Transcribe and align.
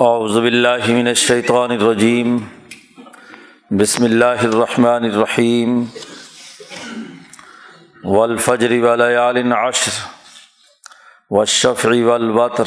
اعوذ 0.00 0.38
باللہ 0.38 0.86
من 0.88 1.06
الشیطان 1.06 1.70
الرجیم۔ 1.70 2.38
بسم 3.70 4.04
اللہ 4.04 4.24
الرحمن 4.24 5.04
الرحیم۔ 5.04 5.84
والفجر 8.04 8.70
ولیال 8.70 9.52
عشر 9.52 9.90
والشفع 11.30 11.88
والوتر 12.04 12.64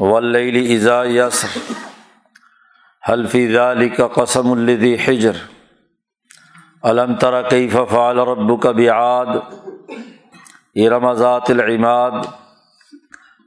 واللیل 0.00 0.76
اذا 0.76 1.04
یسر۔ 1.04 1.72
حل 3.08 3.26
فی 3.26 3.52
ذلک 3.52 4.00
قسم 4.14 4.52
الذی 4.52 4.94
حجر؟ 4.94 5.36
علم 6.82 7.14
تر 7.14 7.48
کیف 7.48 7.72
فعل 7.72 8.18
ربک 8.18 8.66
بعاد؟ 8.66 9.26
ارم 10.74 11.12
ذات 11.12 11.50
العماد؟ 11.50 12.41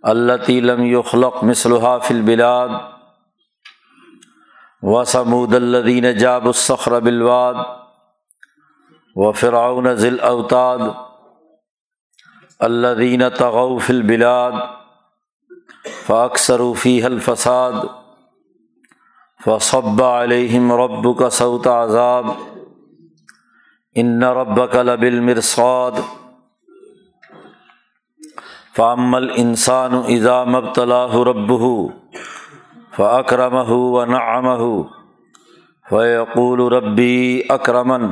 التی 0.06 0.62
لم 0.62 0.86
یخلق 0.86 1.44
مثلها 1.44 2.00
فی 2.00 2.14
البلاد 2.14 2.72
و 4.84 5.04
سمود 5.06 5.56
الدین 5.56 6.18
جاب 6.18 6.48
الصخر 6.48 7.00
بالواد 7.00 7.66
و 9.16 9.32
فرعون 9.32 9.96
ذل 9.96 10.20
اوتاد 10.20 10.96
الدین 12.60 13.30
تغو 13.30 13.78
فی 13.78 13.94
البلاد 13.94 14.54
فاکثر 16.08 16.62
الفساد 16.86 17.74
فصب 19.46 20.04
علیہم 20.04 20.72
رب 20.74 21.18
کا 21.20 21.30
سعود 21.30 21.68
عذاب 21.68 22.28
ان 23.96 24.24
رب 24.24 24.72
کا 24.72 24.84
لب 24.84 25.02
المرصاد 25.02 25.92
فعمل 28.78 29.30
انسان 29.38 29.94
اذا 30.08 30.44
مبتلاہ 30.44 31.16
رب 31.28 31.52
ہو 31.60 31.76
فاکرم 32.96 33.54
و 33.72 34.06
نعم 34.06 34.48
فیقول 35.90 36.62
ربی 36.74 37.42
اکرمن 37.50 38.04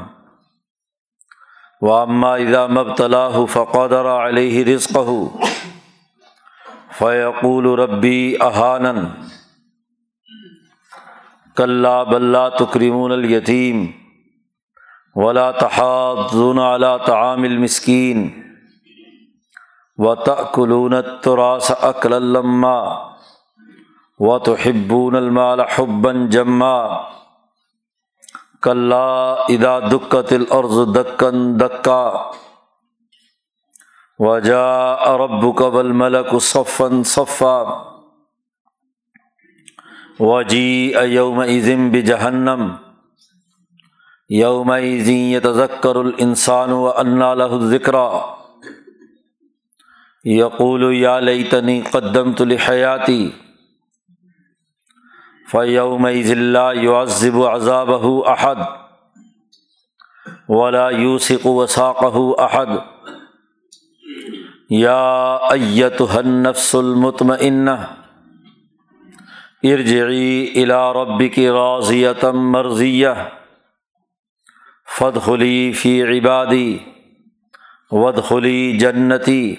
وامہ 1.81 2.27
اذا 2.43 2.65
مبتلاہ 2.67 3.35
فقدر 3.49 4.05
علیہ 4.09 4.63
رزق 4.65 4.97
فیقول 6.97 7.67
ربی 7.79 8.35
احانن 8.41 9.03
کلّا 11.57 12.01
بلّہ 12.03 12.47
تکریمون 12.59 13.11
الیتیم 13.11 13.85
ولا 15.15 15.49
تحاضون 15.51 16.59
علی 16.59 16.93
طعام 17.05 17.43
المسکین 17.43 18.27
و 19.97 20.15
تلون 20.15 21.01
تراس 21.21 21.71
اکل 21.71 22.13
الما 22.13 23.09
و 24.19 24.39
تو 24.39 24.55
حبون 24.55 25.15
المال 25.15 25.61
حبن 25.61 26.29
جما 26.29 27.07
کلّا 28.63 29.33
ادا 29.49 29.79
دکت 29.79 30.33
العرض 30.33 30.97
دکن 30.97 31.59
دکا 31.59 32.31
وجا 34.19 34.93
ارب 34.93 35.57
قبل 35.57 35.91
ملک 35.91 36.39
صفن 36.41 37.03
صفا 37.03 37.63
وجی 40.19 40.93
ایوم 40.95 41.39
عظم 41.39 41.89
بجہنم 41.89 42.75
یوم 44.29 44.71
عظی 44.71 45.39
تذکر 45.43 45.95
الانسان 45.95 46.71
و 46.71 46.87
انا 46.89 47.33
لہ 47.33 47.59
ذکرہ 47.61 48.07
یقول 50.25 50.83
یا 50.95 51.19
لیتنی 51.19 51.81
قدم 51.81 52.31
لحیاتی 52.39 53.29
فیوم 55.51 56.07
ذلّہ 56.09 56.81
یعذب 56.81 57.41
عذابہ 57.45 58.29
احد 58.29 58.61
ولا 60.49 60.89
یوسق 60.89 61.45
وساقہ 61.47 62.21
احد 62.41 62.71
یا 64.69 65.35
ایتها 65.49 66.17
النفس 66.17 66.73
المطمئنہ 66.75 67.75
ارجعی 69.63 70.47
الی 70.55 70.79
ربک 70.95 71.39
راضیۃ 71.55 72.23
مرضیہ 72.47 73.13
فدخلی 74.99 75.71
فی 75.73 75.93
عبادی 76.03 76.77
ودخلی 77.91 78.77
جنتی 78.77 79.55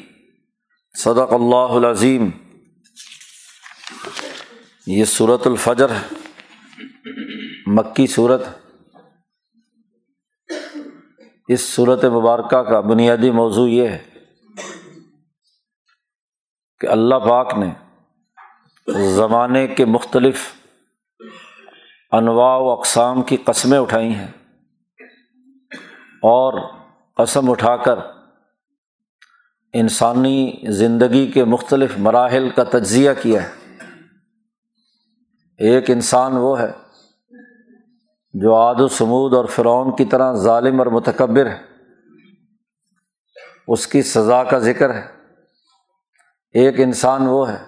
صدق 0.94 1.32
اللہ 1.32 1.72
العظیم 1.74 2.28
یہ 4.86 5.04
صورت 5.04 5.46
الفجر 5.46 5.92
مکی 7.68 8.06
صورت 8.06 8.42
اس 11.48 11.60
صورت 11.60 12.04
مبارکہ 12.12 12.62
کا 12.62 12.80
بنیادی 12.80 13.30
موضوع 13.30 13.68
یہ 13.68 13.88
ہے 13.88 13.98
کہ 16.80 16.86
اللہ 16.86 17.28
پاک 17.28 17.58
نے 17.58 17.70
زمانے 19.16 19.66
کے 19.66 19.84
مختلف 19.88 20.48
انواع 22.12 22.56
و 22.58 22.70
اقسام 22.72 23.22
کی 23.22 23.36
قسمیں 23.44 23.78
اٹھائی 23.78 24.12
ہیں 24.14 24.30
اور 26.28 26.60
قسم 27.16 27.50
اٹھا 27.50 27.76
کر 27.76 27.98
انسانی 29.74 30.52
زندگی 30.68 31.32
کے 31.32 31.44
مختلف 31.44 31.92
مراحل 31.98 32.50
کا 32.50 32.64
تجزیہ 32.64 33.10
کیا 33.22 33.42
ہے۔ 33.42 33.50
ایک 35.58 35.90
انسان 35.90 36.36
وہ 36.36 36.60
ہے 36.60 36.72
جو 38.32 38.54
عاد 38.54 38.74
و 38.78 38.88
سمود 38.88 39.34
اور 39.34 39.44
فرعون 39.44 39.96
کی 39.96 40.04
طرح 40.04 40.34
ظالم 40.34 40.78
اور 40.78 40.86
متکبر 40.86 41.46
ہے۔ 41.46 41.62
اس 43.68 43.86
کی 43.86 44.02
سزا 44.02 44.44
کا 44.44 44.58
ذکر 44.58 44.94
ہے۔ 44.94 45.06
ایک 46.52 46.80
انسان 46.80 47.26
وہ 47.26 47.48
ہے 47.48 47.64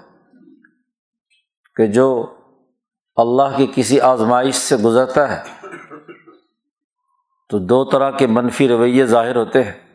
کہ 1.77 1.87
جو 1.87 2.37
اللہ 3.17 3.57
کی 3.57 3.67
کسی 3.75 4.01
آزمائش 4.01 4.55
سے 4.55 4.77
گزرتا 4.77 5.37
ہے 5.37 5.67
تو 7.49 7.59
دو 7.59 7.85
طرح 7.85 8.11
کے 8.11 8.27
منفی 8.27 8.69
رویے 8.69 9.07
ظاہر 9.07 9.37
ہوتے 9.37 9.63
ہیں۔ 9.63 9.86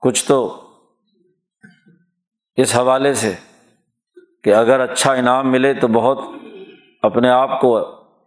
کچھ 0.00 0.24
تو 0.24 0.70
اس 2.56 2.76
حوالے 2.76 3.14
سے 3.14 3.34
کہ 4.44 4.54
اگر 4.54 4.80
اچھا 4.80 5.12
انعام 5.12 5.52
ملے 5.52 5.74
تو 5.74 5.88
بہت 5.88 6.18
اپنے 7.02 7.30
آپ 7.30 7.60
کو 7.60 7.76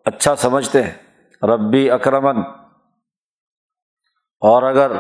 اچھا 0.05 0.35
سمجھتے 0.35 0.83
ہیں۔ 0.83 0.93
ربی 1.43 1.89
اکرمن۔ 1.89 2.41
اور 4.39 4.63
اگر 4.63 4.91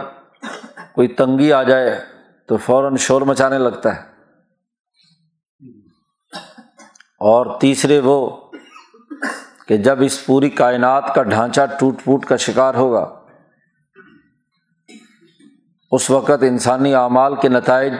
کوئی 0.93 1.07
تنگی 1.07 1.53
آ 1.53 1.63
جائے 1.63 2.05
تو 2.47 2.57
فوراً 2.57 2.95
شور 2.95 3.21
مچانے 3.21 3.57
لگتا 3.57 3.95
ہے۔ 3.95 4.11
اور 7.19 7.59
تیسرے 7.59 7.99
وہ 8.03 8.29
کہ 9.67 9.77
جب 9.77 10.01
اس 10.01 10.25
پوری 10.25 10.49
کائنات 10.49 11.15
کا 11.15 11.23
ڈھانچہ 11.23 11.61
ٹوٹ 11.79 11.95
پوٹ 12.03 12.25
کا 12.25 12.35
شکار 12.35 12.75
ہوگا 12.75 13.20
اس 15.91 16.09
وقت 16.09 16.43
انسانی 16.43 16.95
اعمال 16.95 17.35
کے 17.35 17.49
نتائج 17.49 17.93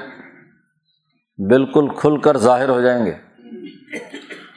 بالکل 1.38 1.88
کھل 1.98 2.22
کر 2.22 2.38
ظاہر 2.38 2.70
ہو 2.70 2.82
جائیں 2.82 3.06
گے۔ 3.06 3.12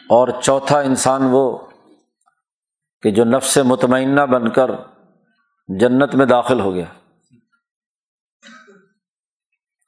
اور 0.09 0.29
چوتھا 0.43 0.81
انسان 0.81 1.23
وہ 1.31 1.59
کہ 3.03 3.11
جو 3.11 3.25
نفس 3.25 3.59
مطمئنہ 3.59 4.21
بن 4.21 4.51
کر 4.51 4.71
جنت 5.81 6.15
میں 6.15 6.27
داخل 6.27 6.61
ہو 6.61 6.75
گیا۔ 6.75 6.85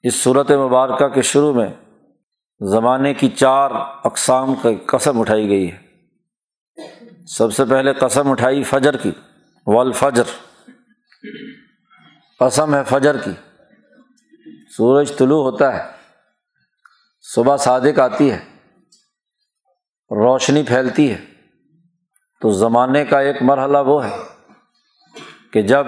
اس 0.03 0.15
صورت 0.15 0.51
مبارکہ 0.51 1.09
کے 1.09 1.23
شروع 1.23 1.53
میں 1.53 1.75
زمانے 2.61 3.15
کی 3.15 3.29
چار 3.29 3.71
اقسام 4.05 4.55
کی 4.55 4.75
قسم 4.75 5.21
اٹھائی 5.21 5.49
گئی 5.49 5.73
ہے۔ 5.73 5.79
سب 7.27 7.55
سے 7.55 7.65
پہلے 7.65 7.93
قسم 7.93 8.31
اٹھائی 8.31 8.63
فجر 8.63 8.97
کی۔ 8.97 9.11
والفجر۔ 9.67 10.23
قسم 12.39 12.75
ہے 12.75 12.83
فجر 12.85 13.17
کی۔ 13.17 13.31
سورج 14.77 15.19
طلوع 15.19 15.51
ہوتا 15.51 15.75
ہے۔ 15.75 15.93
صبح 17.21 17.57
صادق 17.57 17.99
آتی 17.99 18.33
ہے۔ 18.33 18.45
روشنی 20.11 20.63
پھیلتی 20.63 21.13
ہے۔ 21.13 21.25
تو 22.41 22.51
زمانے 22.51 23.05
کا 23.05 23.21
ایک 23.21 23.37
مرحلہ 23.43 23.79
وہ 23.79 24.05
ہے 24.05 24.17
کہ 25.53 25.63
جب 25.63 25.87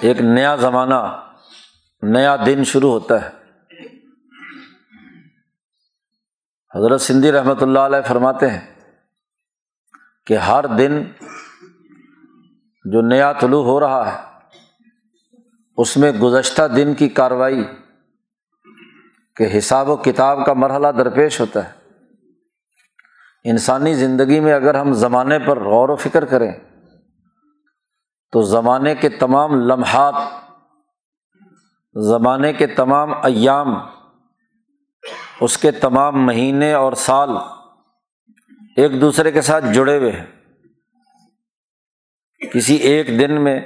ایک 0.00 0.20
نیا 0.20 0.56
زمانہ، 0.56 1.30
نیا 2.02 2.36
دن 2.46 2.64
شروع 2.64 2.90
ہوتا 2.90 3.22
ہے۔ 3.22 3.30
حضرت 6.74 7.00
سندھی 7.00 7.32
رحمۃ 7.32 7.60
اللہ 7.60 7.78
علیہ 7.78 8.08
فرماتے 8.08 8.50
ہیں 8.50 8.74
کہ 10.26 10.36
ہر 10.36 10.66
دن 10.66 11.04
جو 12.84 13.00
نیا 13.00 13.32
طلوع 13.32 13.64
ہو 13.64 13.80
رہا 13.80 14.12
ہے 14.12 14.33
اس 15.76 15.96
میں 15.96 16.12
گزشتہ 16.12 16.62
دن 16.76 16.94
کی 16.94 17.08
کارروائی 17.08 17.64
کہ 19.36 19.58
حساب 19.58 19.88
و 19.88 19.96
کتاب 19.96 20.46
کا 20.46 20.52
مرحلہ 20.52 20.88
درپیش 20.88 21.40
ہوتا 21.40 21.68
ہے۔ 21.68 21.72
انسانی 23.44 23.94
زندگی 23.94 24.40
میں 24.40 24.52
اگر 24.52 24.74
ہم 24.74 24.92
زمانے 24.92 25.38
پر 25.38 25.64
غور 25.64 25.88
و 25.88 25.96
فکر 25.96 26.24
کریں 26.24 26.52
تو 28.32 28.42
زمانے 28.42 28.94
کے 28.94 29.08
تمام 29.08 29.54
لمحات، 29.54 30.14
زمانے 31.94 32.52
کے 32.52 32.66
تمام 32.66 33.12
ایام، 33.12 33.68
اس 35.40 35.58
کے 35.58 35.70
تمام 35.70 36.26
مہینے 36.26 36.72
اور 36.72 36.92
سال 36.92 37.30
ایک 38.76 39.00
دوسرے 39.00 39.32
کے 39.32 39.40
ساتھ 39.40 39.64
جڑے 39.74 39.98
ہوئے 39.98 40.12
ہیں۔ 40.12 40.26
کسی 42.52 42.74
ایک 42.74 43.06
دن 43.08 43.44
میں 43.44 43.60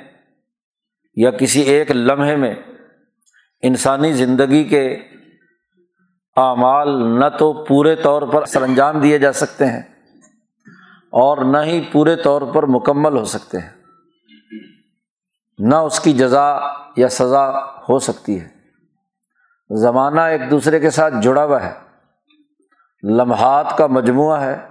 یا 1.19 1.31
کسی 1.31 1.61
ایک 1.61 1.91
لمحے 1.91 2.37
میں 2.37 2.55
انسانی 3.62 4.12
زندگی 4.12 4.65
کے 4.65 4.94
اعمال 6.37 7.20
نہ 7.20 7.25
تو 7.38 7.65
پورے 7.65 7.97
طور 7.97 8.23
پر 8.23 8.44
سر 8.44 8.62
انجام 8.62 9.00
دیے 9.00 9.19
جا 9.19 9.32
سکتے 9.32 9.67
ہیں 9.67 9.82
اور 11.11 11.44
نہ 11.44 11.59
ہی 11.59 11.88
پورے 11.93 12.17
طور 12.17 12.43
پر 12.43 12.67
مکمل 12.67 13.17
ہو 13.17 13.25
سکتے 13.25 13.59
ہیں۔ 13.59 13.70
نہ 15.59 15.75
اس 15.75 16.00
کی 16.00 16.12
جزا 16.12 16.59
یا 16.97 17.09
سزا 17.09 17.50
ہو 17.59 17.99
سکتی 17.99 18.41
ہے۔ 18.41 18.49
زمانہ 19.81 20.20
ایک 20.20 20.50
دوسرے 20.50 20.81
کے 20.81 20.91
ساتھ 20.91 21.15
جڑا 21.23 21.44
ہوا 21.44 21.67
ہے۔ 21.67 21.73
لمحات 23.03 23.76
کا 23.79 23.87
مجموعہ 23.87 24.41
ہے۔ 24.41 24.69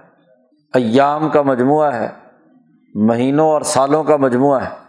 ایام 0.74 1.30
کا 1.30 1.42
مجموعہ 1.42 1.94
ہے۔ 1.94 2.10
مہینوں 2.96 3.50
اور 3.50 3.62
سالوں 3.62 4.04
کا 4.04 4.18
مجموعہ 4.18 4.64
ہے۔ 4.64 4.87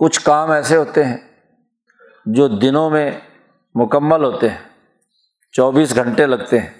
کچھ 0.00 0.20
کام 0.20 0.50
ایسے 0.50 0.76
ہوتے 0.76 1.04
ہیں 1.04 1.16
جو 2.26 2.48
دنوں 2.48 2.90
میں 2.90 3.10
مکمل 3.74 4.24
ہوتے 4.24 4.48
ہیں، 4.48 4.58
چوبیس 5.52 5.94
گھنٹے 5.94 6.26
لگتے 6.26 6.58
ہیں۔ 6.58 6.70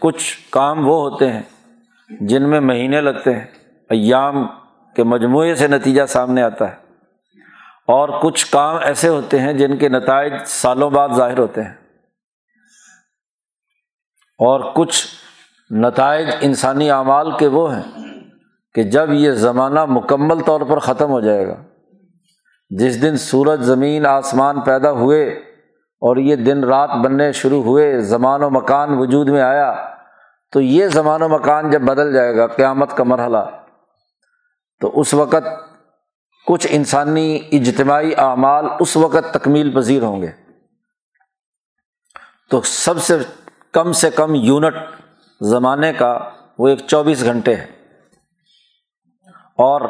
کچھ 0.00 0.38
کام 0.50 0.88
وہ 0.88 1.10
ہوتے 1.10 1.32
ہیں 1.32 1.42
جن 2.20 2.50
میں 2.50 2.60
مہینے 2.60 3.00
لگتے 3.00 3.34
ہیں، 3.34 3.46
ایام 3.90 4.46
کے 4.96 5.02
مجموعے 5.02 5.54
سے 5.54 5.66
نتیجہ 5.66 6.06
سامنے 6.06 6.42
آتا 6.42 6.70
ہے۔ 6.70 6.76
اور 7.86 8.08
کچھ 8.22 8.50
کام 8.50 8.76
ایسے 8.82 9.08
ہوتے 9.08 9.40
ہیں 9.40 9.52
جن 9.52 9.76
کے 9.76 9.88
نتائج 9.88 10.32
سالوں 10.46 10.90
بعد 10.90 11.08
ظاہر 11.16 11.38
ہوتے 11.38 11.62
ہیں۔ 11.62 11.74
اور 14.38 14.72
کچھ 14.74 15.06
نتائج 15.70 16.28
انسانی 16.40 16.90
اعمال 16.90 17.38
کے 17.38 17.46
وہ 17.46 17.76
ہیں 17.76 18.04
کہ 18.74 18.82
جب 18.82 19.12
یہ 19.12 19.30
زمانہ 19.30 19.84
مکمل 19.84 20.40
طور 20.40 20.60
پر 20.60 20.78
ختم 20.78 21.10
ہو 21.10 21.20
جائے 21.20 21.46
گا 21.46 21.62
جس 22.78 23.02
دن 23.02 23.16
سورج 23.16 23.62
زمین 23.62 24.06
آسمان 24.06 24.60
پیدا 24.60 24.90
ہوئے 24.90 25.28
اور 26.00 26.16
یہ 26.16 26.36
دن 26.36 26.64
رات 26.64 26.90
بننے 26.90 27.32
شروع 27.32 27.62
ہوئے، 27.62 28.00
زمان 28.00 28.42
و 28.42 28.50
مکان 28.50 28.98
وجود 28.98 29.28
میں 29.28 29.40
آیا، 29.40 29.94
تو 30.52 30.60
یہ 30.60 30.88
زمان 30.88 31.22
و 31.22 31.28
مکان 31.28 31.70
جب 31.70 31.82
بدل 31.82 32.12
جائے 32.12 32.36
گا، 32.36 32.46
قیامت 32.46 32.96
کا 32.96 33.04
مرحلہ۔ 33.04 33.38
تو 34.80 35.00
اس 35.00 35.14
وقت 35.14 35.46
کچھ 36.46 36.66
انسانی 36.70 37.40
اجتماعی 37.52 38.12
اعمال 38.16 38.66
اس 38.80 38.96
وقت 38.96 39.34
تکمیل 39.34 39.74
پذیر 39.74 40.02
ہوں 40.02 40.22
گے۔ 40.22 40.30
تو 42.50 42.60
سب 42.60 42.98
سے 42.98 43.18
کم 43.72 43.92
سے 43.92 44.10
کم 44.10 44.34
یونٹ 44.34 44.74
زمانے 45.40 45.92
کا 45.92 46.18
وہ 46.58 46.68
ایک 46.68 46.78
چوبیس 46.86 47.24
گھنٹے 47.24 47.56
ہے۔ 47.56 47.66
اور 49.56 49.80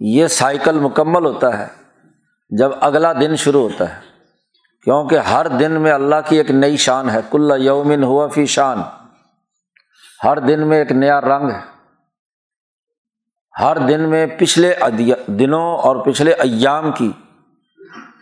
یہ 0.00 0.26
سائیکل 0.26 0.78
مکمل 0.78 1.26
ہوتا 1.26 1.58
ہے۔ 1.58 1.81
جب 2.58 2.70
اگلا 2.80 3.12
دن 3.12 3.36
شروع 3.36 3.62
ہوتا 3.62 3.96
ہے، 3.96 4.00
کیونکہ 4.84 5.18
ہر 5.18 5.46
دن 5.48 5.72
میں 5.72 5.92
اللہ 5.92 6.14
کی 6.28 6.36
ایک 6.36 6.50
نئی 6.50 6.76
شان 6.76 7.10
ہے۔ 7.10 7.20
کل 7.30 7.52
یومن 7.58 8.04
ہوا 8.04 8.26
فی 8.26 8.46
شان۔ 8.46 8.82
ہر 10.24 10.38
دن 10.38 10.68
میں 10.68 10.78
ایک 10.78 10.92
نیا 10.92 11.20
رنگ 11.20 11.50
ہے۔ 11.50 11.60
ہر 13.60 13.76
دن 13.76 14.00
میں 14.00 14.26
پچھلے 14.38 14.74
دنوں 15.26 15.78
اور 15.78 15.96
پچھلے 15.96 16.32
ایام 16.32 16.92
کی 16.92 17.12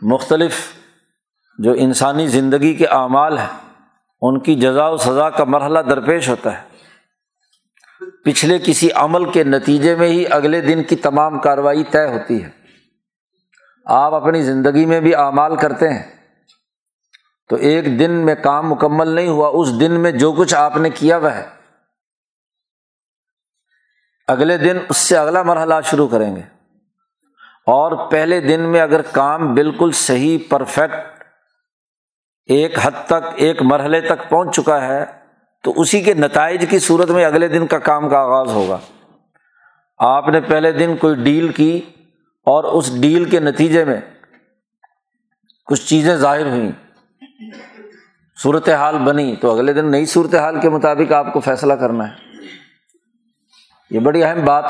مختلف 0.03 0.55
جو 1.59 1.73
انسانی 1.73 2.27
زندگی 2.27 2.75
کے 2.75 2.87
اعمال 2.87 3.39
ہیں، 3.39 3.81
ان 4.21 4.41
کی 4.41 4.55
جزا 4.55 4.89
و 4.89 4.97
سزا 4.97 5.31
کا 5.31 5.45
مرحلہ 5.45 5.79
درپیش 5.79 6.29
ہوتا 6.29 6.63
ہے۔ 6.63 6.63
پچھلے 8.25 8.59
کسی 8.65 8.89
عمل 8.95 9.31
کے 9.31 9.45
نتیجے 9.45 9.95
میں 9.95 10.09
ہی 10.09 10.25
اگلے 10.31 10.61
دن 10.61 10.83
کی 10.83 10.97
تمام 10.97 11.39
کارروائی 11.39 11.85
طے 11.85 12.07
ہوتی 12.07 12.45
ہے۔ 12.45 12.60
آپ 13.91 14.15
اپنی 14.15 14.43
زندگی 14.43 14.87
میں 14.87 15.01
بھی 15.01 15.15
اعمال 15.15 15.57
کرتے 15.57 15.89
ہیں۔ 15.89 16.03
تو 17.49 17.57
ایک 17.57 17.99
دن 17.99 18.11
میں 18.11 18.35
کام 18.35 18.71
مکمل 18.71 19.09
نہیں 19.09 19.29
ہوا، 19.29 19.51
اس 19.55 19.81
دن 19.81 19.93
میں 19.93 20.13
جو 20.13 20.33
کچھ 20.33 20.55
آپ 20.55 20.77
نے 20.77 20.91
کیا 20.91 21.17
وہ 21.17 21.33
ہے۔ 21.33 21.49
اگلے 24.29 24.57
دن 24.59 24.79
اس 24.89 24.97
سے 24.97 25.17
اگلا 25.17 25.43
مرحلہ 25.43 25.75
شروع 25.85 26.09
کریں 26.09 26.37
گے۔ 26.37 26.41
اور 27.67 28.11
پہلے 28.11 28.41
دن 28.41 28.61
میں 28.61 28.81
اگر 28.81 29.03
کام 29.03 29.55
بالکل 29.55 29.91
صحیح، 29.93 30.39
پرفیکٹ، 30.49 31.25
ایک 32.47 32.79
حد 32.83 33.07
تک، 33.07 33.29
ایک 33.37 33.63
مرحلے 33.63 34.01
تک 34.01 34.29
پہنچ 34.29 34.57
چکا 34.57 34.89
ہے، 34.89 35.05
تو 35.63 35.73
اسی 35.77 36.03
کے 36.03 36.15
نتائج 36.15 36.65
کی 36.71 36.79
صورت 36.79 37.11
میں 37.11 37.25
اگلے 37.25 37.49
دن 37.49 37.67
کا 37.67 37.79
کام 37.79 38.09
کا 38.09 38.19
آغاز 38.19 38.49
ہوگا۔ 38.49 38.79
آپ 39.99 40.29
نے 40.29 40.41
پہلے 40.41 40.73
دن 40.73 40.97
کوئی 40.97 41.15
ڈیل 41.15 41.49
کی 41.49 41.81
اور 42.45 42.65
اس 42.65 43.01
ڈیل 43.01 43.25
کے 43.25 43.41
نتیجے 43.41 43.85
میں 43.85 44.01
کچھ 45.67 45.87
چیزیں 45.87 46.17
ظاہر 46.17 46.47
ہوئیں۔ 46.47 46.73
صورت 48.43 48.69
حال 48.69 48.99
بنی 48.99 49.37
تو 49.37 49.51
اگلے 49.51 49.73
دن 49.73 49.91
نئی 49.91 50.07
صورت 50.07 50.35
حال 50.35 50.61
کے 50.61 50.69
مطابق 50.69 51.13
آپ 51.13 51.33
کو 51.33 51.41
فیصلہ 51.41 51.73
کرنا 51.73 52.09
ہے۔ 52.09 52.15
یہ 53.91 54.01
بڑی 54.01 54.25
اہم 54.25 54.45
بات۔ 54.45 54.65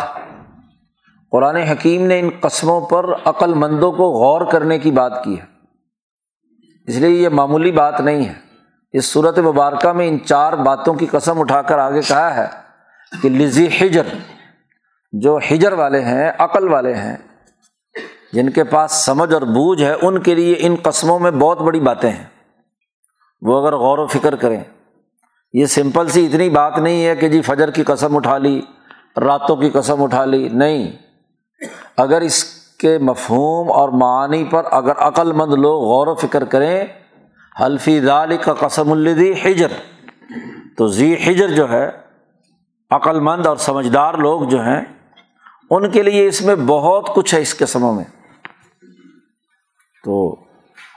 قرآن 1.31 1.56
حکیم 1.56 2.06
نے 2.06 2.20
ان 2.20 2.31
قسموں 2.40 2.81
پر 2.81 3.05
عقل 3.25 3.55
مندوں 3.55 3.93
کو 3.93 4.11
غور 4.11 4.52
کرنے 4.52 4.78
کی 4.78 4.90
بات 4.90 5.25
کی 5.25 5.40
ہے۔ 5.40 5.44
اس 6.87 6.96
لیے 6.96 7.11
یہ 7.11 7.28
معمولی 7.28 7.73
بات 7.73 8.00
نہیں 8.00 8.25
ہے۔ 8.25 8.34
اس 8.93 9.05
صورت 9.05 9.38
مبارکہ 9.38 9.93
میں 9.93 10.08
ان 10.08 10.25
چار 10.25 10.52
باتوں 10.52 10.94
کی 10.94 11.06
قسم 11.06 11.40
اٹھا 11.40 11.62
کر 11.62 11.78
آگے 11.78 12.00
کہا 12.08 12.37
ہے 12.37 12.46
کہ 13.23 13.28
لزی 13.28 13.69
ہجر 13.81 14.02
جو 15.12 15.38
ہجر 15.50 15.73
والے 15.73 16.00
ہیں، 16.00 16.32
عقل 16.38 16.69
والے 16.69 16.94
ہیں 16.94 17.16
جن 18.32 18.50
کے 18.50 18.64
پاس 18.64 18.92
سمجھ 18.92 19.34
اور 19.34 19.42
بوجھ 19.42 19.82
ہے، 19.82 19.94
ان 20.02 20.22
کے 20.22 20.34
لیے 20.34 20.54
ان 20.58 20.76
قسموں 20.82 21.18
میں 21.18 21.30
بہت 21.30 21.60
بڑی 21.60 21.80
باتیں 21.80 22.10
ہیں۔ 22.10 22.24
وہ 23.42 23.60
اگر 23.60 23.76
غور 23.76 23.98
و 23.98 24.06
فکر 24.06 24.34
کریں، 24.34 24.60
یہ 25.52 25.66
سمپل 25.66 26.08
سی 26.08 26.26
اتنی 26.26 26.50
بات 26.50 26.78
نہیں 26.78 27.06
ہے 27.06 27.16
کہ 27.16 27.28
جی 27.28 27.42
فجر 27.42 27.70
کی 27.70 27.82
قسم 27.82 28.16
اٹھا 28.16 28.38
لی، 28.38 28.60
راتوں 29.20 29.56
کی 29.56 29.70
قسم 29.70 30.02
اٹھا 30.02 30.25
لی، 30.25 30.49
نہیں۔ 30.49 30.92
اگر 31.96 32.20
اس 32.20 32.44
کے 32.78 32.99
مفہوم 32.99 33.72
اور 33.72 33.88
معانی 33.88 34.44
پر 34.44 34.62
اگر 34.70 34.92
عقل 34.96 35.32
مند 35.32 35.52
لوگ 35.52 35.82
غور 35.82 36.06
و 36.06 36.14
فکر 36.14 36.44
کریں 36.44 36.84
حلفی 37.60 38.00
دال 38.00 38.37
کا 38.37 38.54
قسم 38.54 38.92
الدی 38.92 39.32
ہجر 39.32 39.72
تو 40.76 40.87
ذی 40.87 41.14
ہجر 41.14 41.49
جو 41.49 41.70
ہے 41.70 41.90
عقل 42.90 43.20
مند 43.20 43.46
اور 43.46 43.56
سمجھدار 43.56 44.14
لوگ 44.14 44.42
جو 44.42 44.60
ہیں، 44.60 44.80
ان 45.70 45.90
کے 45.90 46.02
لیے 46.02 46.28
اس 46.28 46.42
میں 46.42 46.54
بہت 46.66 47.14
کچھ 47.14 47.34
ہے 47.34 47.40
اس 47.40 47.58
قسموں 47.58 47.94
میں۔ 47.94 48.19
تو 50.04 50.37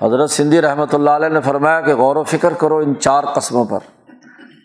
حضرت 0.02 0.32
سندھی 0.32 0.62
رحمۃ 0.62 0.94
اللہ 0.94 1.10
علیہ 1.10 1.28
نے 1.28 1.42
فرمایا 1.42 1.82
کہ 1.82 1.96
غور 1.96 2.16
و 2.16 2.24
فکر 2.24 2.54
کرو 2.54 2.78
ان 2.78 2.94
چار 3.00 3.24
قسموں 3.24 3.66
پر۔ 3.66 3.80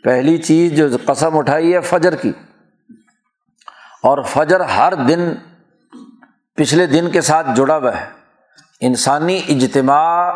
پہلی 0.05 0.37
چیز 0.37 0.73
جو 0.73 0.87
قسم 1.07 1.39
اٹھائی 1.39 1.75
ہے 1.75 1.81
فجر 1.81 2.17
کی۔ 2.17 2.33
اور 4.03 4.23
فجر 4.23 4.61
ہر 4.61 4.95
دن 4.95 5.33
پچھلے 6.57 6.87
دن 6.87 7.11
کے 7.11 7.21
ساتھ 7.21 7.47
جڑا 7.55 7.77
ہوا 7.77 8.01
ہے۔ 8.01 8.07
انسانی 8.81 9.41
اجتماع 9.49 10.33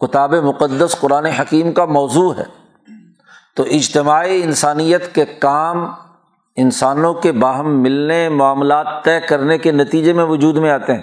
کتاب 0.00 0.34
مقدس 0.34 0.96
قرآن 1.00 1.26
حکیم 1.26 1.72
کا 1.72 1.84
موضوع 1.84 2.34
ہے۔ 2.34 2.44
تو 3.56 3.62
اجتماعی 3.62 4.42
انسانیت 4.42 5.14
کے 5.14 5.24
کام 5.24 5.90
انسانوں 6.56 7.14
کے 7.14 7.32
باہم 7.32 7.82
ملنے 7.82 8.28
معاملات 8.28 8.86
طے 9.04 9.20
کرنے 9.20 9.58
کے 9.58 9.72
نتیجے 9.72 10.12
میں 10.12 10.24
وجود 10.24 10.56
میں 10.56 10.70
آتے 10.70 10.94
ہیں۔ 10.94 11.02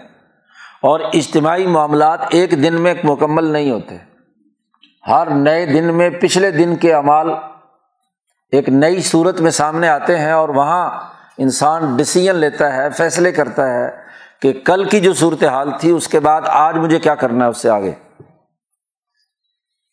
اور 0.83 0.99
اجتماعی 0.99 1.67
معاملات 1.67 2.19
ایک 2.29 2.51
دن 2.51 2.81
میں 2.81 2.93
مکمل 3.03 3.43
نہیں 3.43 3.71
ہوتے۔ 3.71 3.97
ہر 5.07 5.29
نئے 5.29 5.65
دن 5.65 5.93
میں 5.93 6.09
پچھلے 6.09 6.51
دن 6.51 6.75
کے 6.75 6.93
اعمال 6.93 7.29
ایک 8.51 8.69
نئی 8.69 9.01
صورت 9.01 9.41
میں 9.41 9.51
سامنے 9.51 9.89
آتے 9.89 10.17
ہیں 10.17 10.31
اور 10.31 10.49
وہاں 10.49 10.99
انسان 11.37 11.97
ڈسیزن 11.97 12.35
لیتا 12.35 12.75
ہے، 12.75 12.89
فیصلے 12.89 13.31
کرتا 13.31 13.73
ہے 13.73 13.91
کہ 14.41 14.61
کل 14.65 14.89
کی 14.89 14.99
جو 14.99 15.13
صورت 15.13 15.43
حال 15.43 15.69
تھی، 15.79 15.91
اس 15.91 16.07
کے 16.07 16.19
بعد 16.19 16.41
آج 16.45 16.77
مجھے 16.77 16.99
کیا 16.99 17.15
کرنا 17.15 17.45
ہے 17.45 17.49
اس 17.49 17.57
سے 17.57 17.69
آگے۔ 17.69 17.91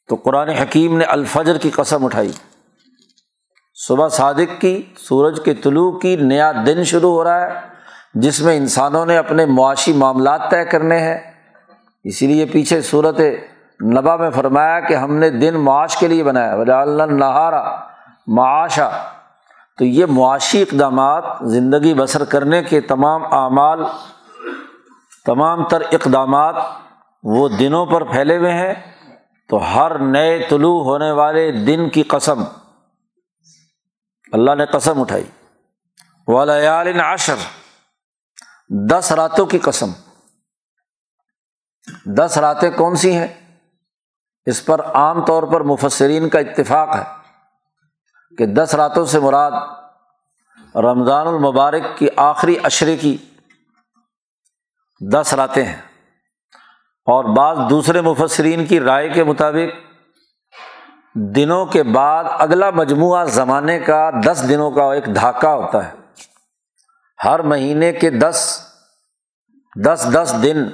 تو 0.08 0.14
قرآن 0.14 0.48
حکیم 0.48 0.98
نے 0.98 1.04
الفجر 1.04 1.58
کی 1.58 1.70
قسم 1.70 2.04
اٹھائی۔ 2.04 2.32
صبح 3.74 4.08
صادق 4.08 4.60
کی، 4.60 4.82
سورج 4.96 5.40
کے 5.44 5.54
طلوع 5.54 5.98
کی، 5.98 6.16
نیا 6.16 6.52
دن 6.66 6.84
شروع 6.84 7.10
ہو 7.10 7.24
رہا 7.24 7.46
ہے۔ 7.46 7.69
جس 8.14 8.40
میں 8.40 8.56
انسانوں 8.56 9.06
نے 9.06 9.16
اپنے 9.16 9.46
معاشی 9.46 9.92
معاملات 9.92 10.50
طے 10.50 10.64
کرنے 10.64 10.98
ہیں۔ 10.98 11.18
اسی 12.04 12.26
لیے 12.26 12.46
پیچھے 12.46 12.82
صورت 12.82 13.20
نبا 13.84 14.16
میں 14.16 14.30
فرمایا 14.30 14.80
کہ 14.80 14.94
ہم 14.94 15.14
نے 15.14 15.30
دن 15.30 15.54
معاش 15.54 15.96
کے 15.96 16.08
لیے 16.08 16.24
بنایا۔ 16.24 16.54
وجا 16.54 16.80
اللہ 16.80 17.02
نہارا 17.02 17.78
معاشا۔ 18.26 18.90
تو 19.78 19.84
یہ 19.84 20.06
معاشی 20.06 20.62
اقدامات 20.62 21.24
زندگی 21.40 21.94
بسر 21.94 22.24
کرنے 22.24 22.62
کے 22.62 22.80
تمام 22.80 23.34
اعمال، 23.34 23.80
تمام 25.26 25.68
تر 25.68 25.80
اقدامات 25.80 26.54
وہ 27.22 27.48
دنوں 27.48 27.86
پر 27.86 28.04
پھیلے 28.04 28.36
ہوئے 28.36 28.52
ہیں۔ 28.52 28.74
تو 29.48 29.56
ہر 29.56 29.98
نئے 29.98 30.46
طلوع 30.50 30.84
ہونے 30.84 31.12
والے 31.12 31.52
دن 31.52 31.88
کی 31.88 32.02
قسم۔ 32.02 32.44
اللہ 34.32 34.54
نے 34.54 34.66
قسم 34.66 35.00
اٹھائی۔ 35.00 35.24
ولیال 36.26 37.00
عشر۔ 37.00 37.59
دس 38.70 39.12
راتوں 39.12 39.46
کی 39.46 39.58
قسم۔ 39.58 39.90
دس 42.04 42.38
راتیں 42.38 42.70
کون 42.70 42.96
سی 42.96 43.16
ہیں؟ 43.16 43.28
اس 44.46 44.64
پر 44.64 44.84
عام 44.84 45.24
طور 45.24 45.42
پر 45.42 45.60
مفسرین 45.60 46.28
کا 46.28 46.38
اتفاق 46.38 46.96
ہے 46.96 47.02
کہ 48.38 48.46
دس 48.46 48.74
راتوں 48.74 49.06
سے 49.06 49.20
مراد 49.20 49.52
رمضان 50.74 51.26
المبارک 51.26 51.98
کی 51.98 52.06
آخری 52.16 52.56
اشرے 52.62 52.96
کی 52.96 53.16
دس 55.12 55.34
راتیں 55.34 55.64
ہیں۔ 55.64 55.82
اور 57.06 57.24
بعض 57.24 57.58
دوسرے 57.70 58.00
مفسرین 58.00 58.66
کی 58.66 58.80
رائے 58.80 59.08
کے 59.08 59.24
مطابق 59.24 59.90
دنوں 61.14 61.66
کے 61.66 61.82
بعد 61.82 62.24
اگلا 62.30 62.70
مجموعہ 62.70 63.24
زمانے 63.24 63.78
کا 63.78 64.10
دس 64.24 64.44
دنوں 64.48 64.70
کا 64.70 64.94
ایک 64.94 65.14
دھاکہ 65.14 65.46
ہوتا 65.46 65.88
ہے۔ 65.88 66.00
ہر 67.24 67.38
مہینے 67.38 67.92
کے 67.92 68.10
دس 68.10 68.49
دس 69.76 70.06
دس 70.14 70.34
دن 70.42 70.68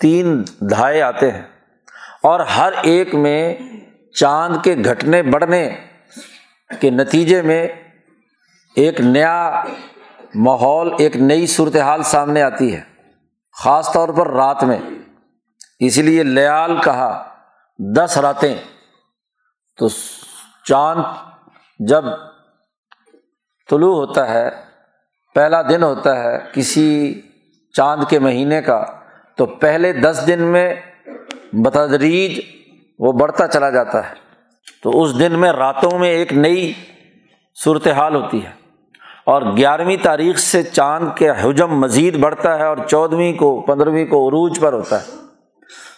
تین 0.00 0.42
دھائے 0.60 1.02
آتے 1.02 1.30
ہیں 1.30 1.42
اور 2.22 2.40
ہر 2.40 2.72
ایک 2.82 3.14
میں 3.14 3.54
چاند 4.14 4.56
کے 4.64 4.76
گھٹنے 4.84 5.22
بڑھنے 5.22 5.76
کے 6.80 6.90
نتیجے 6.90 7.42
میں 7.42 7.68
ایک 8.76 9.00
نیا 9.00 9.62
ماحول، 10.34 10.94
ایک 10.98 11.16
نئی 11.16 11.46
صورت 11.46 11.76
حال 11.76 12.02
سامنے 12.02 12.42
آتی 12.42 12.76
ہے، 12.76 12.80
خاص 13.52 13.92
طور 13.92 14.08
پر 14.08 14.30
رات 14.30 14.64
میں۔ 14.64 14.78
اسی 15.78 16.02
لیے 16.02 16.22
لیال 16.22 16.80
کہا، 16.80 17.34
دس 17.78 18.18
راتیں۔ 18.18 18.54
تو 19.78 19.88
چاند 20.64 21.02
جب 21.78 22.04
طلوع 23.70 23.94
ہوتا 23.94 24.28
ہے، 24.28 24.50
پہلا 25.34 25.62
دن 25.62 25.82
ہوتا 25.82 26.24
ہے، 26.24 26.38
کسی 26.52 27.20
چاند 27.76 28.04
کے 28.10 28.18
مہینے 28.18 28.62
کا، 28.62 28.84
تو 29.36 29.46
پہلے 29.46 29.92
دس 29.92 30.24
دن 30.26 30.42
میں 30.42 30.74
بتدریج 31.52 32.40
وہ 32.98 33.12
بڑھتا 33.12 33.48
چلا 33.48 33.70
جاتا 33.70 34.10
ہے۔ 34.10 34.14
تو 34.82 35.02
اس 35.02 35.18
دن 35.18 35.32
میں 35.32 35.52
راتوں 35.52 35.98
میں 35.98 36.08
ایک 36.08 36.32
نئی 36.32 36.72
صورت 37.64 37.88
حال 37.88 38.14
ہوتی 38.14 38.44
ہے۔ 38.44 38.50
اور 39.24 39.42
گیارہویں 39.42 39.96
تاریخ 40.02 40.38
سے 40.38 40.62
چاند 40.62 41.08
کے 41.16 41.30
حجم 41.30 41.78
مزید 41.78 42.16
بڑھتا 42.16 42.58
ہے 42.58 42.64
اور 42.64 42.76
چودھویں 42.88 43.32
کو، 43.32 43.60
پندرہویں 43.60 44.06
کو 44.06 44.28
عروج 44.28 44.60
پر 44.60 44.72
ہوتا 44.72 45.00
ہے۔ 45.00 45.06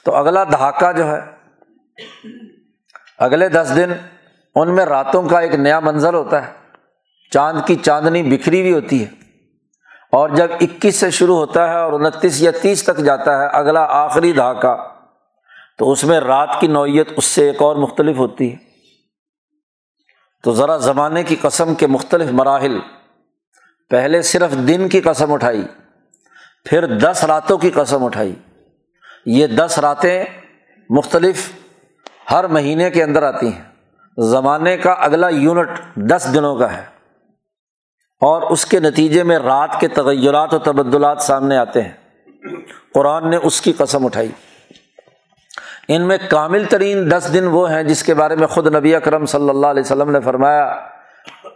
تو 0.04 0.14
اگلا 0.14 0.44
دھاکہ 0.44 0.92
جو 0.92 1.06
ہے، 1.11 1.20
اگلے 3.18 3.49
دس 3.49 3.73
دن 3.76 3.92
ان 4.54 4.75
میں 4.75 4.87
راتوں 4.87 5.23
کا 5.23 5.40
ایک 5.40 5.54
نیا 5.54 5.80
منظر 5.80 6.14
ہوتا 6.14 6.47
ہے۔ 6.47 6.52
چاند 7.30 7.58
کی 7.66 7.76
چاندنی 7.76 8.23
بکھری 8.23 8.61
ہوئی 8.61 8.73
ہوتی 8.73 9.04
ہے۔ 9.04 9.27
اور 10.12 10.29
جب 10.29 10.47
اکیس 10.61 10.97
سے 10.97 11.11
شروع 11.11 11.37
ہوتا 11.37 11.69
ہے 11.69 11.77
اور 11.77 11.93
انتیس 11.93 12.41
یا 12.41 12.50
تیس 12.62 12.85
تک 12.85 12.97
جاتا 12.97 13.38
ہے، 13.38 13.47
اگلا 13.47 13.81
آخری 13.81 14.33
دھاکہ، 14.33 14.77
تو 15.79 15.93
اس 15.93 16.05
میں 16.05 16.21
رات 16.21 16.49
کی 16.61 16.67
نوعیت 16.67 17.09
اس 17.17 17.25
سے 17.25 17.47
ایک 17.47 17.62
اور 17.62 17.77
مختلف 17.77 18.19
ہوتی 18.19 18.53
ہے۔ 18.53 18.57
تو 20.43 20.53
ذرا 20.53 20.77
زمانے 20.77 21.23
کی 21.23 21.37
قسم 21.41 21.75
کے 21.75 21.87
مختلف 21.87 22.31
مراحل، 22.31 22.79
پہلے 23.91 24.23
صرف 24.23 24.53
دن 24.53 24.88
کی 24.88 25.00
قسم 25.00 25.33
اٹھائی، 25.33 25.62
پھر 26.65 26.99
دس 26.99 27.25
راتوں 27.25 27.59
کی 27.59 27.71
قسم 27.71 28.05
اٹھائی۔ 28.05 28.35
یہ 29.27 29.47
دس 29.47 29.79
راتیں 29.79 30.25
مختلف 30.91 31.53
ہر 32.31 32.47
مہینے 32.47 32.91
کے 32.91 33.03
اندر 33.03 33.23
آتی 33.23 33.53
ہیں۔ 33.53 33.65
زمانے 34.19 34.77
کا 34.77 34.93
اگلا 34.93 35.29
یونٹ 35.29 35.69
دس 35.97 36.31
دنوں 36.35 36.57
کا 36.57 36.77
ہے۔ 36.77 36.98
اور 38.20 38.42
اس 38.42 38.66
کے 38.66 38.80
نتیجے 38.80 39.22
میں 39.22 39.38
رات 39.38 39.80
کے 39.80 39.88
تغیرات 39.88 40.54
و 40.54 40.58
تبدلات 40.58 41.22
سامنے 41.22 41.56
آتے 41.56 41.82
ہیں۔ 41.82 41.92
قرآن 42.94 43.30
نے 43.30 43.37
اس 43.37 43.60
کی 43.60 43.72
قسم 43.72 44.04
اٹھائی۔ 44.04 44.28
ان 45.88 46.02
میں 46.08 46.18
کامل 46.30 46.64
ترین 46.64 47.10
دس 47.10 47.30
دن 47.32 47.46
وہ 47.46 47.70
ہیں 47.70 47.82
جس 47.82 48.02
کے 48.02 48.14
بارے 48.14 48.37
میں 48.37 48.46
خود 48.46 48.75
نبی 48.75 48.94
اکرم 48.94 49.26
صلی 49.26 49.48
اللہ 49.48 49.66
علیہ 49.66 49.82
وسلم 49.82 50.10
نے 50.10 50.20
فرمایا 50.20 50.75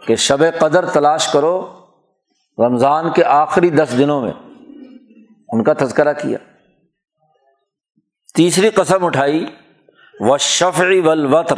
کہ 0.07 0.15
شب 0.15 0.37
قدر 0.59 0.85
تلاش 0.85 1.27
کرو 1.27 1.79
رمضان 2.57 3.11
کے 3.11 3.23
آخری 3.23 3.69
دس 3.69 3.97
دنوں 3.97 4.21
میں۔ 4.21 4.31
ان 5.47 5.63
کا 5.63 5.73
تذکرہ 5.73 6.13
کیا۔ 6.13 6.37
تیسری 8.35 8.69
قسم 8.69 9.05
اٹھائی 9.05 9.45
و 10.19 10.37
شفعی 10.37 10.99
ولوطر 10.99 11.55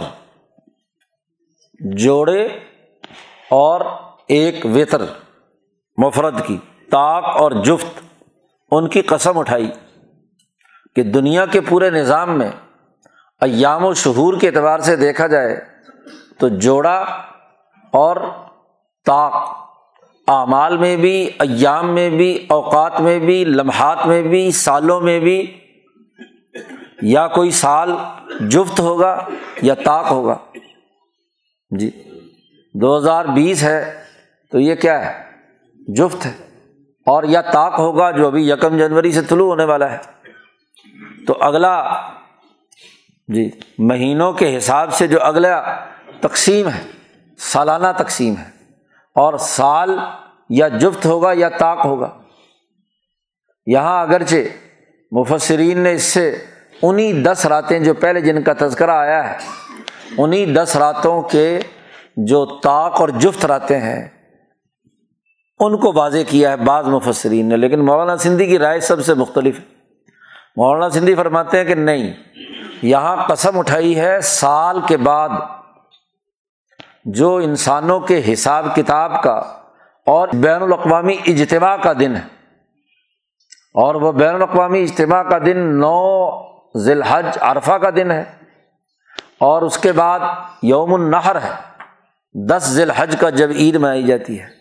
جوڑے 1.79 2.45
اور 3.50 3.81
ایک 4.27 4.65
وطر 4.65 5.01
مفرد 5.98 6.46
کی 6.46 6.58
طاق 6.91 7.25
اور 7.25 7.51
جفت 7.51 8.00
ان 8.72 8.88
کی 8.88 9.01
قسم 9.01 9.38
اٹھائی 9.38 9.72
کہ 10.96 11.03
دنیا 11.03 11.46
کے 11.46 11.62
پورے 11.62 11.89
نظام 11.89 12.38
میں 12.38 12.50
ایام 13.41 13.86
و 13.86 13.94
شہور 13.94 14.34
کے 14.39 14.48
اعتبار 14.48 14.79
سے 14.79 14.96
دیکھا 14.96 15.27
جائے 15.27 15.55
تو 16.38 16.48
جوڑا 16.48 16.98
اور 17.91 18.17
طاق 19.05 19.34
اعمال 20.27 20.77
میں 20.77 20.98
بھی، 20.98 21.29
ایام 21.39 21.96
میں 21.96 22.10
بھی، 22.10 22.46
اوقات 22.50 23.01
میں 23.01 23.20
بھی، 23.20 23.46
لمحات 23.46 24.08
میں 24.08 24.22
بھی، 24.22 24.51
سالوں 24.51 25.01
میں 25.01 25.20
بھی 25.20 25.60
یا 27.01 27.27
کوئی 27.27 27.51
سال 27.51 27.91
جفت 28.39 28.79
ہوگا 28.79 29.25
یا 29.62 29.74
طاق 29.74 30.12
ہوگا۔ 30.12 30.38
جی 31.70 31.89
دو 32.74 32.98
ہزار 32.98 33.25
بیس 33.25 33.63
ہے 33.63 34.04
تو 34.52 34.60
یہ 34.60 34.75
کیا 34.75 35.06
ہے؟ 35.06 35.24
جفت 35.88 36.25
ہے۔ 36.25 36.32
اور 37.06 37.24
یا 37.24 37.42
طاق 37.42 37.80
ہوگا 37.80 38.12
جو 38.12 38.28
ابھی 38.28 38.50
یکم 38.50 38.78
جنوری 38.78 39.12
سے 39.12 39.22
طلوع 39.22 39.48
ہونے 39.48 39.64
والا 39.64 39.92
ہے۔ 39.92 39.98
تو 41.28 41.38
اگلا 41.40 42.02
جی 43.28 43.50
مہینوں 43.78 44.34
کے 44.34 44.58
حساب 44.58 44.94
سے 44.94 45.08
جو 45.08 45.24
اگلا 45.24 45.75
تقسیم 46.22 46.68
ہے، 46.68 46.84
سالانہ 47.38 47.88
تقسیم 47.98 48.34
ہے۔ 48.38 48.50
اور 49.16 49.38
سال 49.38 50.00
یا 50.50 50.68
جفت 50.68 51.06
ہوگا 51.06 51.32
یا 51.34 51.50
طاق 51.50 51.86
ہوگا۔ 51.86 52.18
یہاں 53.66 54.02
اگرچہ 54.02 54.36
مفسرین 55.12 55.80
نے 55.80 55.94
اس 55.94 56.04
سے 56.04 56.46
انہیں 56.82 57.14
دس 57.14 57.46
راتیں 57.46 57.80
جو 57.80 57.94
پہلے 57.94 58.22
جن 58.22 58.44
کا 58.44 58.54
تذکرہ 58.60 58.92
آیا 58.92 59.34
ہے 59.34 59.38
انہیں 60.18 60.46
دس 60.46 60.75
راتوں 60.75 61.22
کے 61.22 61.60
جو 62.18 62.46
طاق 62.46 63.02
اور 63.02 63.10
جفت 63.10 63.46
راتیں 63.46 63.80
ہیں 63.80 64.14
ان 65.59 65.77
کو 65.77 65.91
واضح 65.95 66.24
کیا 66.29 66.50
ہے 66.51 66.57
بعض 66.57 66.88
مفسرین 66.88 67.50
نے، 67.50 67.57
لیکن 67.57 67.85
مولانا 67.85 68.15
سندھی 68.17 68.45
کی 68.45 68.57
رائے 68.59 68.79
سب 68.79 69.03
سے 69.05 69.13
مختلف 69.13 69.59
ہے۔ 69.59 69.63
مولانا 70.57 70.89
سندھی 70.89 71.13
فرماتے 71.15 71.57
ہیں 71.57 71.65
کہ 71.65 71.75
نہیں، 71.75 72.12
یہاں 72.83 73.15
قسم 73.27 73.57
اٹھائی 73.59 73.95
ہے، 74.00 74.19
سال 74.21 74.79
کے 74.88 74.97
بعد 75.00 75.29
جو 77.15 77.35
انسانوں 77.38 78.00
کے 78.00 78.21
حساب 78.31 78.65
کتاب 78.75 79.21
کا 79.24 79.35
اور 80.07 80.27
بین 80.33 80.62
الاقوامی 80.62 81.15
اجتماع 81.27 81.75
کا 81.77 81.93
دن 82.00 82.15
ہے، 82.15 82.21
اور 83.75 83.95
وہ 83.95 84.12
بین 84.12 84.35
الاقوامی 84.35 84.81
اجتماع 84.83 85.21
کا 85.24 85.38
دن 85.45 85.57
نو 85.79 86.01
ذی 86.75 86.91
الحج 86.91 87.38
عرفہ 87.41 87.77
کا 87.77 87.89
دن 87.95 88.12
ہے، 88.12 88.24
اور 89.41 89.62
اس 89.62 89.77
کے 89.77 89.91
بعد 89.91 90.19
یوم 90.63 90.93
النحر 90.93 91.41
ہے، 91.41 91.53
دس 92.35 92.69
ذی 92.69 92.81
الحج 92.81 93.15
کا 93.19 93.29
جب 93.31 93.50
عید 93.55 93.75
منائی 93.75 94.03
جاتی 94.03 94.39
ہے۔ 94.39 94.53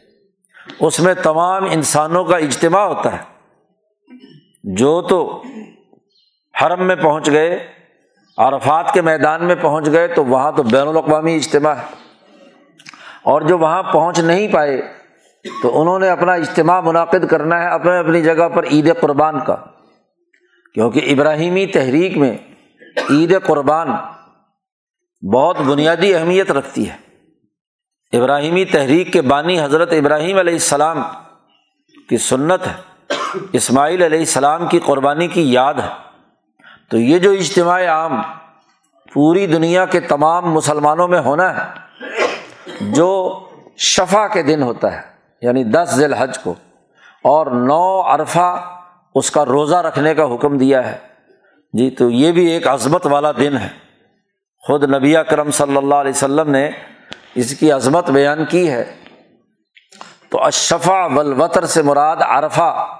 اس 0.80 1.00
میں 1.00 1.14
تمام 1.14 1.64
انسانوں 1.64 2.24
کا 2.24 2.36
اجتماع 2.36 2.84
ہوتا 2.84 3.12
ہے۔ 3.12 3.34
جو 4.64 5.02
تو 5.02 5.42
حرم 6.62 6.86
میں 6.86 6.96
پہنچ 6.96 7.30
گئے، 7.30 7.66
عرفات 8.38 8.94
کے 8.94 9.02
میدان 9.02 9.44
میں 9.44 9.54
پہنچ 9.54 9.86
گئے، 9.86 10.08
تو 10.08 10.24
وہاں 10.24 10.52
تو 10.52 10.62
بین 10.62 10.88
الاقوامی 10.88 11.36
اجتماع 11.36 11.74
ہے۔ 11.74 11.84
اور 13.22 13.42
جو 13.42 13.58
وہاں 13.58 13.82
پہنچ 13.82 14.18
نہیں 14.18 14.48
پائے، 14.48 14.82
تو 15.62 15.80
انہوں 15.80 15.98
نے 15.98 16.08
اپنا 16.08 16.32
اجتماع 16.32 16.80
منعقد 16.80 17.26
کرنا 17.26 17.62
ہے 17.62 17.68
اپنے 17.68 17.98
اپنی 17.98 18.22
جگہ 18.22 18.48
پر 18.48 18.66
عید 18.66 19.00
قربان 19.00 19.40
کا۔ 19.40 19.56
کیونکہ 20.74 21.12
ابراہیمی 21.12 21.66
تحریک 21.66 22.16
میں 22.16 22.38
عید 23.10 23.42
قربان 23.42 23.88
بہت 25.34 25.60
بنیادی 25.60 26.14
اہمیت 26.14 26.50
رکھتی 26.50 26.90
ہے۔ 26.90 27.03
ابراہیمی 28.16 28.64
تحریک 28.64 29.12
کے 29.12 29.20
بانی 29.22 29.60
حضرت 29.60 29.92
ابراہیم 29.92 30.38
علیہ 30.38 30.52
السلام 30.52 31.02
کی 32.08 32.16
سنت 32.16 32.66
ہے، 32.66 32.72
اسماعیل 33.52 34.02
علیہ 34.02 34.18
السلام 34.18 34.66
کی 34.68 34.78
قربانی 34.78 35.28
کی 35.28 35.52
یاد 35.52 35.74
ہے۔ 35.74 35.88
تو 36.90 36.98
یہ 36.98 37.18
جو 37.18 37.30
اجتماع 37.30 37.80
عام 37.86 38.20
پوری 39.12 39.46
دنیا 39.46 39.84
کے 39.84 40.00
تمام 40.00 40.52
مسلمانوں 40.52 41.08
میں 41.08 41.20
ہونا 41.20 41.48
ہے، 41.56 42.92
جو 42.94 43.10
شفا 43.84 44.26
کے 44.28 44.42
دن 44.42 44.62
ہوتا 44.62 44.92
ہے 44.92 45.00
یعنی 45.42 45.64
دس 45.64 45.94
ذیل 45.94 46.14
حج 46.14 46.38
کو، 46.38 46.54
اور 47.24 47.46
نو 47.46 48.00
عرفہ 48.02 48.48
اس 49.14 49.30
کا 49.30 49.44
روزہ 49.44 49.76
رکھنے 49.76 50.14
کا 50.14 50.34
حکم 50.34 50.58
دیا 50.58 50.90
ہے۔ 50.90 50.96
جی 51.74 51.90
تو 51.90 52.10
یہ 52.10 52.32
بھی 52.32 52.46
ایک 52.46 52.66
عظمت 52.68 53.06
والا 53.06 53.32
دن 53.32 53.56
ہے۔ 53.56 53.68
خود 54.64 54.84
نبی 54.94 55.14
کرم 55.28 55.50
صلی 55.50 55.76
اللہ 55.76 55.94
علیہ 55.94 56.10
وسلم 56.10 56.50
نے 56.50 56.70
اس 57.34 57.58
کی 57.58 57.72
عظمت 57.72 58.10
بیان 58.10 58.44
کی 58.44 58.70
ہے۔ 58.70 58.96
تو 60.28 60.42
اشفا 60.42 61.06
ولوطر 61.06 61.66
سے 61.66 61.82
مراد 61.82 62.16
عرفہ 62.20 62.96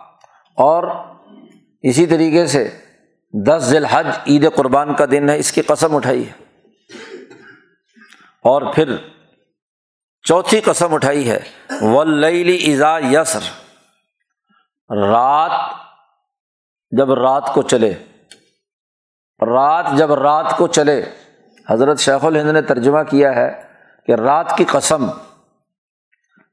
اور 0.56 1.06
اسی 1.82 2.06
طریقے 2.06 2.46
سے 2.46 2.78
دس 3.46 3.62
ذی 3.62 3.76
الحج 3.76 4.06
عید 4.26 4.54
قربان 4.54 4.94
کا 4.94 5.04
دن 5.10 5.30
ہے، 5.30 5.38
اس 5.38 5.52
کی 5.52 5.62
قسم 5.62 5.96
اٹھائی 5.96 6.28
ہے۔ 6.28 6.32
اور 8.42 8.74
پھر 8.74 8.96
چوتھی 10.22 10.60
قسم 10.60 10.94
اٹھائی 10.94 11.30
ہے 11.30 11.40
ولیلی 11.80 12.74
ازا 12.74 12.98
یسر۔ 12.98 13.40
رات 14.94 15.50
جب 16.90 17.12
رات 17.12 17.54
کو 17.54 17.62
چلے، 17.62 17.94
رات 19.46 19.86
جب 19.96 20.12
رات 20.12 20.56
کو 20.56 20.66
چلے، 20.66 21.04
حضرت 21.70 21.98
شیخ 21.98 22.24
الہند 22.24 22.50
نے 22.50 22.62
ترجمہ 22.62 23.02
کیا 23.02 23.34
ہے۔ 23.34 23.63
کہ 24.06 24.12
رات 24.12 24.56
کی 24.56 24.64
قسم 24.64 25.10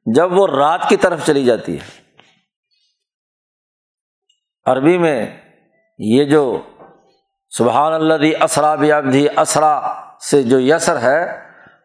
جب 0.06 0.34
وہ 0.34 0.48
رات 0.48 0.90
کی 0.90 0.98
طرف 0.98 1.26
چلی 1.26 1.46
جاتی 1.46 1.80
ہے۔ 1.80 2.02
عربی 4.66 4.98
میں 4.98 5.38
یہ 5.98 6.24
جو 6.24 6.62
سبحان 7.50 7.94
اللہ 7.94 8.44
اسرا 8.44 8.76
بیابدھی 8.76 9.28
اسرا 9.38 9.94
سے 10.30 10.44
جو 10.44 10.60
یسر 10.60 11.02
ہے 11.02 11.32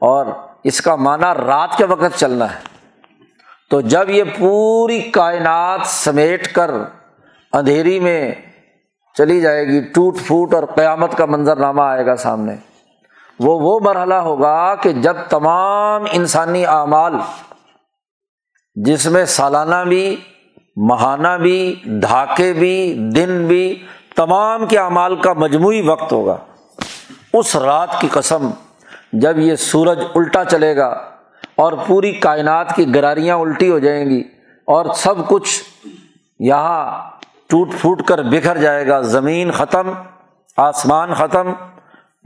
اور 0.01 0.27
اس 0.65 0.81
کا 0.81 0.97
معنی 0.97 1.47
رات 1.47 1.79
کے 1.79 1.85
وقت 1.85 2.19
چلنا 2.19 2.55
ہے۔ 2.55 2.61
تو 3.71 3.81
جب 3.81 4.11
یہ 4.11 4.25
پوری 4.39 5.01
کائنات 5.01 5.81
سمیٹ 5.85 6.53
کر 6.53 6.71
اندھیری 7.53 8.01
میں 8.01 8.35
چلی 9.19 9.41
جائے 9.41 9.67
گی، 9.67 9.81
ٹوٹ 9.81 10.17
پھوٹ 10.27 10.55
اور 10.55 10.63
قیامت 10.75 11.17
کا 11.17 11.27
منظر 11.27 11.57
نامہ 11.57 11.83
آئے 11.83 12.07
گا 12.07 12.17
سامنے۔ 12.17 12.57
وہ 13.41 13.59
وہ 13.61 13.79
مرحلہ 13.83 14.15
ہوگا 14.15 14.75
کہ 14.75 14.93
جب 14.93 15.17
تمام 15.29 16.05
انسانی 16.13 16.65
اعمال 16.67 17.15
جس 18.77 19.07
میں 19.07 19.25
سالانہ 19.25 19.83
بھی، 19.89 20.17
ماہانہ 20.89 21.37
بھی، 21.43 21.75
دھاکے 22.03 22.53
بھی، 22.53 22.95
دن 23.17 23.47
بھی، 23.47 23.83
تمام 24.17 24.67
کے 24.67 24.79
اعمال 24.79 25.17
کا 25.17 25.33
مجموعی 25.33 25.81
وقت 25.89 26.13
ہوگا، 26.13 26.37
اس 27.33 27.55
رات 27.57 28.01
کی 28.01 28.09
قسم 28.13 28.51
جب 29.13 29.39
یہ 29.39 29.57
سورج 29.57 30.03
الٹا 30.15 30.45
چلے 30.45 30.77
گا 30.77 30.89
اور 31.57 31.73
پوری 31.87 32.13
کائنات 32.13 32.75
کی 32.77 32.95
گراریاں 32.95 33.37
الٹی 33.37 33.71
ہو 33.71 33.79
جائیں 33.79 34.05
گی 34.11 34.23
اور 34.69 34.93
سب 34.95 35.27
کچھ 35.29 35.63
یہاں 36.41 37.11
ٹوٹ 37.47 37.75
پھوٹ 37.81 38.03
کر 38.03 38.23
بکھر 38.23 38.59
جائے 38.59 38.87
گا، 38.87 39.01
زمین 39.01 39.51
ختم، 39.51 39.91
آسمان 40.59 41.15
ختم 41.15 41.53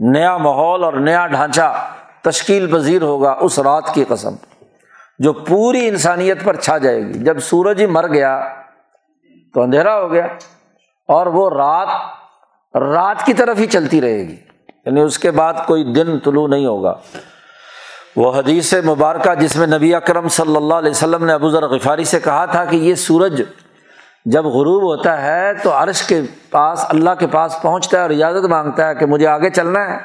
نیا 0.09 0.37
ماحول 0.37 0.83
اور 0.83 0.93
نیا 0.93 1.27
ڈھانچہ 1.27 1.87
تشکیل 2.21 2.71
پذیر 2.71 3.01
ہوگا 3.01 3.37
اس 3.41 3.59
رات 3.59 3.93
کی 3.93 4.05
قسم 4.07 4.35
جو 5.19 5.33
پوری 5.33 5.87
انسانیت 5.87 6.43
پر 6.43 6.55
چھا 6.55 6.77
جائے 6.77 7.01
گی۔ 7.01 7.13
جب 7.13 7.39
سورج 7.39 7.81
ہی 7.81 7.85
مر 7.85 8.07
گیا 8.07 8.47
تو 9.53 9.61
اندھیرا 9.61 9.99
ہو 9.99 10.11
گیا 10.11 10.25
اور 11.07 11.25
وہ 11.25 11.49
رات 11.49 11.87
رات 12.77 13.25
کی 13.25 13.33
طرف 13.33 13.57
ہی 13.57 13.65
چلتی 13.65 14.01
رہے 14.01 14.17
گی۔ 14.17 14.35
یعنی 14.85 15.01
اس 15.01 15.19
کے 15.19 15.31
بعد 15.31 15.53
کوئی 15.67 15.93
دن 15.93 16.19
طلوع 16.19 16.47
نہیں 16.47 16.65
ہوگا۔ 16.65 16.93
وہ 18.15 18.35
حدیث 18.35 18.73
مبارکہ 18.73 19.35
جس 19.35 19.55
میں 19.55 19.67
نبی 19.67 19.95
اکرم 19.95 20.27
صلی 20.27 20.55
اللہ 20.55 20.73
علیہ 20.73 20.91
وسلم 20.91 21.25
نے 21.25 21.33
ابو 21.33 21.49
ذر 21.49 21.67
غفاری 21.67 22.03
سے 22.03 22.19
کہا 22.19 22.45
تھا 22.45 22.65
کہ 22.65 22.75
یہ 22.75 22.95
سورج 22.95 23.41
جب 24.25 24.45
غروب 24.45 24.83
ہوتا 24.83 25.21
ہے 25.21 25.53
تو 25.53 25.71
عرش 25.73 26.03
کے 26.03 26.21
پاس، 26.49 26.85
اللہ 26.89 27.09
کے 27.19 27.27
پاس 27.27 27.57
پہنچتا 27.61 27.97
ہے 27.97 28.01
اور 28.01 28.09
اجازت 28.09 28.45
مانگتا 28.45 28.89
ہے 28.89 28.95
کہ 28.95 29.05
مجھے 29.05 29.27
آگے 29.27 29.49
چلنا 29.49 29.93
ہے۔ 29.93 29.99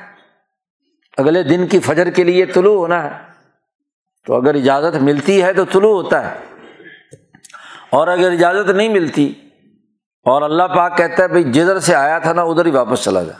اگلے 1.16 1.42
دن 1.42 1.66
کی 1.66 1.80
فجر 1.80 2.10
کے 2.10 2.24
لیے 2.24 2.46
طلوع 2.46 2.78
ہونا 2.78 3.02
ہے۔ 3.02 3.10
تو 4.26 4.34
اگر 4.34 4.54
اجازت 4.54 4.96
ملتی 4.96 5.42
ہے 5.42 5.52
تو 5.52 5.64
طلوع 5.64 6.02
ہوتا 6.02 6.30
ہے۔ 6.30 6.34
اور 7.90 8.08
اگر 8.08 8.32
اجازت 8.32 8.70
نہیں 8.70 8.88
ملتی، 8.88 9.32
اور 10.24 10.42
اللہ 10.42 10.62
پاک 10.62 10.96
کہتا 10.96 11.22
ہے 11.22 11.28
بھائی 11.28 11.44
جدھر 11.44 11.78
سے 11.78 11.94
آیا 11.94 12.18
تھا 12.18 12.32
نا، 12.32 12.42
ادھر 12.42 12.66
ہی 12.66 12.70
واپس 12.70 13.04
چلا 13.04 13.22
جا۔ 13.22 13.32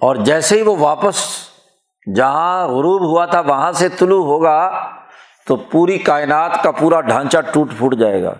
اور 0.00 0.16
جیسے 0.16 0.56
ہی 0.56 0.62
وہ 0.62 0.76
واپس، 0.76 1.16
جہاں 2.14 2.68
غروب 2.68 3.02
ہوا 3.02 3.26
تھا، 3.26 3.40
وہاں 3.40 3.72
سے 3.72 3.88
طلوع 3.88 4.24
ہوگا 4.24 4.90
تو 5.46 5.56
پوری 5.56 5.98
کائنات 5.98 6.62
کا 6.62 6.70
پورا 6.70 7.00
ڈھانچہ 7.00 7.38
ٹوٹ 7.52 7.70
پھوٹ 7.78 7.94
جائے 7.94 8.22
گا۔ 8.22 8.34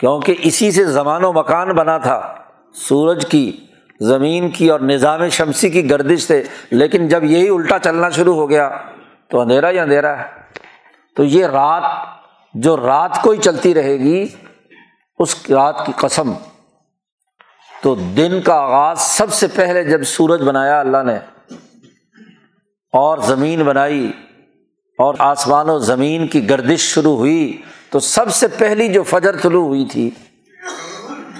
کیونکہ 0.00 0.34
اسی 0.38 0.70
سے 0.70 0.84
زمان 0.84 1.24
و 1.24 1.32
مکان 1.32 1.68
بنا 1.68 1.98
تھا۔ 1.98 2.34
سورج 2.74 3.26
کی، 3.28 3.56
زمین 4.00 4.50
کی 4.50 4.70
اور 4.70 4.80
نظام 4.80 5.28
شمسی 5.28 5.70
کی 5.70 5.90
گردش 5.90 6.20
سے۔ 6.20 6.42
لیکن 6.70 7.08
جب 7.08 7.24
یہی 7.24 7.48
الٹا 7.48 7.78
چلنا 7.78 8.10
شروع 8.10 8.34
ہو 8.34 8.50
گیا، 8.50 8.70
تو 9.30 9.40
اندھیرا 9.40 9.70
ہی 9.70 9.78
اندھیرا 9.78 10.18
ہے۔ 10.18 10.24
تو 11.16 11.24
یہ 11.24 11.46
رات، 11.46 11.82
جو 12.54 12.76
رات 12.76 13.22
کو 13.22 13.30
ہی 13.30 13.38
چلتی 13.38 13.74
رہے 13.74 13.98
گی، 13.98 14.26
اس 15.18 15.50
رات 15.50 15.86
کی 15.86 15.92
قسم۔ 15.96 16.32
تو 17.82 17.94
دن 17.94 18.40
کا 18.44 18.54
آغاز 18.54 19.00
سب 19.00 19.32
سے 19.32 19.46
پہلے 19.46 19.84
جب 19.84 20.02
سورج 20.02 20.42
بنایا 20.42 20.80
اللہ 20.80 21.02
نے، 21.02 21.16
اور 22.92 23.18
زمین 23.18 23.62
بنائی، 23.62 24.12
اور 24.98 25.14
آسمان 25.18 25.70
و 25.70 25.78
زمین 25.78 26.26
کی 26.26 26.50
گردش 26.50 26.80
شروع 26.80 27.16
ہوئی 27.16 27.62
تو 27.90 27.98
سب 27.98 28.30
سے 28.30 28.46
پہلی 28.48 28.92
جو 28.92 29.02
فجر 29.02 29.36
طلوع 29.36 29.64
ہوئی 29.64 29.84
تھی، 29.84 30.10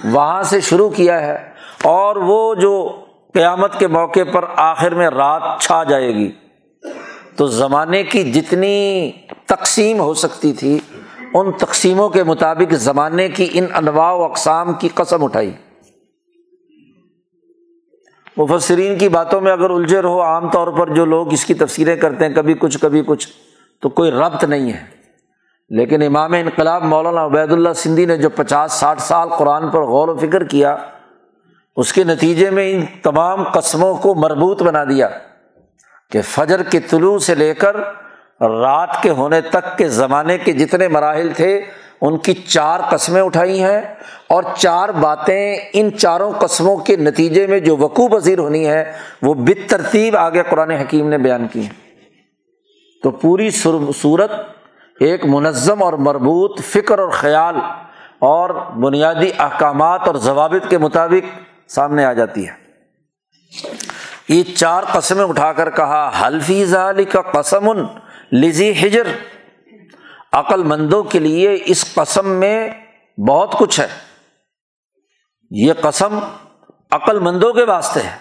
وہاں 0.03 0.43
سے 0.43 0.61
شروع 0.61 0.89
کیا 0.89 1.21
ہے 1.21 1.51
اور 1.83 2.15
وہ 2.15 2.55
جو 2.55 3.01
قیامت 3.33 3.79
کے 3.79 3.87
موقع 3.87 4.23
پر 4.33 4.45
آخر 4.55 4.93
میں 4.93 5.09
رات 5.09 5.41
چھا 5.61 5.83
جائے 5.83 6.15
گی، 6.15 6.31
تو 7.35 7.47
زمانے 7.47 8.03
کی 8.03 8.31
جتنی 8.31 9.11
تقسیم 9.45 9.99
ہو 9.99 10.13
سکتی 10.13 10.53
تھی، 10.53 10.79
ان 11.33 11.51
تقسیموں 11.51 12.09
کے 12.09 12.23
مطابق 12.23 12.73
زمانے 12.73 13.29
کی 13.29 13.49
ان 13.53 13.65
انواع 13.75 14.13
و 14.13 14.23
اقسام 14.23 14.73
کی 14.73 14.89
قسم 14.93 15.23
اٹھائی۔ 15.23 15.51
مفسرین 18.37 18.97
کی 18.97 19.09
باتوں 19.09 19.41
میں 19.41 19.51
اگر 19.51 19.69
الجھے 19.69 20.01
رہو، 20.01 20.21
عام 20.21 20.49
طور 20.49 20.67
پر 20.67 20.93
جو 20.93 21.05
لوگ 21.05 21.33
اس 21.33 21.45
کی 21.45 21.53
تفصیلیں 21.53 21.95
کرتے 21.95 22.25
ہیں، 22.25 22.33
کبھی 22.33 22.53
کچھ 22.53 22.77
کبھی 22.77 23.03
کچھ، 23.05 23.27
تو 23.79 23.89
کوئی 23.89 24.11
ربط 24.11 24.43
نہیں 24.43 24.73
ہے۔ 24.73 24.98
لیکن 25.71 26.01
امام 26.01 26.33
انقلاب 26.33 26.83
مولانا 26.83 27.25
عبید 27.25 27.51
اللہ 27.51 27.73
سندھی 27.75 28.05
نے 28.05 28.17
جو 28.17 28.29
پچاس 28.29 28.73
ساٹھ 28.73 29.01
سال 29.01 29.29
قرآن 29.29 29.69
پر 29.69 29.81
غور 29.81 30.07
و 30.07 30.17
فکر 30.17 30.43
کیا، 30.43 30.75
اس 31.77 31.93
کے 31.93 32.03
نتیجے 32.03 32.49
میں 32.49 32.71
ان 32.71 32.85
تمام 33.03 33.43
قسموں 33.43 33.93
کو 33.95 34.15
مربوط 34.15 34.63
بنا 34.63 34.83
دیا 34.83 35.09
کہ 36.11 36.21
فجر 36.21 36.63
کے 36.63 36.79
طلوع 36.79 37.17
سے 37.19 37.35
لے 37.35 37.53
کر 37.53 37.75
رات 38.41 39.01
کے 39.01 39.09
ہونے 39.09 39.41
تک 39.41 39.77
کے 39.77 39.87
زمانے 39.89 40.37
کے 40.37 40.53
جتنے 40.53 40.87
مراحل 40.87 41.31
تھے، 41.35 41.61
ان 42.01 42.17
کی 42.17 42.33
چار 42.33 42.79
قسمیں 42.89 43.21
اٹھائی 43.21 43.63
ہیں 43.63 43.81
اور 44.29 44.43
چار 44.57 44.89
باتیں 44.89 45.57
ان 45.73 45.89
چاروں 45.97 46.31
قسموں 46.31 46.75
کے 46.77 46.95
نتیجے 46.95 47.47
میں 47.47 47.59
جو 47.59 47.77
وقوع 47.77 48.07
پذیر 48.07 48.39
ہونی 48.39 48.67
ہے 48.67 48.91
وہ 49.21 49.33
بت 49.33 49.69
ترتیب 49.69 50.15
آگے 50.17 50.43
قرآن 50.49 50.71
حکیم 50.71 51.09
نے 51.09 51.17
بیان 51.17 51.47
کی 51.47 51.61
ہیں۔ 51.61 51.69
تو 53.03 53.11
پوری 53.11 53.49
صورت 53.49 54.31
ایک 54.99 55.25
منظم 55.25 55.83
اور 55.83 55.93
مربوط 55.93 56.61
فکر 56.61 56.99
اور 56.99 57.09
خیال 57.09 57.55
اور 58.19 58.49
بنیادی 58.71 59.29
احکامات 59.37 60.01
اور 60.05 60.15
ضوابط 60.15 60.69
کے 60.69 60.77
مطابق 60.77 61.39
سامنے 61.71 62.05
آ 62.05 62.13
جاتی 62.13 62.47
ہے۔ 62.47 62.53
یہ 64.29 64.43
چار 64.43 64.83
قسمیں 64.83 65.25
اٹھا 65.25 65.53
کر 65.53 65.69
کہا 65.69 66.27
حلفی 66.27 66.65
ظالی 66.65 67.05
کا 67.05 67.21
قسم 67.21 67.69
لزی 68.31 68.71
ہجر 68.71 69.07
عقل 70.33 70.63
مندوں 70.63 71.03
کے 71.03 71.19
لیے 71.19 71.57
اس 71.65 71.93
قسم 71.93 72.29
میں 72.29 72.69
بہت 73.27 73.55
کچھ 73.59 73.79
ہے۔ 73.79 73.87
یہ 75.51 75.73
قسم 75.81 76.19
عقل 76.91 77.19
مندوں 77.19 77.53
کے 77.53 77.63
واسطے 77.63 77.99
ہے۔ 77.99 78.15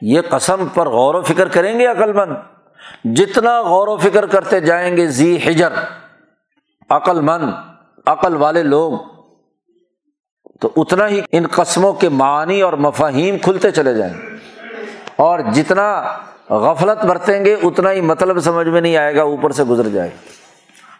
یہ 0.00 0.20
قسم 0.30 0.66
پر 0.74 0.88
غور 0.88 1.14
و 1.14 1.22
فکر 1.22 1.48
کریں 1.48 1.78
گے 1.78 1.86
عقل 1.86 2.12
مند۔ 2.12 2.32
جتنا 3.04 3.62
غور 3.62 3.88
و 3.88 3.96
فکر 3.96 4.26
کرتے 4.26 4.60
جائیں 4.60 4.96
گے 4.96 5.06
زی 5.06 5.36
ہجر 5.36 5.72
عقل 6.90 7.20
مند 7.20 7.52
عقل 8.06 8.36
والے 8.36 8.62
لوگ۔ 8.62 8.92
تو 10.60 10.70
اتنا 10.76 11.08
ہی 11.08 11.20
ان 11.32 11.46
قسموں 11.46 11.92
کے 11.92 12.08
معنی 12.08 12.60
اور 12.60 12.72
مفاہیم 12.72 13.38
کھلتے 13.38 13.70
چلے 13.70 13.94
جائیں۔ 13.94 14.14
اور 15.16 15.38
جتنا 15.38 16.02
غفلت 16.50 17.04
برتیں 17.04 17.44
گے، 17.44 17.56
اتنا 17.62 17.92
ہی 17.92 18.00
مطلب 18.00 18.40
سمجھ 18.40 18.68
میں 18.68 18.80
نہیں 18.80 18.96
آئے 18.96 19.16
گا، 19.16 19.22
اوپر 19.22 19.50
سے 19.50 19.64
گزر 19.64 19.88
جائے 19.88 20.08
گا۔ 20.08 20.28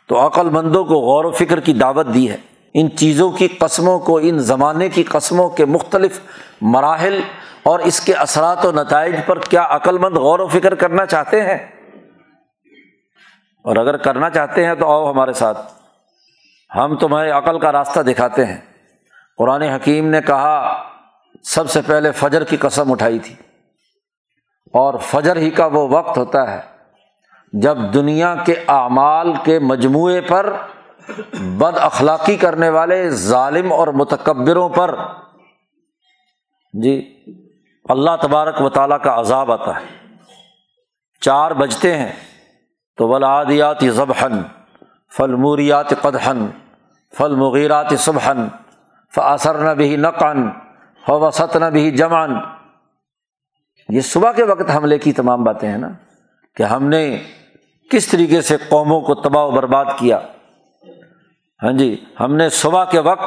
تو 0.07 0.27
عقل 0.27 0.51
مندوں 0.51 0.85
کو 0.85 0.95
غور 0.95 1.25
و 1.25 1.31
فکر 1.31 1.61
کی 1.61 1.73
دعوت 1.73 2.07
دی 2.15 2.31
ہے۔ 2.31 2.37
ان 2.75 2.97
چیزوں 2.97 3.31
کی 3.31 3.49
قسموں 3.49 3.99
کو، 3.99 4.19
ان 4.23 4.39
زمانے 4.39 4.89
کی 4.89 5.03
قسموں 5.03 5.49
کے 5.49 5.65
مختلف 5.65 6.21
مراحل 6.61 7.21
اور 7.63 7.79
اس 7.79 8.01
کے 8.01 8.15
اثرات 8.15 8.67
و 8.67 8.73
نتائج 8.73 9.17
پر 9.27 9.39
کیا 9.39 9.67
عقل 9.69 9.99
مند 9.99 10.17
غور 10.17 10.39
و 10.39 10.47
فکر 10.47 10.75
کرنا 10.75 11.07
چاہتے 11.07 11.43
ہیں؟ 11.43 11.59
اور 13.65 13.77
اگر 13.77 13.97
کرنا 13.97 14.31
چاہتے 14.31 14.67
ہیں 14.67 14.75
تو 14.75 14.91
آؤ 14.91 15.11
ہمارے 15.11 15.33
ساتھ۔ 15.33 15.80
ہم 16.77 16.97
تمہیں 16.97 17.33
عقل 17.33 17.59
کا 17.59 17.73
راستہ 17.73 18.01
دکھاتے 18.01 18.45
ہیں۔ 18.45 18.61
قرآن 19.39 19.63
حکیم 19.63 20.09
نے 20.09 20.21
کہا، 20.21 20.83
سب 21.43 21.71
سے 21.71 21.81
پہلے 21.87 22.13
فجر 22.13 22.45
کی 22.45 22.57
قسم 22.57 22.93
اٹھائی 22.93 23.19
تھی۔ 23.19 23.35
اور 24.73 24.95
فجر 24.99 25.37
ہی 25.37 25.51
کا 25.51 25.67
وہ 25.67 25.89
وقت 25.89 26.19
ہوتا 26.19 26.51
ہے 26.51 26.61
جب 27.53 27.79
دنیا 27.95 28.35
کے 28.47 28.55
اعمال 28.69 29.33
کے 29.45 29.59
مجموعے 29.59 30.21
پر 30.21 30.57
بد 31.33 31.79
اخلاقی 31.81 32.37
کرنے 32.37 32.69
والے 32.69 33.11
ظالم 33.11 33.73
اور 33.73 33.89
متکبروں 33.89 34.69
پر۔ 34.69 34.95
جی 36.83 37.25
اللہ 37.89 38.11
تبارک 38.23 38.61
و 38.61 38.69
تعالیٰ 38.69 39.01
کا 39.03 39.21
عذاب 39.21 39.53
آتا 39.53 39.81
ہے۔ 39.81 40.07
چار 41.21 41.51
بجتے 41.51 41.97
ہیں 41.97 42.13
تو 42.97 43.09
ولادیات 43.09 43.85
ضبحن 43.89 44.43
فل 45.13 45.35
موریات 45.35 45.91
قدحن 46.03 46.47
فل 47.19 47.35
مغیرات 47.35 47.93
صبحن 47.99 48.47
فاثر 49.15 49.55
نہ 49.55 49.71
بھی 49.71 49.97
نقن 49.97 50.49
وسط 51.09 51.57
نہ 51.57 51.65
بھی 51.65 51.91
جمان 51.91 52.35
یہ 53.89 54.01
صبح 54.01 54.33
کے 54.33 54.45
وقت 54.45 54.71
حملے 54.77 54.99
کی 54.99 55.13
تمام 55.13 55.45
باتیں 55.45 55.69
ہیں 55.69 55.79
نا، 55.79 55.89
کہ 56.57 56.63
ہم 56.63 56.89
نے 56.89 57.03
کس 57.91 58.07
طریقے 58.07 58.41
سے 58.41 58.57
قوموں 58.69 59.01
کو 59.01 59.15
تباہ 59.15 59.45
و 59.45 59.51
برباد 59.51 59.85
کیا۔ 59.99 60.19
ہاں 61.63 61.73
جی 61.73 62.05
ہم 62.21 62.37
نے 62.37 62.49
صبح 62.49 62.85
کے 62.85 63.01
وقت 63.01 63.25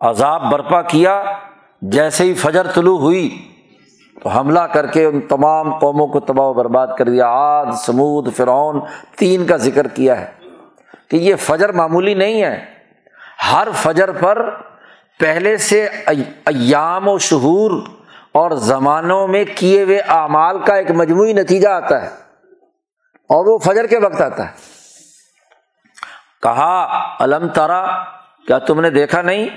عذاب 0.00 0.50
برپا 0.50 0.80
کیا، 0.82 1.22
جیسے 1.82 2.24
ہی 2.24 2.34
فجر 2.34 2.66
طلوع 2.74 2.98
ہوئی، 2.98 3.28
تو 4.22 4.28
حملہ 4.28 4.60
کر 4.72 4.86
کے 4.86 5.04
ان 5.04 5.20
تمام 5.20 5.78
قوموں 5.78 6.06
کو 6.06 6.20
تباہ 6.20 6.46
و 6.46 6.52
برباد 6.52 6.96
کر 6.98 7.08
دیا۔ 7.08 7.28
آد، 7.28 7.72
سمود، 7.76 8.32
فرعون، 8.36 8.80
تین 9.16 9.46
کا 9.46 9.56
ذکر 9.56 9.88
کیا 9.88 10.20
ہے۔ 10.20 10.30
کہ 11.10 11.16
یہ 11.16 11.36
فجر 11.36 11.72
معمولی 11.72 12.14
نہیں 12.14 12.42
ہے۔ 12.42 12.64
ہر 13.52 13.68
فجر 13.74 14.12
پر 14.12 14.50
پہلے 15.18 15.56
سے 15.56 15.84
ایام 16.46 17.08
و 17.08 17.18
شہور 17.18 17.82
اور 18.32 18.50
زمانوں 18.50 19.28
میں 19.28 19.44
کیے 19.56 19.82
ہوئے 19.82 19.98
اعمال 19.98 20.64
کا 20.64 20.74
ایک 20.74 20.90
مجموعی 20.90 21.32
نتیجہ 21.32 21.68
آتا 21.68 22.02
ہے 22.02 22.08
اور 23.28 23.46
وہ 23.46 23.58
فجر 23.58 23.86
کے 23.86 23.98
وقت 23.98 24.20
آتا 24.20 24.48
ہے۔ 24.48 24.52
کہا 26.42 26.88
علم 27.20 27.48
ترا، 27.48 28.04
کیا 28.46 28.58
تم 28.58 28.80
نے 28.80 28.90
دیکھا 28.90 29.22
نہیں 29.22 29.48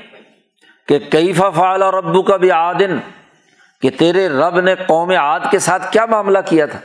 کہ 0.88 1.00
کئی 1.00 1.34
فعال 1.34 1.84
اور 1.84 1.94
ابو 1.94 2.24
کا 2.24 2.38
بھی 2.38 2.52
آدن 2.52 3.00
کہ 3.82 3.90
تیرے 3.90 4.30
رب 4.30 4.60
نے 4.60 4.76
قوم 4.76 5.10
عاد 5.10 5.40
کے 5.52 5.60
ساتھ 5.60 5.92
کیا 5.92 6.06
معاملہ 6.06 6.40
کیا 6.46 6.66
تھا؟ 6.66 6.80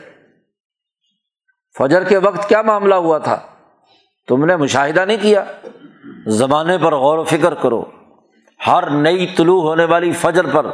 فجر 1.77 2.03
کے 2.03 2.17
وقت 2.17 2.49
کیا 2.49 2.61
معاملہ 2.61 2.95
ہوا 2.95 3.17
تھا؟ 3.17 3.39
تم 4.27 4.45
نے 4.45 4.55
مشاہدہ 4.55 5.05
نہیں 5.05 5.17
کیا؟ 5.21 5.43
زمانے 6.27 6.77
پر 6.77 6.95
غور 6.95 7.17
و 7.17 7.23
فکر 7.23 7.53
کرو۔ 7.53 7.83
ہر 8.67 8.89
نئی 8.89 9.27
طلوع 9.27 9.61
ہونے 9.61 9.85
والی 9.85 10.11
فجر 10.11 10.45
پر 10.53 10.65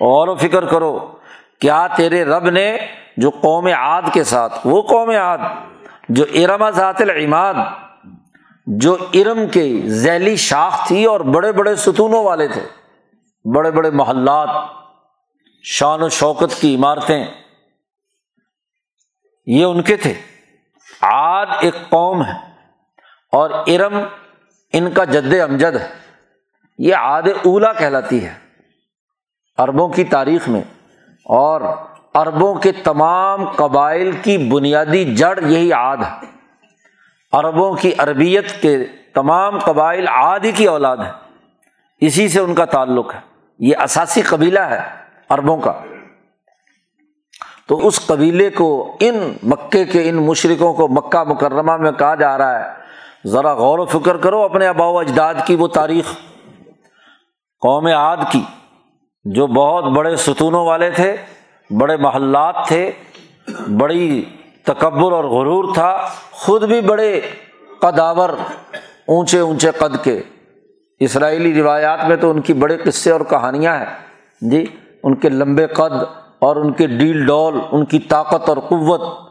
غور 0.00 0.28
و 0.28 0.34
فکر 0.34 0.64
کرو۔ 0.64 1.12
کیا 1.60 1.86
تیرے 1.86 2.24
رب 2.24 2.50
نے 2.50 2.78
جو 3.16 3.30
قوم 3.30 3.66
عاد 3.66 4.02
کے 4.12 4.24
ساتھ، 4.24 4.58
وہ 4.64 4.82
قوم 4.82 5.10
عاد، 5.10 5.38
جو 6.08 6.24
ارما 6.34 6.70
ذات 6.70 7.00
العماد، 7.00 7.54
جو 8.66 8.96
ارم 9.14 9.48
کے 9.48 9.82
ذیلی 9.86 10.36
شاخ 10.36 10.88
تھی 10.88 11.04
اور 11.04 11.20
بڑے 11.20 11.52
بڑے 11.52 11.76
ستونوں 11.76 12.24
والے 12.24 12.48
تھے، 12.48 12.62
بڑے 13.54 13.70
بڑے 13.70 13.90
محلات، 13.90 14.48
شان 15.62 16.02
و 16.02 16.08
شوکت 16.08 16.60
کی 16.60 16.74
عمارتیں، 16.74 17.26
یہ 19.46 19.64
ان 19.64 19.82
کے 19.82 19.96
تھے۔ 19.96 20.14
آد 21.00 21.46
ایک 21.60 21.74
قوم 21.88 22.24
ہے۔ 22.24 22.53
اور 23.34 23.50
ارم 23.50 24.00
ان 24.72 24.90
کا 24.90 25.04
جد 25.04 25.34
امجد 25.34 25.76
ہے۔ 25.76 25.88
یہ 26.78 26.94
آد 26.94 27.22
اولا 27.22 27.72
کہلاتی 27.72 28.24
ہے 28.24 28.34
اربوں 29.58 29.88
کی 29.88 30.04
تاریخ 30.04 30.48
میں۔ 30.48 30.60
اور 31.24 31.60
اربوں 32.14 32.54
کے 32.54 32.72
تمام 32.72 33.48
قبائل 33.48 34.10
کی 34.12 34.38
بنیادی 34.38 35.16
جڑ 35.16 35.38
یہی 35.42 35.72
آد 35.72 35.96
ہے۔ 35.96 36.26
اربوں 37.32 37.74
کی 37.74 37.92
عربیت 37.98 38.62
کے 38.62 38.84
تمام 39.14 39.58
قبائل 39.58 40.08
آدھی 40.08 40.52
کی 40.52 40.66
اولاد 40.66 40.96
ہے 40.96 41.10
اسی 42.00 42.28
سے 42.28 42.40
ان 42.40 42.54
کا 42.54 42.64
تعلق 42.64 43.14
ہے۔ 43.14 43.20
یہ 43.58 43.76
اثاثی 43.76 44.22
قبیلہ 44.22 44.60
ہے 44.60 44.80
اربوں 45.30 45.56
کا۔ 45.56 45.72
تو 47.66 47.86
اس 47.86 48.06
قبیلے 48.06 48.50
کو 48.50 48.96
ان 49.00 49.32
مکے 49.42 49.84
کے 49.84 50.08
ان 50.08 50.14
مشرقوں 50.14 50.74
کو 50.74 50.88
مکہ 50.88 51.24
مکرمہ 51.24 51.76
میں 51.76 51.92
کہا 51.92 52.14
جا 52.14 52.38
رہا 52.38 52.64
ہے۔ 52.64 52.83
ذرا 53.26 53.54
غور 53.54 53.78
و 53.78 53.84
فکر 53.84 54.16
کرو 54.16 54.42
اپنے 54.42 54.66
آبا 54.66 54.86
و 54.86 54.98
اجداد 54.98 55.34
کی 55.46 55.54
وہ 55.54 55.66
تاریخ، 55.66 56.12
قوم 57.62 57.86
عاد 57.86 58.16
کی، 58.30 58.42
جو 59.24 59.46
بہت 59.46 59.84
بڑے 59.84 60.16
ستونوں 60.16 60.66
والے 60.66 60.90
تھے، 60.90 61.16
بڑے 61.70 61.96
محلات 61.96 62.56
تھے، 62.68 62.92
بڑی 63.78 64.24
تکبر 64.64 65.12
اور 65.12 65.24
غرور 65.24 65.74
تھا، 65.74 66.08
خود 66.30 66.64
بھی 66.64 66.80
بڑے 66.80 67.20
قداور 67.80 68.30
اونچے 69.08 69.38
اونچے 69.38 69.70
قد 69.70 70.04
کے۔ 70.04 70.22
اسرائیلی 71.00 71.62
روایات 71.62 72.04
میں 72.04 72.16
تو 72.16 72.30
ان 72.30 72.40
کی 72.40 72.52
بڑے 72.52 72.76
قصے 72.76 73.10
اور 73.10 73.20
کہانیاں 73.20 73.78
ہیں۔ 73.78 73.94
جی 74.40 74.64
ان 75.02 75.14
کے 75.14 75.28
لمبے 75.28 75.66
قد 75.66 75.92
اور 76.38 76.56
ان 76.56 76.72
کے 76.72 76.86
ڈیل 76.86 77.26
ڈول، 77.26 77.58
ان 77.72 77.84
کی 77.84 77.98
طاقت 77.98 78.48
اور 78.48 78.56
قوت 78.56 79.23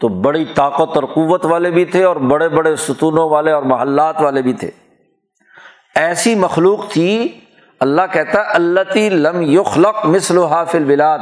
تو 0.00 0.08
بڑی 0.08 0.44
طاقت 0.44 0.96
اور 0.96 1.04
قوت 1.04 1.44
والے 1.44 1.70
بھی 1.70 1.84
تھے 1.84 2.04
اور 2.04 2.16
بڑے 2.16 2.48
بڑے 2.48 2.74
ستونوں 2.76 3.28
والے 3.30 3.52
اور 3.52 3.62
محلات 3.62 4.20
والے 4.20 4.42
بھی 4.42 4.52
تھے۔ 4.52 4.70
ایسی 5.96 6.34
مخلوق 6.34 6.88
تھی، 6.88 7.28
اللہ 7.80 8.02
کہتا 8.12 8.42
اللہ 8.54 8.96
لم 8.96 9.40
یخلق 9.42 10.04
مثل 10.06 10.38
حافل 10.44 10.84
بلاد 10.84 11.18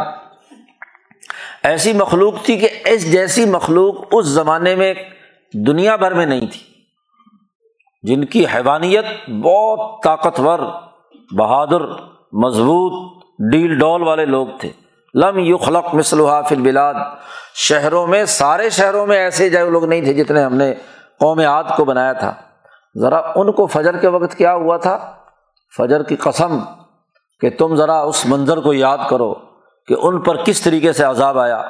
ایسی 1.62 1.92
مخلوق 1.92 2.42
تھی 2.42 2.56
کہ 2.56 2.68
اس 2.86 3.12
جیسی 3.12 3.44
مخلوق 3.44 4.04
اس 4.12 4.26
زمانے 4.26 4.74
میں 4.74 4.94
دنیا 5.66 5.96
بھر 5.96 6.14
میں 6.14 6.26
نہیں 6.26 6.46
تھی، 6.46 6.60
جن 8.02 8.24
کی 8.24 8.44
حیوانیت 8.54 9.30
بہت 9.44 10.02
طاقتور، 10.04 10.58
بہادر، 11.38 11.80
مضبوط 12.32 13.24
ڈیل 13.52 13.78
ڈول 13.78 14.02
والے 14.02 14.26
لوگ 14.26 14.46
تھے۔ 14.60 14.70
لم 15.22 15.38
یو 15.38 15.56
خلق 15.56 15.94
مثل 15.94 16.20
حافل 16.20 16.60
بلاد 16.60 16.94
شہروں 17.54 18.06
میں، 18.06 18.24
سارے 18.24 18.70
شہروں 18.70 19.06
میں 19.06 19.18
ایسے 19.18 19.50
جو 19.50 19.70
لوگ 19.70 19.84
نہیں 19.84 20.00
تھے 20.00 20.14
جتنے 20.14 20.42
ہم 20.44 20.54
نے 20.54 20.74
قوم 21.20 21.38
عاد 21.38 21.64
کو 21.76 21.84
بنایا 21.84 22.12
تھا۔ 22.12 22.34
ذرا 23.00 23.20
ان 23.34 23.52
کو 23.52 23.66
فجر 23.66 23.96
کے 23.96 24.08
وقت 24.08 24.34
کیا 24.34 24.54
ہوا 24.54 24.76
تھا؟ 24.76 25.12
فجر 25.76 26.02
کی 26.02 26.16
قسم 26.16 26.58
کہ 27.40 27.50
تم 27.50 27.76
ذرا 27.76 28.00
اس 28.00 28.26
منظر 28.26 28.60
کو 28.60 28.72
یاد 28.72 28.98
کرو 29.10 29.34
کہ 29.86 29.94
ان 30.02 30.20
پر 30.20 30.36
کس 30.36 30.60
طریقے 30.60 30.92
سے 30.92 31.04
عذاب 31.04 31.38
آیا۔ 31.38 31.62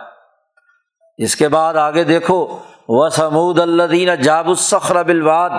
اس 1.16 1.36
کے 1.36 1.48
بعد 1.48 1.74
آگے 1.74 2.04
دیکھو 2.04 2.58
وہ 2.88 3.08
سمود 3.08 3.58
اللہ 3.58 4.14
جاب 4.14 4.48
الصخر 4.48 5.02
بلواد 5.02 5.50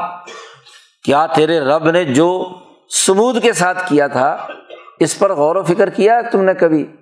کیا 1.03 1.25
تیرے 1.25 1.59
رب 1.59 1.89
نے 1.89 2.03
جو 2.03 2.49
سمود 3.05 3.41
کے 3.41 3.53
ساتھ 3.53 3.89
کیا 3.89 4.07
تھا، 4.07 4.37
اس 4.99 5.19
پر 5.19 5.33
غور 5.33 5.55
و 5.55 5.63
فکر 5.63 5.89
کیا 5.89 6.15
ہے 6.15 6.29
تم 6.29 6.41
نے 6.41 6.53
کبھی؟ 6.53 6.95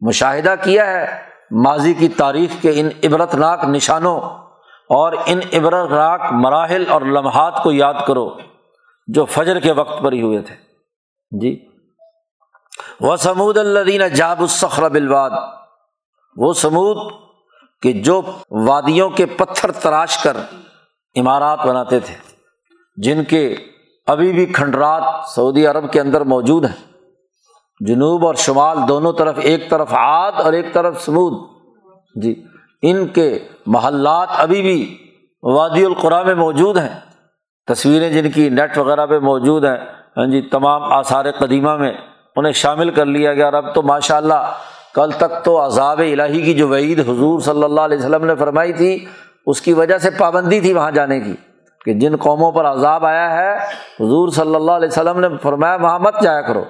مشاہدہ 0.00 0.54
کیا 0.62 0.86
ہے 0.86 1.20
ماضی 1.50 1.94
کی 1.94 2.08
تاریخ 2.08 2.62
کے 2.62 2.80
ان 2.80 2.88
عبرت 3.04 3.34
ناک 3.34 3.64
نشانوں 3.64 4.20
اور 4.88 5.12
ان 5.26 5.40
عبرت 5.52 5.90
ناک 5.90 6.20
مراحل 6.32 6.84
اور 6.88 7.02
لمحات 7.02 7.62
کو 7.62 7.72
یاد 7.72 7.94
کرو 8.06 8.36
جو 9.06 9.24
فجر 9.24 9.60
کے 9.60 9.72
وقت 9.72 10.02
پر 10.02 10.12
ہی 10.12 10.22
ہوئے 10.22 10.42
تھے۔ 10.42 10.54
جی۔ 11.40 11.68
وہ 13.00 13.16
سمود 13.16 13.56
اللہ 13.56 14.08
جاب 14.08 14.40
الصخر 14.40 14.88
بلواد 14.88 15.30
وہ 16.36 16.52
سمود 16.52 17.12
کہ 17.82 17.92
جو 17.92 18.22
وادیوں 18.50 19.10
کے 19.10 19.26
پتھر 19.26 19.70
تراش 19.70 20.22
کر 20.22 20.36
عمارات 21.16 21.58
بناتے 21.58 22.00
تھے، 22.00 22.14
جن 22.96 23.24
کے 23.24 23.56
ابھی 24.06 24.32
بھی 24.32 24.46
کھنڈرات 24.46 25.28
سعودی 25.28 25.66
عرب 25.66 25.92
کے 25.92 26.00
اندر 26.00 26.20
موجود 26.20 26.64
ہیں۔ 26.64 26.95
جنوب 27.80 28.26
اور 28.26 28.34
شمال 28.34 28.78
دونوں 28.88 29.12
طرف 29.12 29.34
ایک 29.42 29.70
طرف 29.70 29.88
آد 29.90 30.32
اور 30.44 30.52
ایک 30.52 30.72
طرف 30.72 31.04
سمود۔ 31.04 31.32
جی 32.22 32.44
ان 32.82 33.06
کے 33.06 33.38
محلات 33.66 34.28
ابھی 34.30 34.62
بھی 34.62 34.96
وادی 35.42 35.84
القرا 35.84 36.22
میں 36.22 36.34
موجود 36.34 36.78
ہیں۔ 36.78 37.00
تصویریں 37.66 38.10
جن 38.10 38.30
کی 38.30 38.48
نیٹ 38.48 38.78
وغیرہ 38.78 39.06
پہ 39.06 39.18
موجود 39.18 39.64
ہیں 39.64 39.76
ہاں 40.16 40.26
جی 40.26 40.42
تمام 40.42 40.82
آثار 40.82 41.24
قدیمہ 41.38 41.76
میں 41.76 41.92
انہیں 42.36 42.52
شامل 42.52 42.90
کر 42.90 43.06
لیا 43.06 43.34
گیا۔ 43.34 43.44
اور 43.44 43.52
اب 43.52 43.74
تو 43.74 43.82
ماشاء 43.82 44.16
اللہ 44.16 44.52
کل 44.94 45.10
تک 45.10 45.44
تو 45.44 45.66
عذاب 45.66 45.98
الہی 45.98 46.42
کی 46.42 46.54
جو 46.54 46.68
وعید 46.68 47.00
حضور 47.00 47.40
صلی 47.40 47.62
اللہ 47.62 47.80
علیہ 47.80 47.98
وسلم 47.98 48.24
نے 48.24 48.34
فرمائی 48.34 48.72
تھی، 48.72 49.04
اس 49.46 49.60
کی 49.60 49.72
وجہ 49.72 49.98
سے 49.98 50.10
پابندی 50.10 50.60
تھی 50.60 50.72
وہاں 50.72 50.90
جانے 50.90 51.20
کی، 51.20 51.34
کہ 51.84 51.92
جن 51.94 52.16
قوموں 52.16 52.52
پر 52.52 52.64
عذاب 52.64 53.06
آیا 53.06 53.34
ہے، 53.34 53.56
حضور 54.00 54.28
صلی 54.28 54.54
اللہ 54.54 54.72
علیہ 54.72 54.88
وسلم 54.88 55.20
نے 55.20 55.28
فرمایا، 55.42 55.76
وہاں 55.76 55.98
مت 55.98 56.22
جایا 56.22 56.40
کرو۔ 56.40 56.64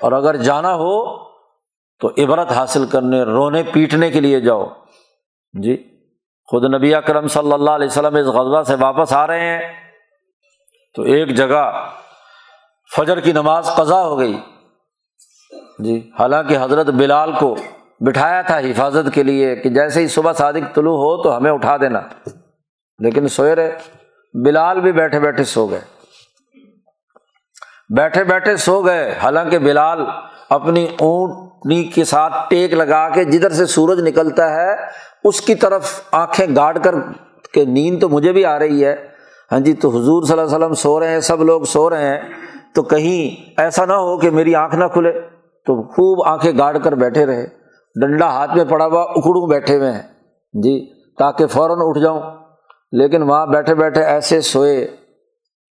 اور 0.00 0.12
اگر 0.12 0.36
جانا 0.36 0.74
ہو 0.74 1.24
تو 2.00 2.08
عبرت 2.18 2.52
حاصل 2.52 2.86
کرنے، 2.86 3.22
رونے، 3.22 3.62
پیٹنے 3.62 4.10
کے 4.10 4.20
لیے 4.20 4.40
جاؤ۔ 4.40 4.66
جی 5.62 5.98
خود 6.46 6.74
نبی 6.74 6.94
اکرم 6.94 7.26
صلی 7.26 7.52
اللہ 7.52 7.70
علیہ 7.70 7.86
وسلم 7.86 8.14
اس 8.14 8.26
غذبہ 8.26 8.62
سے 8.62 8.74
واپس 8.74 9.12
آ 9.12 9.26
رہے 9.26 9.40
ہیں۔ 9.40 9.72
تو 10.94 11.02
ایک 11.02 11.36
جگہ 11.36 11.88
فجر 12.96 13.20
کی 13.20 13.32
نماز 13.32 13.66
قضا 13.76 14.06
ہو 14.06 14.18
گئی۔ 14.18 14.40
جی 15.78 16.10
حالانکہ 16.18 16.58
حضرت 16.60 16.86
بلال 16.86 17.32
کو 17.32 17.56
بٹھایا 18.00 18.42
تھا 18.42 18.58
حفاظت 18.58 19.14
کے 19.14 19.22
لیے 19.22 19.56
کہ 19.56 19.70
جیسے 19.70 20.00
ہی 20.00 20.08
صبح 20.08 20.32
صادق 20.32 20.74
طلوع 20.74 20.96
ہو 20.96 21.22
تو 21.22 21.36
ہمیں 21.36 21.50
اٹھا 21.50 21.76
دینا۔ 21.76 22.00
لیکن 22.98 23.28
سوئے 23.28 23.54
رہے 23.54 23.78
بلال 24.44 24.80
بھی 24.80 24.92
بیٹھے 24.92 25.20
بیٹھے 25.20 25.44
سو 25.44 25.66
گئے۔ 25.66 25.99
بیٹھے 27.96 28.24
بیٹھے 28.24 28.56
سو 28.56 28.80
گئے۔ 28.80 29.14
حالانکہ 29.22 29.58
بلال 29.58 29.98
اپنی 30.50 30.86
اونٹنی 31.00 31.84
کے 31.84 32.04
ساتھ 32.04 32.32
ٹیک 32.50 32.72
لگا 32.72 33.08
کے 33.08 33.24
جدھر 33.24 33.50
سے 33.50 33.66
سورج 33.66 34.08
نکلتا 34.08 34.50
ہے، 34.50 34.74
اس 35.24 35.40
کی 35.40 35.54
طرف 35.54 36.00
آنکھیں 36.12 36.46
گاڑ 36.56 36.78
کر 36.78 36.94
کہ 37.52 37.64
نیند 37.64 38.00
تو 38.00 38.08
مجھے 38.08 38.32
بھی 38.32 38.44
آ 38.44 38.58
رہی 38.58 38.84
ہے۔ 38.84 38.96
ہاں 39.52 39.60
جی 39.60 39.74
تو 39.74 39.88
حضور 39.88 40.22
صلی 40.22 40.32
اللہ 40.32 40.42
علیہ 40.42 40.56
وسلم 40.56 40.74
سو 40.74 41.00
رہے 41.00 41.08
ہیں، 41.08 41.20
سب 41.20 41.42
لوگ 41.42 41.62
سو 41.62 41.90
رہے 41.90 42.04
ہیں۔ 42.04 42.18
تو 42.74 42.82
کہیں 42.82 43.50
ایسا 43.60 43.84
نہ 43.84 43.92
ہو 43.92 44.18
کہ 44.18 44.30
میری 44.30 44.54
آنکھ 44.54 44.76
نہ 44.76 44.84
کھلے۔ 44.84 45.12
تو 45.66 45.82
خوب 45.82 46.26
آنکھیں 46.26 46.52
گاڑ 46.58 46.78
کر 46.78 46.92
بیٹھے 46.92 47.26
رہے۔ 47.26 47.46
ڈنڈا 48.00 48.30
ہاتھ 48.30 48.56
میں 48.56 48.64
پڑا 48.64 48.86
ہوا 48.86 49.02
اکڑوں 49.02 49.48
بیٹھے 49.48 49.76
ہوئے 49.76 49.92
ہیں۔ 49.92 50.02
جی 50.52 50.92
تاکہ 51.18 51.46
فوراً 51.46 51.76
اٹھ 51.80 51.98
جاؤں۔ 51.98 52.20
لیکن 52.92 53.22
وہاں 53.22 53.46
بیٹھے 53.46 53.74
بیٹھے 53.74 54.04
ایسے 54.04 54.40
سوئے۔ 54.40 54.99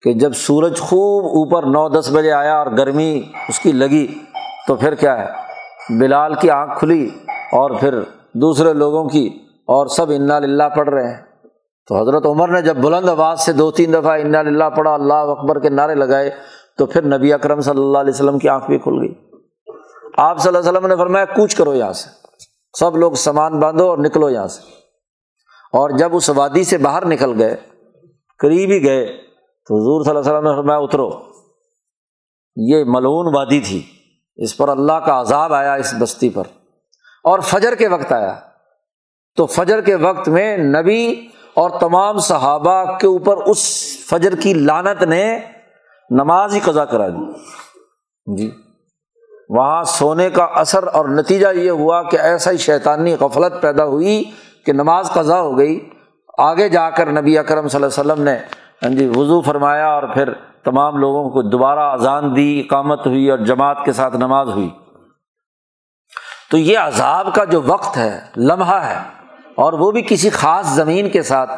کہ 0.05 0.13
جب 0.13 0.33
سورج 0.33 0.79
خوب 0.79 1.25
اوپر 1.25 1.63
نو 1.63 1.89
دس 1.89 2.09
بجے 2.13 2.31
آیا 2.31 2.57
اور 2.57 2.67
گرمی 2.67 3.21
اس 3.49 3.59
کی 3.59 3.71
لگی 3.71 4.07
تو 4.67 4.75
پھر 4.75 4.95
کیا 4.95 5.19
ہے؟ 5.19 5.27
بلال 5.99 6.33
کی 6.33 6.49
آنکھ 6.49 6.79
کھلی 6.79 7.09
اور 7.51 7.71
پھر 7.79 7.99
دوسرے 8.33 8.73
لوگوں 8.73 9.09
کی 9.09 9.27
اور 9.67 9.87
سب 9.87 10.09
انا 10.09 10.39
للہ 10.39 10.63
پڑھ 10.75 10.89
رہے 10.89 11.07
ہیں۔ 11.07 11.21
تو 11.87 12.01
حضرت 12.01 12.25
عمر 12.25 12.47
نے 12.47 12.61
جب 12.61 12.75
بلند 12.75 13.09
آواز 13.09 13.39
سے 13.39 13.53
دو 13.53 13.71
تین 13.71 13.93
دفعہ 13.93 14.19
انا 14.19 14.41
للہ 14.41 14.63
پڑھا، 14.63 14.93
اللہ 14.93 15.13
اکبر 15.13 15.59
کے 15.59 15.69
نعرے 15.69 15.95
لگائے 15.95 16.29
تو 16.77 16.85
پھر 16.85 17.17
نبی 17.17 17.33
اکرم 17.33 17.61
صلی 17.61 17.81
اللہ 17.81 17.97
علیہ 17.97 18.13
وسلم 18.13 18.39
کی 18.39 18.49
آنکھ 18.49 18.67
بھی 18.67 18.77
کھل 18.77 18.99
گئی۔ 19.01 19.13
آپ 20.17 20.39
صلی 20.39 20.47
اللہ 20.47 20.59
علیہ 20.59 20.69
وسلم 20.69 20.87
نے 20.87 20.95
فرمایا، 20.95 21.25
کوچ 21.25 21.55
کرو 21.55 21.75
یہاں 21.75 21.93
سے، 21.93 22.09
سب 22.79 22.97
لوگ 22.97 23.11
سامان 23.11 23.59
باندھو 23.59 23.89
اور 23.89 23.97
نکلو 23.97 24.29
یہاں 24.29 24.47
سے۔ 24.47 24.61
اور 25.73 25.89
جب 25.89 26.15
اس 26.15 26.29
وادی 26.29 26.63
سے 26.63 26.77
باہر 26.77 27.05
نکل 27.05 27.41
گئے، 27.41 27.55
قریب 28.39 28.69
ہی 28.69 28.83
گئے 28.83 29.24
تو 29.67 29.75
حضور 29.75 30.03
صلی 30.03 30.09
اللہ 30.09 30.19
علیہ 30.19 30.31
وسلم 30.31 30.49
نے 30.49 30.55
فرمایا، 30.55 30.79
اترو۔ 30.79 31.21
یہ 32.55 32.83
ملون 32.87 33.35
وادی 33.35 33.59
تھی۔ 33.59 33.81
اس 34.35 34.57
پر 34.57 34.69
اللہ 34.69 34.93
کا 34.93 35.21
عذاب 35.21 35.53
آیا 35.53 35.73
اس 35.73 35.93
بستی 35.99 36.29
پر۔ 36.29 36.43
اور 37.23 37.39
فجر 37.39 37.75
کے 37.75 37.87
وقت 37.87 38.11
آیا۔ 38.11 38.35
تو 39.35 39.45
فجر 39.45 39.81
کے 39.81 39.95
وقت 39.95 40.29
میں 40.29 40.57
نبی 40.57 41.27
اور 41.53 41.69
تمام 41.79 42.17
صحابہ 42.17 42.97
کے 42.97 43.07
اوپر 43.07 43.37
اس 43.37 43.87
فجر 44.09 44.35
کی 44.35 44.53
لانت 44.53 45.03
نے 45.03 45.39
نماز 46.09 46.55
ہی 46.55 46.59
قزا 46.59 46.85
کرا 46.85 47.07
دی۔ 47.07 47.31
جی۔ 48.37 48.51
وہاں 49.49 49.83
سونے 49.83 50.29
کا 50.29 50.43
اثر 50.43 50.87
اور 50.87 51.05
نتیجہ 51.05 51.47
یہ 51.55 51.69
ہوا 51.69 52.03
کہ 52.03 52.17
ایسا 52.17 52.51
ہی 52.51 52.57
شیطانی 52.57 53.15
غفلت 53.19 53.61
پیدا 53.61 53.85
ہوئی 53.85 54.23
کہ 54.65 54.73
نماز 54.73 55.11
قضا 55.11 55.41
ہو 55.41 55.57
گئی۔ 55.57 55.89
آگے 56.37 56.69
جا 56.69 56.89
کر 56.89 57.11
نبی 57.11 57.37
اکرم 57.37 57.67
صلی 57.67 57.83
اللہ 57.83 58.01
علیہ 58.01 58.11
وسلم 58.11 58.23
نے 58.23 58.64
ہاں 58.83 58.89
جی 58.89 59.11
وضو 59.15 59.41
فرمایا 59.41 59.87
اور 59.87 60.03
پھر 60.03 60.33
تمام 60.63 60.97
لوگوں 60.97 61.29
کو 61.29 61.41
دوبارہ 61.41 61.79
اذان 61.79 62.35
دی، 62.35 62.59
اقامت 62.59 63.07
ہوئی 63.07 63.29
اور 63.29 63.39
جماعت 63.39 63.85
کے 63.85 63.93
ساتھ 63.93 64.15
نماز 64.15 64.49
ہوئی۔ 64.49 64.69
تو 66.51 66.57
یہ 66.57 66.77
عذاب 66.77 67.35
کا 67.35 67.43
جو 67.43 67.61
وقت 67.61 67.97
ہے، 67.97 68.19
لمحہ 68.37 68.75
ہے، 68.75 68.99
اور 69.55 69.73
وہ 69.73 69.91
بھی 69.91 70.01
کسی 70.01 70.29
خاص 70.29 70.65
زمین 70.65 71.09
کے 71.09 71.21
ساتھ۔ 71.21 71.51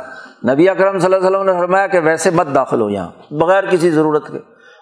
نبی 0.50 0.70
اکرم 0.70 1.00
صلی 1.00 1.14
اللہ 1.14 1.28
علیہ 1.28 1.38
وسلم 1.38 1.56
نے 1.56 1.62
فرمایا 1.62 1.88
کہ 1.88 2.00
ویسے 2.00 2.32
مت 2.32 2.48
داخل 2.56 2.82
ہو 2.82 2.90
یہاں، 2.90 3.34
بغیر 3.34 3.66
کسی 3.66 3.90
ضرورت 3.90 4.28
کے۔ 4.28 4.38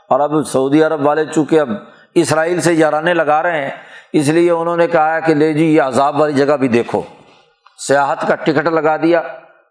اور 0.10 0.20
اب 0.20 0.32
سعودی 0.48 0.84
عرب 0.84 1.08
والے 1.08 1.26
چونکہ 1.26 1.60
اب 1.60 1.70
اسرائیل 2.16 2.62
سے 2.62 2.74
یارانے 2.74 3.14
لگا 3.14 3.44
رہے 3.44 3.64
ہیں، 3.64 3.72
اس 4.14 4.30
لیے 4.30 4.52
انہوں 4.52 4.78
نے 4.78 4.88
کہا 4.88 5.20
کہ 5.20 5.34
لے 5.34 5.54
جی 5.54 5.66
یہ 5.66 5.82
عذاب 5.82 6.20
والی 6.20 6.34
جگہ 6.34 6.58
بھی 6.58 6.68
دیکھو۔ 6.68 7.02
سیاحت 7.78 8.28
کا 8.28 8.36
ٹکٹ 8.36 8.68
لگا 8.68 8.98
دیا۔ 8.98 9.22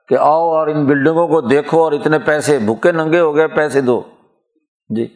کہ 0.08 0.18
آؤ 0.18 0.48
اور 0.48 0.66
ان 0.66 0.84
بلڈنگوں 0.84 1.28
کو 1.28 1.40
دیکھو 1.40 1.84
اور 1.84 1.92
اتنے 1.92 2.18
پیسے، 2.18 2.58
بھوکے 2.58 2.92
ننگے 2.92 3.20
ہو 3.20 3.36
گئے، 3.36 3.48
پیسے 3.48 3.80
دو۔ 3.80 4.02
جی۔ 4.96 5.08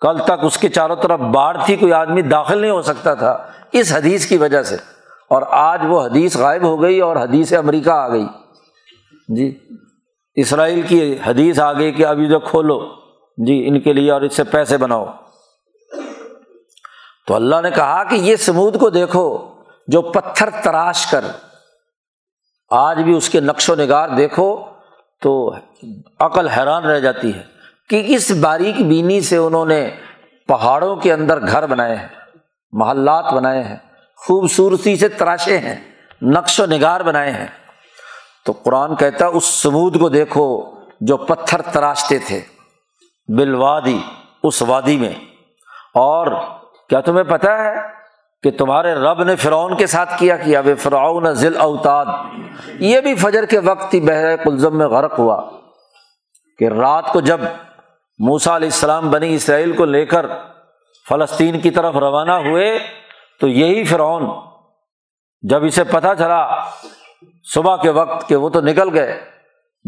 کل 0.00 0.18
تک 0.18 0.44
اس 0.44 0.58
کے 0.58 0.68
چاروں 0.68 0.96
طرف 0.96 1.20
باڑھ 1.20 1.58
تھی، 1.66 1.76
کوئی 1.76 1.92
آدمی 1.92 2.22
داخل 2.22 2.58
نہیں 2.58 2.70
ہو 2.70 2.82
سکتا 2.82 3.14
تھا۔ 3.14 3.46
اس 3.72 3.92
حدیث 3.96 4.26
کی 4.26 4.36
وجہ 4.36 4.62
سے۔ 4.62 4.76
اور 5.30 5.42
آج 5.50 5.80
وہ 5.88 6.04
حدیث 6.04 6.36
غائب 6.36 6.62
ہو 6.62 6.82
گئی 6.82 7.00
اور 7.00 7.16
حدیث 7.16 7.52
امریکہ 7.52 7.90
آ 7.90 8.08
گئی۔ 8.08 8.26
جی۔ 9.28 9.58
اسرائیل 10.34 10.82
کی 10.82 11.16
حدیث 11.26 11.60
آ 11.60 11.72
گئی 11.72 11.92
کہ 11.92 12.06
ابھی 12.06 12.28
جو 12.28 12.40
کھولو۔ 12.40 12.88
جی 13.46 13.68
ان 13.68 13.80
کے 13.80 13.92
لیے 13.92 14.12
اور 14.12 14.20
اس 14.20 14.36
سے 14.36 14.44
پیسے 14.44 14.76
بناؤ۔ 14.76 15.06
تو 17.26 17.34
اللہ 17.34 17.60
نے 17.62 17.70
کہا 17.70 18.04
کہ 18.04 18.14
یہ 18.14 18.36
سمود 18.36 18.78
کو 18.78 18.90
دیکھو 18.90 19.38
جو 19.88 20.02
پتھر 20.02 20.50
تراش 20.50 21.06
کر 21.06 21.24
آج 22.70 23.02
بھی 23.02 23.16
اس 23.16 23.28
کے 23.28 23.40
نقش 23.40 23.70
و 23.70 23.74
نگار 23.74 24.08
دیکھو 24.08 24.64
تو 25.22 25.54
عقل 26.20 26.48
حیران 26.48 26.84
رہ 26.84 27.00
جاتی 27.00 27.34
ہے 27.34 27.42
کہ 27.88 28.02
اس 28.06 28.30
باریک 28.30 28.76
بینی 28.86 29.20
سے 29.20 29.36
انہوں 29.36 29.66
نے 29.66 29.90
پہاڑوں 30.46 30.96
کے 30.96 31.12
اندر 31.12 31.46
گھر 31.46 31.66
بنائے 31.66 31.96
ہیں، 31.96 32.08
محلات 32.72 33.32
بنائے 33.32 33.62
ہیں، 33.62 33.76
خوبصورتی 34.16 34.96
سے 34.96 35.08
تراشے 35.08 35.58
ہیں، 35.58 35.76
نقش 36.22 36.60
و 36.60 36.66
نگار 36.66 37.00
بنائے 37.00 37.30
ہیں۔ 37.30 37.46
تو 38.44 38.52
قرآن 38.52 38.96
کہتا 38.96 39.26
اس 39.26 39.44
سمود 39.44 40.00
کو 40.00 40.08
دیکھو 40.08 40.74
جو 41.00 41.16
پتھر 41.16 41.62
تراشتے 41.62 42.18
تھے 42.18 42.40
بلوادی 43.28 43.98
اس 44.42 44.62
وادی 44.62 44.96
میں۔ 44.96 45.12
اور 45.94 46.26
کیا 46.88 47.00
تمہیں 47.00 47.24
پتا 47.24 47.58
ہے؟ 47.58 47.97
کہ 48.42 48.50
تمہارے 48.50 48.94
رب 48.94 49.22
نے 49.22 49.36
فرعون 49.36 49.76
کے 49.76 49.86
ساتھ 49.86 50.18
کیا 50.18 50.36
کیا 50.36 50.60
بے 50.60 50.74
فرعون 50.74 51.32
ذیل 51.32 51.56
اوتاد۔ 51.56 52.06
یہ 52.78 53.00
بھی 53.00 53.14
فجر 53.14 53.44
کے 53.44 53.58
وقت 53.58 53.94
ہی 53.94 54.00
بحر 54.00 54.36
کلزم 54.36 54.78
میں 54.78 54.86
غرق 54.86 55.18
ہوا 55.18 55.50
کہ 56.58 56.68
رات 56.68 57.12
کو 57.12 57.20
جب 57.20 57.40
موسا 58.18 58.56
علیہ 58.56 58.68
السلام 58.68 59.10
بنی 59.10 59.34
اسرائیل 59.34 59.72
کو 59.72 59.84
لے 59.84 60.06
کر 60.06 60.26
فلسطین 61.08 61.60
کی 61.60 61.70
طرف 61.70 61.96
روانہ 61.96 62.32
ہوئے، 62.32 62.78
تو 63.40 63.48
یہی 63.48 63.84
فرعون 63.84 64.26
جب 65.42 65.64
اسے 65.64 65.84
پتہ 65.84 66.08
چلا 66.18 66.64
صبح 67.54 67.76
کے 67.76 67.90
وقت 67.90 68.28
کہ 68.28 68.36
وہ 68.36 68.48
تو 68.48 68.60
نکل 68.60 68.94
گئے۔ 68.94 69.20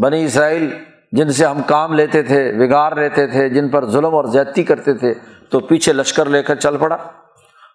بنی 0.02 0.24
اسرائیل 0.24 0.78
جن 1.12 1.32
سے 1.32 1.46
ہم 1.46 1.62
کام 1.62 1.92
لیتے 1.92 2.22
تھے 2.22 2.52
بگاڑ 2.52 2.96
لیتے 2.96 3.26
تھے، 3.26 3.48
جن 3.48 3.68
پر 3.68 3.86
ظلم 3.86 4.14
اور 4.14 4.24
زیادتی 4.24 4.62
کرتے 4.62 4.94
تھے، 4.94 5.14
تو 5.50 5.60
پیچھے 5.60 5.92
لشکر 5.92 6.26
لے 6.26 6.42
کر 6.42 6.54
چل 6.54 6.76
پڑا۔ 6.76 6.96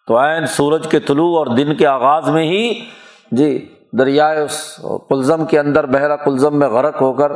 تو 0.07 0.17
عین 0.17 0.45
سورج 0.45 0.87
کے 0.87 0.99
طلوع 0.99 1.37
اور 1.37 1.47
دن 1.47 1.75
کے 1.75 1.87
آغاز 1.87 2.29
میں 2.29 2.43
ہی 2.43 2.85
جی 3.31 3.75
دریائے 3.99 4.41
اس 4.41 4.79
کلزم 5.09 5.45
کے 5.45 5.59
اندر 5.59 5.85
بحرا 5.85 6.15
کلزم 6.15 6.59
میں 6.59 6.67
غرق 6.67 7.01
ہو 7.01 7.13
کر 7.13 7.31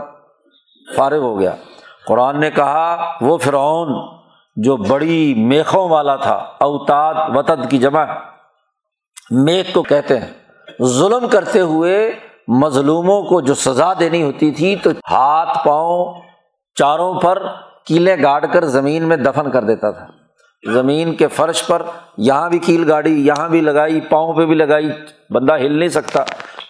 فارغ 0.96 1.18
ہو 1.18 1.40
گیا۔ 1.40 1.56
قرآن 2.08 2.40
نے 2.40 2.52
کہا، 2.52 3.12
وہ 3.22 3.38
فرعون 3.38 4.08
جو 4.56 4.78
بڑی 4.78 5.34
میخوں 5.38 5.90
والا 5.90 6.16
تھا، 6.16 6.46
اوتاد 6.60 7.14
وطد 7.36 7.70
کی 7.70 7.78
جمع۔ 7.78 8.06
میک 9.32 9.74
کو 9.74 9.82
کہتے 9.82 10.20
ہیں۔ 10.20 10.34
ظلم 10.84 11.28
کرتے 11.28 11.60
ہوئے 11.60 12.12
مظلوموں 12.48 13.24
کو 13.24 13.42
جو 13.42 13.54
سزا 13.54 13.94
دینی 14.00 14.24
ہوتی 14.24 14.52
تھی، 14.52 14.76
تو 14.76 14.90
ہاتھ 15.12 15.58
پاؤں 15.66 16.14
چاروں 16.76 17.14
پر 17.14 17.48
کیلیں 17.86 18.18
گاڑ 18.24 18.46
کر 18.46 18.66
زمین 18.66 19.08
میں 19.08 19.18
دفن 19.18 19.52
کر 19.52 19.64
دیتا 19.64 19.92
تھا۔ 19.92 20.08
زمین 20.66 21.16
کے 21.16 21.28
فرش 21.28 21.68
پر 21.68 21.82
یہاں 22.18 22.50
بھی 22.50 22.60
کیل 22.60 22.92
گاڑی، 22.92 23.28
یہاں 23.28 23.50
بھی 23.50 23.62
لگائی، 23.62 24.02
پاؤں 24.02 24.34
پہ 24.34 24.46
بھی 24.46 24.56
لگائی، 24.56 24.92
بندہ 25.30 25.58
ہل 25.58 25.80
نہیں 25.80 25.90
سکتا۔ 25.90 26.24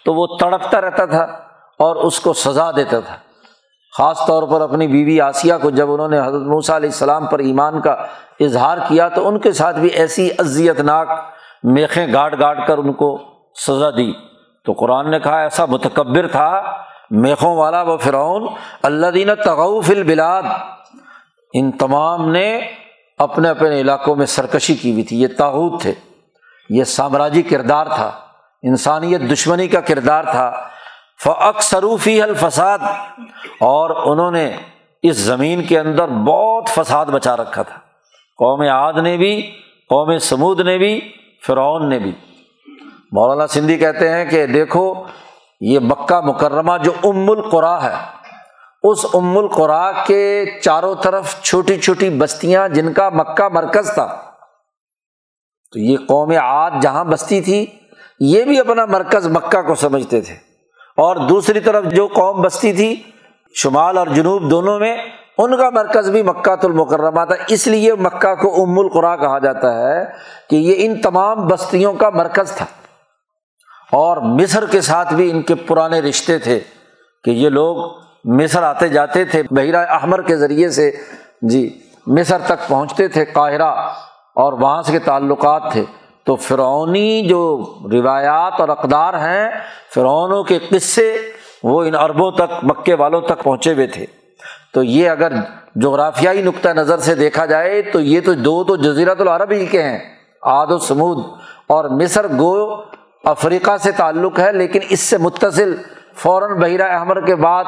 تو 0.06 0.13
وہ 0.13 0.28
تڑپتا 0.39 0.82
رہتا 0.82 1.06
تھا 1.06 1.23
اور 1.80 1.95
اس 1.95 2.19
کو 2.19 2.34
سزا 2.34 2.71
دیتا 2.71 2.99
تھا۔ 2.99 3.15
خاص 3.97 4.25
طور 4.28 4.43
پر 4.43 4.62
اپنی 4.62 4.88
بیوی 4.88 5.21
آسیہ 5.21 5.54
کو 5.62 5.69
جب 5.69 5.91
انہوں 5.91 6.08
نے 6.08 6.19
حضرت 6.19 6.41
موسیٰ 6.41 6.75
علیہ 6.75 6.89
السلام 6.89 7.25
پر 7.25 7.39
ایمان 7.39 7.82
کا 7.82 7.91
اظہار 8.39 8.78
کیا 8.88 9.10
تو 9.10 9.28
ان 9.28 9.39
کے 9.39 9.52
ساتھ 9.52 9.80
بھی 9.80 9.89
ایسی 9.89 10.30
اذیت 10.38 10.80
ناک 10.80 11.10
میخیں 11.63 12.13
گاڑ 12.13 12.36
گاڑ 12.39 12.65
کر 12.67 12.78
ان 12.78 12.93
کو 12.93 13.21
سزا 13.67 13.89
دی۔ 13.89 14.13
تو 14.65 14.73
قرآن 14.73 15.12
نے 15.12 15.19
کہا، 15.19 15.41
ایسا 15.41 15.65
متکبر 15.65 16.28
تھا 16.28 16.62
میخوں 17.12 17.56
والا 17.56 17.82
وہ 17.82 17.97
فرعون 17.97 18.47
اللہ 18.84 19.08
دین 19.08 19.30
تغوف 19.45 19.89
البلاد۔ 19.89 20.43
ان 21.54 21.71
تمام 21.71 22.30
نے 22.30 22.62
اپنے 23.19 23.49
اپنے 23.49 23.82
علاقوں 23.82 24.15
میں 24.15 24.25
سرکشی 24.25 24.75
کی 24.75 24.91
ہوئی 24.91 25.03
تھی۔ 25.03 25.21
یہ 25.21 25.27
تاحود 25.38 25.82
تھے۔ 25.82 25.93
یہ 26.69 26.84
سامراجی 26.84 27.41
کردار 27.41 27.86
تھا۔ 27.86 28.12
انسانیت 28.63 29.21
دشمنی 29.32 29.67
کا 29.67 29.79
کردار 29.79 30.23
تھا۔ 30.23 30.51
فعق 31.23 31.62
سروفی 31.62 32.21
الفساد۔ 32.21 32.79
اور 33.60 34.12
انہوں 34.12 34.32
نے 34.32 34.58
اس 35.03 35.17
زمین 35.17 35.63
کے 35.63 35.79
اندر 35.79 36.08
بہت 36.08 36.69
فساد 36.69 37.05
بچا 37.05 37.38
رکھا 37.38 37.62
تھا۔ 37.62 37.75
قوم 38.38 38.62
عاد 38.62 38.93
نے 38.93 39.17
بھی، 39.17 39.41
قوم 39.89 40.17
سمود 40.17 40.60
نے 40.60 40.77
بھی، 40.77 41.12
فرعون 41.47 41.89
نے 41.89 41.99
بھی۔ 41.99 42.12
مولانا 43.12 43.47
سندھی 43.47 43.77
کہتے 43.77 44.10
ہیں 44.10 44.25
کہ 44.25 44.45
دیکھو، 44.45 44.93
یہ 45.62 45.79
مکہ 45.79 46.21
مکرمہ 46.21 46.73
جو 46.84 46.91
ام 47.03 47.29
القرا 47.29 47.84
ہے 47.84 48.18
اس 48.84 49.06
ام 49.13 49.38
القرا 49.38 49.92
کے 49.92 50.46
چاروں 50.62 50.96
طرف 50.96 51.42
چھوٹی 51.42 51.80
چھوٹی 51.80 52.10
بستیاں 52.10 52.68
جن 52.68 52.94
کا 52.94 53.10
مکہ 53.10 53.48
مرکز 53.50 53.94
تھا۔ 53.94 54.06
تو 55.72 55.80
یہ 55.80 55.98
قوم 56.08 56.32
عاد 56.32 56.72
جہاں 56.82 57.06
بستی 57.06 57.42
تھی، 57.42 57.65
یہ 58.20 58.44
بھی 58.44 58.60
اپنا 58.60 58.86
مرکز 58.86 59.28
مکہ 59.28 59.62
کو 59.62 59.76
سمجھتے 59.76 60.22
تھے۔ 60.22 60.34
اور 60.98 61.15
دوسری 61.15 61.60
طرف 61.60 61.86
جو 61.86 62.08
قوم 62.08 62.42
بستی 62.42 62.74
تھی، 62.74 63.04
شمال 63.56 63.98
اور 63.98 64.08
جنوب 64.08 64.52
دونوں 64.52 64.80
میں، 64.80 64.98
ان 65.38 65.58
کا 65.58 65.70
مرکز 65.70 66.10
بھی 66.10 66.24
مکہ 66.24 66.56
المکرمہ 66.63 67.26
تھا۔ 67.26 67.36
اس 67.48 67.68
لیے 67.68 67.94
مکہ 67.94 68.36
کو 68.36 68.63
ام 68.63 68.80
القرا 68.80 69.15
کہا 69.15 69.39
جاتا 69.39 69.74
ہے 69.74 70.06
کہ 70.50 70.56
یہ 70.56 70.74
ان 70.78 71.02
تمام 71.02 71.48
بستیوں 71.48 71.94
کا 71.94 72.10
مرکز 72.10 72.52
تھا۔ 72.52 72.65
اور 73.92 74.18
مصر 74.18 74.65
کے 74.65 74.82
ساتھ 74.82 75.13
بھی 75.13 75.32
ان 75.32 75.42
کے 75.42 75.56
پرانے 75.56 76.00
رشتے 76.00 76.39
تھے 76.39 76.60
کہ 77.24 77.32
یہ 77.32 77.50
لوگ 77.50 77.92
مصر 78.23 78.63
آتے 78.63 78.89
جاتے 78.89 79.25
تھے، 79.25 79.43
بحیرہ 79.51 79.86
احمر 79.89 80.21
کے 80.21 80.38
ذریعے 80.38 80.69
سے 80.69 80.91
جی 81.41 81.79
مصر 82.08 82.38
تک 82.45 82.67
پہنچتے 82.67 83.08
تھے، 83.08 83.25
قاہرہ، 83.25 83.71
اور 84.36 84.53
وہاں 84.53 84.82
سے 84.82 84.99
تعلقات 84.99 85.62
تھے۔ 85.71 85.84
تو 86.23 86.36
فرعونی 86.36 87.27
جو 87.27 87.73
روایات 87.91 88.53
اور 88.62 88.69
اقدار 88.69 89.13
ہیں، 89.13 89.49
فرعونوں 89.95 90.43
کے 90.43 90.60
قصے 90.69 91.17
وہ 91.63 91.84
ان 91.84 91.95
عربوں 91.95 92.32
تک، 92.32 92.63
مکے 92.63 92.93
والوں 92.93 93.21
تک 93.21 93.43
پہنچے 93.43 93.73
ہوئے 93.73 93.88
تھے۔ 93.88 94.05
تو 94.73 94.84
یہ 94.84 95.10
اگر 95.10 95.34
جغرافیائی 95.75 96.41
نقطۂ 96.41 96.69
نظر 96.69 96.97
سے 96.97 97.15
دیکھا 97.15 97.45
جائے، 97.45 97.82
تو 97.82 97.99
یہ 97.99 98.21
تو 98.25 98.34
دو 98.34 98.63
تو 98.63 98.75
جزیرت 98.75 99.21
العرب 99.21 99.51
ہی 99.51 99.65
کے 99.65 99.84
ہیں 99.84 99.99
آد 100.41 100.67
و 100.67 100.77
سمود۔ 100.77 101.25
اور 101.67 101.86
مصر 101.86 102.27
گو 102.27 102.82
افریقہ 103.23 103.77
سے 103.77 103.91
تعلق 103.91 104.39
ہے، 104.39 104.51
لیکن 104.51 104.79
اس 104.89 104.99
سے 104.99 105.17
متصل 105.17 105.75
فوراً 106.21 106.60
بحیرہ 106.60 106.91
احمر 106.91 107.25
کے 107.25 107.36
بعد 107.36 107.63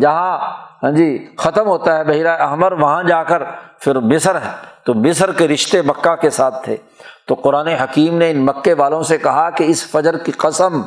جہاں 0.00 0.38
ہاں 0.82 0.90
جی 0.90 1.26
ختم 1.38 1.66
ہوتا 1.66 1.98
ہے 1.98 2.04
بحیرہ 2.04 2.36
احمر، 2.42 2.72
وہاں 2.72 3.02
جا 3.02 3.22
کر 3.22 3.42
پھر 3.78 3.98
مصر 3.98 4.34
ہے۔ 4.34 4.50
تو 4.84 4.94
مصر 4.94 5.32
کے 5.32 5.48
رشتے 5.48 5.82
مکہ 5.82 6.14
کے 6.14 6.30
ساتھ 6.30 6.64
تھے۔ 6.64 6.76
تو 7.28 7.34
قرآن 7.34 7.66
حکیم 7.66 8.18
نے 8.18 8.30
ان 8.30 8.46
مکے 8.46 8.74
والوں 8.74 9.02
سے 9.02 9.18
کہا 9.18 9.50
کہ 9.50 9.64
اس 9.64 9.90
فجر 9.90 10.18
کی 10.18 10.32
قسم، 10.32 10.82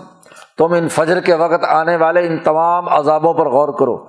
تم 0.57 0.73
ان 0.73 0.89
فجر 0.89 1.19
کے 1.19 1.33
وقت 1.33 1.65
آنے 1.65 1.95
والے 1.95 2.27
ان 2.27 2.37
تمام 2.37 2.89
عذابوں 2.89 3.33
پر 3.33 3.49
غور 3.49 3.69
کرو۔ 3.79 4.05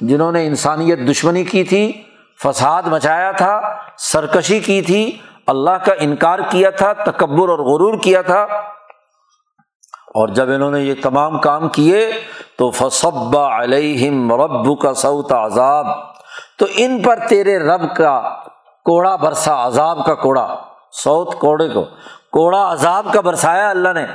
جنہوں 0.00 0.32
نے 0.32 0.46
انسانیت 0.46 0.98
دشمنی 0.98 1.44
کی 1.44 1.64
تھی، 1.64 2.02
فساد 2.42 2.82
مچایا 2.86 3.32
تھا، 3.32 3.60
سرکشی 3.98 4.60
کی 4.60 4.82
تھی، 4.82 5.18
اللہ 5.46 5.70
کا 5.70 5.92
انکار 5.98 6.38
کیا 6.48 6.70
تھا، 6.70 6.92
تکبر 6.92 7.48
اور 7.48 7.58
غرور 7.58 7.98
کیا 8.02 8.22
تھا۔ 8.22 8.46
اور 10.16 10.28
جب 10.28 10.50
انہوں 10.50 10.70
نے 10.70 10.80
یہ 10.80 10.94
تمام 11.02 11.38
کام 11.38 11.68
کیے 11.68 12.10
تو 12.58 12.70
فصب 12.70 13.38
علیہم 13.38 14.32
رب 14.32 14.80
کا 14.80 14.94
سعود 14.94 15.32
عذاب۔ 15.32 15.86
تو 16.58 16.66
ان 16.76 17.02
پر 17.02 17.18
تیرے 17.28 17.58
رب 17.58 17.96
کا 17.96 18.20
کوڑا 18.84 19.16
برسا، 19.16 19.66
عذاب 19.66 20.04
کا 20.04 20.14
کوڑا۔ 20.14 20.56
سعود 20.92 21.34
کوڑے 21.34 21.68
کو۔ 21.68 21.84
کوڑا 22.32 22.72
عذاب 22.72 23.06
کا 23.12 23.20
برسایا 23.20 23.70
اللہ 23.70 23.88
نے 23.94 24.06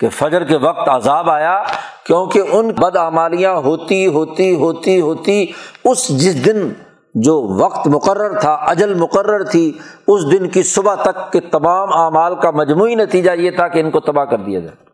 کہ 0.00 0.08
فجر 0.08 0.44
کے 0.44 0.56
وقت 0.56 0.88
عذاب 0.88 1.30
آیا، 1.30 1.62
کیونکہ 2.04 2.42
ان 2.52 2.70
بد 2.70 2.96
امالیاں 2.96 3.54
ہوتی 3.54 4.06
ہوتی 4.06 4.54
ہوتی 4.54 5.00
ہوتی۔ 5.00 5.46
اس 5.84 6.08
جس 6.08 6.46
دن 6.46 6.72
جو 7.14 7.42
وقت 7.42 7.86
مقرر 7.86 8.40
تھا، 8.40 8.54
اجل 8.54 8.94
مقرر 8.94 9.42
تھی، 9.42 9.78
اس 10.06 10.32
دن 10.32 10.48
کی 10.48 10.62
صبح 10.62 10.94
تک 10.94 11.32
کے 11.32 11.40
تمام 11.40 11.92
اعمال 11.92 12.34
کا 12.34 12.50
مجموعی 12.50 12.94
نتیجہ 12.94 13.30
یہ 13.30 13.50
تھا 13.50 13.68
کہ 13.68 13.78
ان 13.78 13.90
کو 13.90 14.00
تباہ 14.00 14.24
کر 14.24 14.38
دیا 14.38 14.60
جائے۔ 14.60 14.89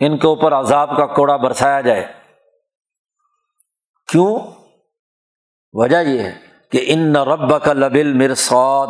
ان 0.00 0.18
کے 0.18 0.26
اوپر 0.26 0.52
عذاب 0.52 0.96
کا 0.96 1.06
کوڑا 1.06 1.36
برسایا 1.36 1.80
جائے۔ 1.80 2.06
کیوں؟ 4.08 4.38
وجہ 5.72 5.96
یہ 5.96 6.22
ہے 6.22 6.32
کہ 6.72 6.84
ان 6.86 7.16
رب 7.16 7.64
کا 7.64 7.72
لبل 7.72 8.12
مرسود 8.12 8.88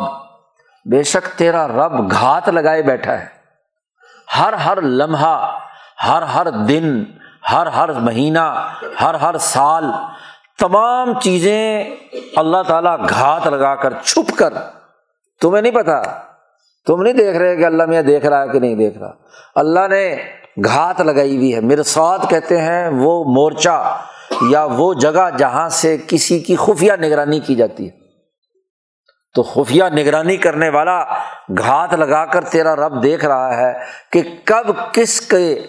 بے 0.91 1.03
شک 1.03 1.37
تیرا 1.37 1.67
رب 1.67 2.11
گھات 2.11 2.49
لگائے 2.49 2.81
بیٹھا 2.81 3.19
ہے۔ 3.19 3.25
ہر 4.39 4.53
ہر 4.53 4.81
لمحہ، 4.81 5.59
ہر 6.07 6.21
ہر 6.21 6.49
دن، 6.49 7.03
ہر 7.51 7.67
ہر 7.67 7.91
مہینہ، 7.93 8.73
ہر 9.01 9.13
ہر 9.13 9.37
سال 9.37 9.83
تمام 10.59 11.19
چیزیں 11.19 11.83
اللہ 12.35 12.63
تعالیٰ 12.67 13.09
گھات 13.09 13.47
لگا 13.47 13.75
کر 13.75 13.93
چھپ 14.03 14.37
کر۔ 14.37 14.53
تمہیں 15.41 15.61
نہیں 15.61 15.73
پتا؟ 15.73 16.01
تم 16.87 17.01
نہیں 17.01 17.13
دیکھ 17.13 17.37
رہے 17.37 17.55
کہ 17.55 17.65
اللہ 17.65 17.83
میں 17.83 18.01
دیکھ 18.01 18.25
رہا 18.25 18.43
ہے 18.43 18.47
کہ 18.47 18.59
نہیں 18.59 18.75
دیکھ 18.75 18.97
رہا؟ 18.97 19.11
اللہ 19.55 19.87
نے 19.87 20.15
گھات 20.65 21.01
لگائی 21.01 21.37
ہوئی 21.37 21.55
ہے۔ 21.55 21.61
مرساد 21.61 22.19
کہتے 22.29 22.61
ہیں 22.61 22.89
وہ 22.89 23.23
مورچہ 23.23 23.97
یا 24.49 24.65
وہ 24.65 24.93
جگہ 24.93 25.29
جہاں 25.37 25.69
سے 25.69 25.97
کسی 26.07 26.39
کی 26.39 26.55
خفیہ 26.55 26.93
نگرانی 26.93 27.39
کی 27.39 27.55
جاتی 27.55 27.85
ہے۔ 27.85 28.01
تو 29.35 29.43
خفیہ 29.43 29.83
نگرانی 29.83 30.37
کرنے 30.37 30.69
والا 30.69 31.03
گھات 31.57 31.93
لگا 31.93 32.25
کر 32.25 32.43
تیرا 32.43 32.75
رب 32.75 33.03
دیکھ 33.03 33.25
رہا 33.25 33.57
ہے 33.57 33.73
کہ 34.11 34.21
کب 34.45 34.93
کس 34.93 35.21
کے 35.21 35.59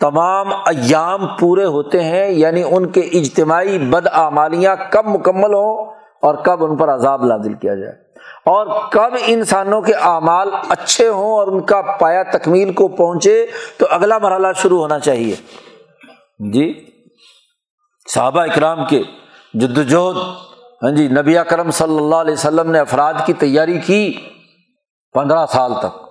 تمام 0.00 0.48
ایام 0.52 1.26
پورے 1.26 1.64
ہوتے 1.64 2.04
ہیں 2.04 2.28
یعنی 2.28 2.62
ان 2.70 2.86
کے 2.86 3.00
اجتماعی 3.00 3.78
بدعمالیاں 3.78 4.76
کب 4.90 5.06
مکمل 5.06 5.54
ہوں 5.54 5.94
اور 6.22 6.34
کب 6.34 6.64
ان 6.64 6.76
پر 6.76 6.94
عذاب 6.94 7.24
لازل 7.24 7.54
کیا 7.54 7.74
جائے۔ 7.74 8.09
اور 8.44 8.90
کب 8.92 9.16
انسانوں 9.26 9.82
کے 9.82 9.94
اعمال 9.94 10.48
اچھے 10.68 11.08
ہوں 11.08 11.32
اور 11.32 11.48
ان 11.48 11.60
کا 11.60 11.82
پایا 11.82 12.22
تکمیل 12.22 12.72
کو 12.72 12.88
پہنچے 12.88 13.46
تو 13.78 13.86
اگلا 13.90 14.18
مرحلہ 14.18 14.48
شروع 14.56 14.78
ہونا 14.78 14.98
چاہیے۔ 14.98 15.34
جی؟ 16.52 16.86
صحابہ 18.08 18.40
اکرام 18.40 18.86
کے 18.86 19.02
جدوجہد 19.54 20.16
ہاں 20.82 20.90
جی 20.90 21.08
نبی 21.08 21.38
اکرم 21.38 21.70
صلی 21.70 21.96
اللہ 21.96 22.16
علیہ 22.16 22.32
وسلم 22.32 22.70
نے 22.70 22.78
افراد 22.78 23.14
کی 23.26 23.32
تیاری 23.32 23.78
کی 23.78 24.12
پندرہ 25.12 25.46
سال 25.46 25.72
تک۔ 25.78 26.10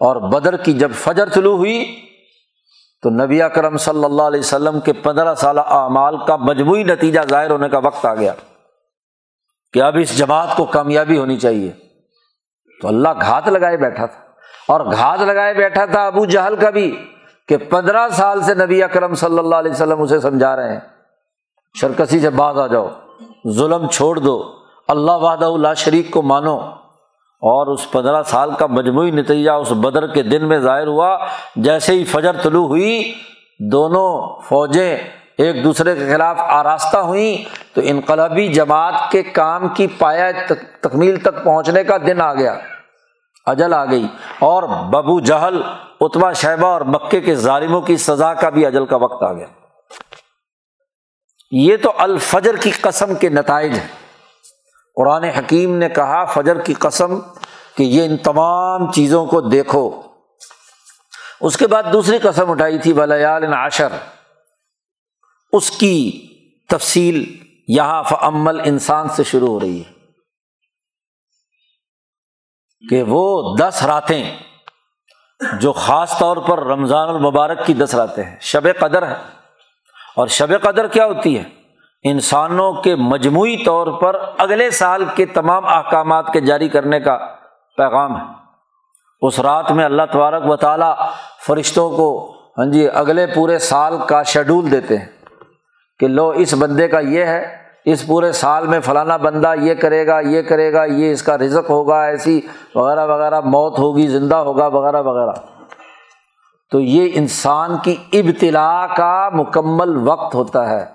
اور 0.00 0.16
بدر 0.16 0.56
کی 0.56 0.72
جب 0.72 0.90
فجر 0.94 1.28
طلوع 1.28 1.56
ہوئی 1.56 2.00
تو 3.02 3.10
نبی 3.10 3.42
اکرم 3.42 3.76
صلی 3.76 4.04
اللہ 4.04 4.22
علیہ 4.22 4.40
وسلم 4.40 4.80
کے 4.80 4.92
پندرہ 4.92 5.34
سالہ 5.34 5.60
اعمال 5.60 6.16
کا 6.26 6.36
مجموعی 6.36 6.82
نتیجہ 6.82 7.20
ظاہر 7.30 7.50
ہونے 7.50 7.68
کا 7.68 7.78
وقت 7.78 8.06
آ 8.06 8.14
گیا۔ 8.14 8.34
کہ 9.72 9.82
اب 9.82 9.96
اس 10.00 10.18
جماعت 10.18 10.56
کو 10.56 10.64
کامیابی 10.64 11.18
ہونی 11.18 11.36
چاہیے۔ 11.36 11.72
تو 12.82 12.88
اللہ 12.88 13.08
گھات 13.20 13.48
لگائے 13.48 13.76
بیٹھا 13.76 14.06
تھا۔ 14.06 14.20
اور 14.68 14.80
گھات 14.80 15.20
لگائے 15.20 15.54
بیٹھا 15.54 15.84
تھا 15.84 16.06
ابو 16.06 16.24
جہل 16.24 16.56
کا 16.56 16.70
بھی 16.70 17.04
کہ 17.48 17.56
پندرہ 17.56 18.08
سال 18.08 18.42
سے 18.42 18.54
نبی 18.54 18.82
اکرم 18.82 19.14
صلی 19.14 19.38
اللہ 19.38 19.56
علیہ 19.56 19.70
وسلم 19.70 20.02
اسے 20.02 20.20
سمجھا 20.20 20.56
رہے 20.56 20.72
ہیں۔ 20.72 20.80
شرکسی 21.80 22.20
سے 22.20 22.30
باز 22.30 22.58
آ 22.58 22.66
جاؤ۔ 22.66 22.88
ظلم 23.48 23.86
چھوڑ 23.86 24.16
دو۔ 24.16 24.52
اللہ 24.88 25.12
واد 25.12 25.42
اللہ 25.42 25.74
شریک 25.76 26.10
کو 26.10 26.22
مانو۔ 26.22 26.58
اور 27.44 27.66
اس 27.66 27.90
پندرہ 27.90 28.22
سال 28.22 28.50
کا 28.58 28.66
مجموعی 28.66 29.10
نتیجہ 29.10 29.50
اس 29.50 29.72
بدر 29.72 30.06
کے 30.06 30.22
دن 30.22 30.48
میں 30.48 30.58
ظاہر 30.58 30.86
ہوا۔ 30.86 31.18
جیسے 31.56 31.92
ہی 31.94 32.04
فجر 32.04 32.36
طلوع 32.42 32.66
ہوئی، 32.66 33.12
دونوں 33.72 34.40
فوجیں 34.40 34.98
ایک 35.42 35.64
دوسرے 35.64 35.96
کے 35.96 36.14
خلاف 36.14 36.36
آراستہ 36.38 36.96
ہوئیں 36.96 37.54
تو 37.74 37.80
انقلابی 37.84 38.48
جماعت 38.48 38.94
کے 39.10 39.22
کام 39.22 39.68
کی 39.68 39.86
پایا 39.86 40.30
تکمیل 40.80 41.16
تک 41.16 41.44
پہنچنے 41.44 41.84
کا 41.84 41.96
دن 41.96 42.20
آ 42.20 42.34
گیا، 42.34 42.58
اجل 43.46 43.74
آ 43.74 43.84
گئی 43.84 44.06
اور 44.38 44.62
ببو 44.62 45.20
جہل 45.20 45.62
اتبا 46.00 46.32
شہبہ 46.32 46.66
اور 46.66 46.80
مکے 46.80 47.20
کے 47.20 47.34
ظالموں 47.34 47.80
کی 47.80 47.96
سزا 47.96 48.34
کا 48.34 48.48
بھی 48.48 48.66
اجل 48.66 48.86
کا 48.86 48.96
وقت 48.96 49.22
آ 49.22 49.32
گیا۔ 49.32 49.46
یہ 51.50 51.76
تو 51.82 51.92
الفجر 51.98 52.56
کی 52.56 52.70
قسم 52.70 53.14
کے 53.14 53.28
نتائج 53.28 53.78
ہیں۔ 53.78 53.88
قرآن 54.96 55.24
حکیم 55.24 55.76
نے 55.76 55.88
کہا، 55.88 56.24
فجر 56.24 56.60
کی 56.60 56.74
قسم 56.74 57.18
کہ 57.76 57.82
یہ 57.82 58.04
ان 58.04 58.16
تمام 58.16 58.92
چیزوں 58.92 59.26
کو 59.26 59.40
دیکھو۔ 59.40 60.00
اس 61.40 61.56
کے 61.56 61.66
بعد 61.66 61.82
دوسری 61.92 62.18
قسم 62.18 62.50
اٹھائی 62.50 62.78
تھی، 62.78 62.92
ولیال 62.92 63.52
عشر۔ 63.52 63.88
اس 65.52 65.70
کی 65.70 66.28
تفصیل 66.68 67.38
یہاں 67.68 68.02
فعمل 68.02 68.60
انسان 68.60 69.08
سے 69.08 69.24
شروع 69.24 69.48
ہو 69.48 69.60
رہی 69.60 69.82
ہے 69.82 69.92
کہ 72.88 73.04
وہ 73.08 73.56
دس 73.56 73.82
راتیں 73.86 74.36
جو 75.60 75.72
خاص 75.72 76.18
طور 76.18 76.36
پر 76.36 76.66
رمضان 76.66 77.08
المبارک 77.08 77.66
کی 77.66 77.74
دس 77.74 77.94
راتیں 77.94 78.24
ہیں، 78.24 78.36
شب 78.40 78.68
قدر 78.80 79.06
ہے 79.06 79.14
اور 80.16 80.26
شب 80.26 80.62
قدر 80.62 80.86
کیا 80.86 81.06
ہوتی 81.06 81.38
ہے؟ 81.38 81.44
انسانوں 82.02 82.72
کے 82.72 82.96
مجموعی 82.96 83.56
طور 83.56 84.00
پر 84.00 84.20
اگلے 84.38 84.70
سال 84.70 85.04
کے 85.14 85.26
تمام 85.26 85.66
احکامات 85.66 86.32
کے 86.32 86.40
جاری 86.40 86.68
کرنے 86.68 87.00
کا 87.00 87.18
پیغام 87.76 88.16
ہے۔ 88.16 88.26
اس 89.22 89.40
رات 89.40 89.72
میں 89.72 89.84
اللہ 89.84 90.02
تبارک 90.12 90.50
و 90.50 90.56
تعالیٰ 90.56 90.94
فرشتوں 91.46 91.90
کو 91.90 92.36
ہاں 92.58 92.66
جی 92.66 92.88
اگلے 92.88 93.26
پورے 93.26 93.58
سال 93.58 93.94
کا 94.08 94.22
شیڈول 94.22 94.70
دیتے 94.70 94.98
ہیں۔ 94.98 95.21
کہ 96.02 96.08
لو 96.08 96.28
اس 96.28 96.54
بندے 96.54 96.88
کا 96.88 97.00
یہ 97.00 97.24
ہے، 97.24 97.56
اس 97.84 98.06
پورے 98.06 98.32
سال 98.32 98.66
میں 98.66 98.80
فلانا 98.80 99.16
بندہ 99.16 99.54
یہ 99.60 99.74
کرے 99.74 100.06
گا، 100.06 100.20
یہ 100.20 100.42
کرے 100.42 100.72
گا، 100.72 100.84
یہ 100.84 101.12
اس 101.12 101.22
کا 101.22 101.38
رزق 101.38 101.70
ہوگا، 101.70 102.02
ایسی 102.02 102.40
وغیرہ 102.74 103.06
وغیرہ، 103.06 103.40
موت 103.44 103.78
ہوگی، 103.78 104.06
زندہ 104.06 104.34
ہوگا، 104.34 104.66
وغیرہ 104.66 105.02
وغیرہ۔ 105.02 105.32
تو 106.70 106.80
یہ 106.80 107.10
انسان 107.14 107.76
کی 107.76 107.96
ابتلا 108.12 108.86
کا 108.86 109.28
مکمل 109.34 110.08
وقت 110.08 110.34
ہوتا 110.34 110.70
ہے، 110.70 110.86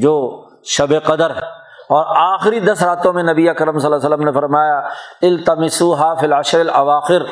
جو 0.00 0.44
شب 0.64 1.04
قدر 1.04 1.30
ہے۔ 1.30 1.64
اور 1.88 2.34
آخری 2.34 2.60
دس 2.60 2.82
راتوں 2.82 3.12
میں 3.12 3.22
نبی 3.22 3.48
اکرم 3.48 3.78
صلی 3.78 3.86
اللہ 3.86 3.96
علیہ 3.96 4.06
وسلم 4.06 4.24
نے 4.24 4.32
فرمایا 4.32 4.78
التمسو 5.22 5.94
حافل 5.94 6.32
العشر 6.32 6.60
الاواخر۔ 6.60 7.22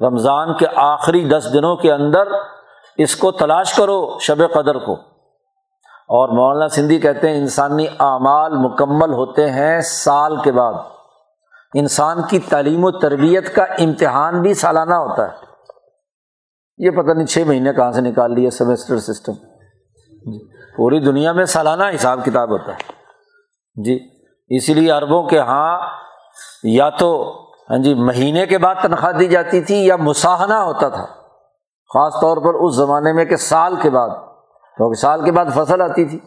رمضان 0.00 0.54
کے 0.54 0.66
آخری 0.76 1.24
دس 1.24 1.48
دنوں 1.52 1.76
کے 1.76 1.92
اندر 1.92 2.28
اس 2.96 3.16
کو 3.16 3.30
تلاش 3.30 3.72
کرو 3.72 4.18
شب 4.20 4.52
قدر 4.52 4.78
کو۔ 4.78 5.15
اور 6.08 6.28
مولانا 6.28 6.68
سندھی 6.68 6.98
کہتے 6.98 7.30
ہیں 7.30 7.36
انسانی 7.36 7.86
اعمال 7.88 8.52
مکمل 8.58 9.12
ہوتے 9.12 9.50
ہیں 9.50 9.80
سال 9.80 10.36
کے 10.42 10.52
بعد۔ 10.52 10.74
انسان 11.74 12.22
کی 12.22 12.38
تعلیم 12.38 12.84
و 12.84 12.90
تربیت 12.90 13.54
کا 13.54 13.62
امتحان 13.62 14.42
بھی 14.42 14.54
سالانہ 14.54 14.94
ہوتا 14.94 15.22
ہے۔ 15.22 15.32
یہ 16.78 16.90
پتہ 16.90 17.12
نہیں 17.12 17.26
چھ 17.26 17.38
مہینے 17.46 17.72
کہاں 17.72 17.92
سے 17.92 18.00
نکال 18.00 18.34
لیا 18.34 18.50
سیمسٹر 18.50 18.98
سسٹم۔ 18.98 19.32
جی 20.10 20.48
پوری 20.76 21.00
دنیا 21.00 21.32
میں 21.32 21.44
سالانہ 21.44 21.82
حساب 21.94 22.24
کتاب 22.24 22.50
ہوتا 22.50 22.72
ہے۔ 22.72 22.92
جی 23.82 23.98
اسی 24.56 24.74
لیے 24.74 24.92
اربوں 24.92 25.22
کے 25.22 25.36
یہاں 25.36 25.78
یا 26.62 26.88
تو 26.88 27.40
ہاں 27.70 27.78
جی 27.78 27.94
مہینے 27.94 28.46
کے 28.46 28.58
بعد 28.58 28.74
تنخواہ 28.82 29.12
دی 29.12 29.26
جاتی 29.26 29.60
تھی 29.60 29.86
یا 29.86 29.96
مساہنہ 29.96 30.54
ہوتا 30.54 30.88
تھا۔ 30.88 31.04
خاص 31.94 32.14
طور 32.14 32.36
پر 32.36 32.54
اس 32.54 32.76
زمانے 32.76 33.12
میں 33.12 33.24
کہ 33.24 33.36
سال 33.36 33.76
کے 33.76 33.90
بعد۔ 33.90 34.08
کیونکہ 34.76 35.00
سال 35.00 35.24
کے 35.24 35.32
بعد 35.32 35.44
فصل 35.54 35.80
آتی 35.80 36.04
تھی۔ 36.04 36.18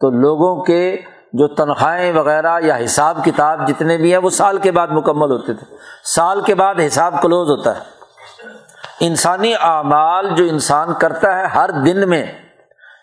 تو 0.00 0.10
لوگوں 0.10 0.64
کے 0.64 0.96
جو 1.32 1.48
تنخواہیں 1.48 2.12
وغیرہ 2.12 2.60
یا 2.60 2.76
حساب 2.84 3.24
کتاب 3.24 3.68
جتنے 3.68 3.96
بھی 3.96 4.10
ہیں، 4.10 4.18
وہ 4.18 4.30
سال 4.30 4.58
کے 4.58 4.72
بعد 4.72 4.88
مکمل 4.88 5.30
ہوتے 5.30 5.54
تھے۔ 5.54 5.76
سال 6.14 6.40
کے 6.40 6.54
بعد 6.54 6.74
حساب 6.86 7.22
کلوز 7.22 7.50
ہوتا 7.50 7.76
ہے۔ 7.76 7.80
انسانی 9.00 9.54
اعمال 9.60 10.34
جو 10.34 10.44
انسان 10.44 10.88
کرتا 11.00 11.38
ہے 11.38 11.46
ہر 11.46 11.70
دن 11.70 12.08
میں، 12.08 12.26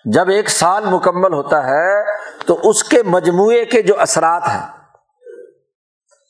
جب 0.05 0.29
ایک 0.29 0.49
سال 0.49 0.83
مکمل 0.85 1.33
ہوتا 1.33 1.63
ہے، 1.63 2.17
تو 2.45 2.59
اس 2.63 2.83
کے 2.83 3.03
مجموعے 3.03 3.65
کے 3.65 3.81
جو 3.81 3.99
اثرات 3.99 4.43
ہیں، 4.47 4.67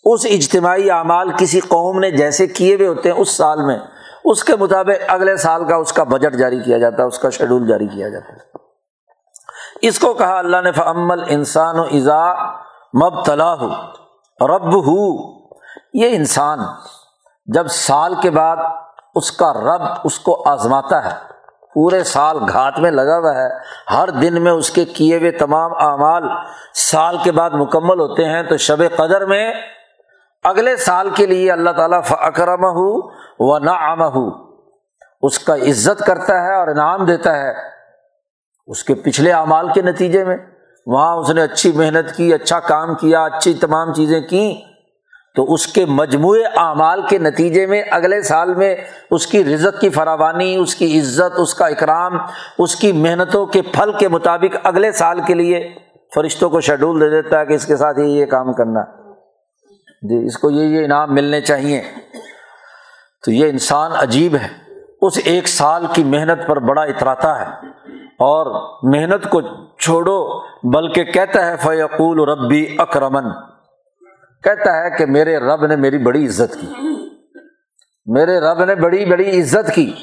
اس 0.04 0.26
اجتماعی 0.26 0.92
اعمال 0.92 1.32
کسی 1.38 1.60
قوم 1.60 2.00
نے 2.00 2.12
جیسے 2.12 2.48
کیے 2.48 2.76
ہوئے 2.76 2.88
ہوتے 2.88 3.12
ہیں 3.12 3.18
اس 3.18 3.30
سال 3.30 3.66
میں۔ 3.66 3.80
اس 4.24 4.44
کے 4.44 4.56
مطابق 4.56 5.04
اگلے 5.08 5.36
سال 5.38 5.68
کا 5.68 5.76
اس 5.76 5.94
کا 5.94 6.04
بجٹ 6.04 6.36
جاری 6.36 6.60
کیا 6.60 6.78
جاتا 6.78 7.02
ہے، 7.04 7.08
اس 7.08 7.20
کا 7.20 7.30
شیڈول 7.30 7.68
جاری 7.68 7.88
کیا 7.88 8.10
جاتا 8.10 8.34
ہے۔ 8.34 9.88
اس 9.88 10.00
کو 10.00 10.14
کہا 10.14 10.38
اللہ 10.40 10.62
نے 10.64 10.72
فعمل 10.72 11.24
انسان 11.30 11.80
و 11.80 11.84
ایزا 11.92 12.24
مب 12.94 13.24
تلا 13.26 13.54
ہو 13.54 13.70
رب 14.40 14.74
ہو 14.86 15.02
یہ 15.94 16.16
انسان 16.16 16.60
جب 17.48 17.68
سال 17.68 18.16
کے 18.22 18.30
بعد 18.32 18.58
اس 19.16 19.32
کا 19.32 19.52
رب 19.54 19.82
اس 20.04 20.20
کو 20.20 20.42
آزماتا 20.50 21.04
ہے، 21.06 21.16
پورے 21.74 22.04
سال 22.04 22.38
گھات 22.50 22.80
میں 22.80 22.92
لگا 22.92 23.18
ہوا 23.18 23.34
ہے، 23.36 23.48
ہر 23.92 24.10
دن 24.22 24.42
میں 24.44 24.52
اس 24.52 24.70
کے 24.72 24.86
کیے 24.88 25.18
ہوئے 25.18 25.32
تمام 25.38 25.72
اعمال 25.82 26.24
سال 26.82 27.18
کے 27.24 27.32
بعد 27.32 27.50
مکمل 27.56 28.00
ہوتے 28.00 28.26
ہیں، 28.26 28.44
تو 28.44 28.58
شب 28.60 28.84
قدر 28.98 29.26
میں 29.26 29.46
اگلے 30.44 30.76
سال 30.76 31.10
کے 31.10 31.26
لیے 31.26 31.52
اللہ 31.52 31.70
تعالیٰ 31.70 32.04
فکرم 32.04 32.64
ہو 32.64 33.00
و 33.40 33.60
نہ 33.60 33.70
ہو 34.16 34.54
اس 35.22 35.40
کا 35.40 35.56
عزت 35.56 36.06
کرتا 36.06 36.42
ہے 36.42 36.56
اور 36.56 36.68
انعام 36.68 37.06
دیتا 37.06 37.40
ہے 37.40 37.54
اس 38.68 38.84
کے 38.84 38.94
پچھلے 38.94 39.32
اعمال 39.32 39.68
کے 39.74 39.82
نتیجے 39.82 40.24
میں۔ 40.24 40.38
وہاں 40.86 41.18
اس 41.18 41.30
نے 41.30 41.42
اچھی 41.42 41.72
محنت 41.72 42.16
کی 42.18 42.34
اچھا 42.34 42.60
کام 42.60 42.96
کیا، 42.96 43.24
اچھی 43.24 43.54
تمام 43.54 43.94
چیزیں 43.94 44.22
کیں۔ 44.22 44.74
تو 45.36 45.54
اس 45.54 45.68
کے 45.68 45.86
مجموعے 45.86 46.44
اعمال 46.44 47.02
کے 47.10 47.18
نتیجے 47.18 47.66
میں 47.66 47.84
اگلے 47.92 48.22
سال 48.22 48.54
میں 48.54 48.76
اس 49.12 49.28
کی 49.28 49.44
رزت 49.44 49.82
کی 49.82 49.90
فراوانی، 49.90 50.56
اس 50.56 50.76
کی 50.76 51.00
عزت، 51.00 51.40
اس 51.40 51.56
کا 51.56 51.68
اکرام، 51.68 52.12
اس 52.60 52.76
کی 52.76 52.92
محنتوں 52.92 53.46
کے 53.46 53.62
پھل 53.62 53.92
کے 53.92 54.08
مطابق 54.08 54.58
اگلے 54.64 54.92
سال 54.92 55.20
کے 55.20 55.34
لیے 55.34 55.74
فرشتوں 56.16 56.50
کو 56.50 56.62
شیڈول 56.62 57.02
دے 57.02 57.10
دیتا 57.10 57.40
ہے 57.40 57.46
کہ 57.46 57.54
اس 57.54 57.66
کے 57.66 57.76
ساتھ 57.76 58.00
یہ 58.00 58.06
یہ 58.06 58.26
کام 58.26 58.54
کرنا۔ 58.54 59.03
جی 60.04 60.26
اس 60.26 60.38
کو 60.38 60.50
یہ 60.50 60.80
یہ 60.80 60.86
انعام 60.86 61.14
ملنے 61.14 61.42
چاہیے۔ 61.42 61.82
تو 63.26 63.32
یہ 63.32 63.50
انسان 63.50 63.92
عجیب 63.92 64.36
ہے۔ 64.36 64.48
اس 65.02 65.20
ایک 65.26 65.48
سال 65.48 65.86
کی 65.94 66.04
محنت 66.04 66.48
پر 66.48 66.60
بڑا 66.60 66.82
اتراتا 66.82 67.42
ہے 67.42 67.46
اور 68.04 68.70
محنت 68.84 69.30
کو 69.30 69.42
چھوڑو، 69.78 70.42
بلکہ 70.74 71.04
کہتا 71.04 71.46
ہے 71.46 71.58
فیقول 71.58 72.30
ربی 72.30 72.76
اکرمن 72.78 73.24
کہتا 74.44 74.84
ہے 74.84 74.98
کہ 74.98 75.06
میرے 75.06 75.38
رب 75.38 75.66
نے 75.66 75.76
میری 75.76 75.98
بڑی 75.98 76.26
عزت 76.26 76.54
کی۔ 76.62 76.68
میرے 78.06 78.40
رب 78.40 78.64
نے 78.64 78.76
بڑی 78.76 79.06
بڑی 79.06 79.42
عزت 79.42 79.76
کی۔ 79.76 79.94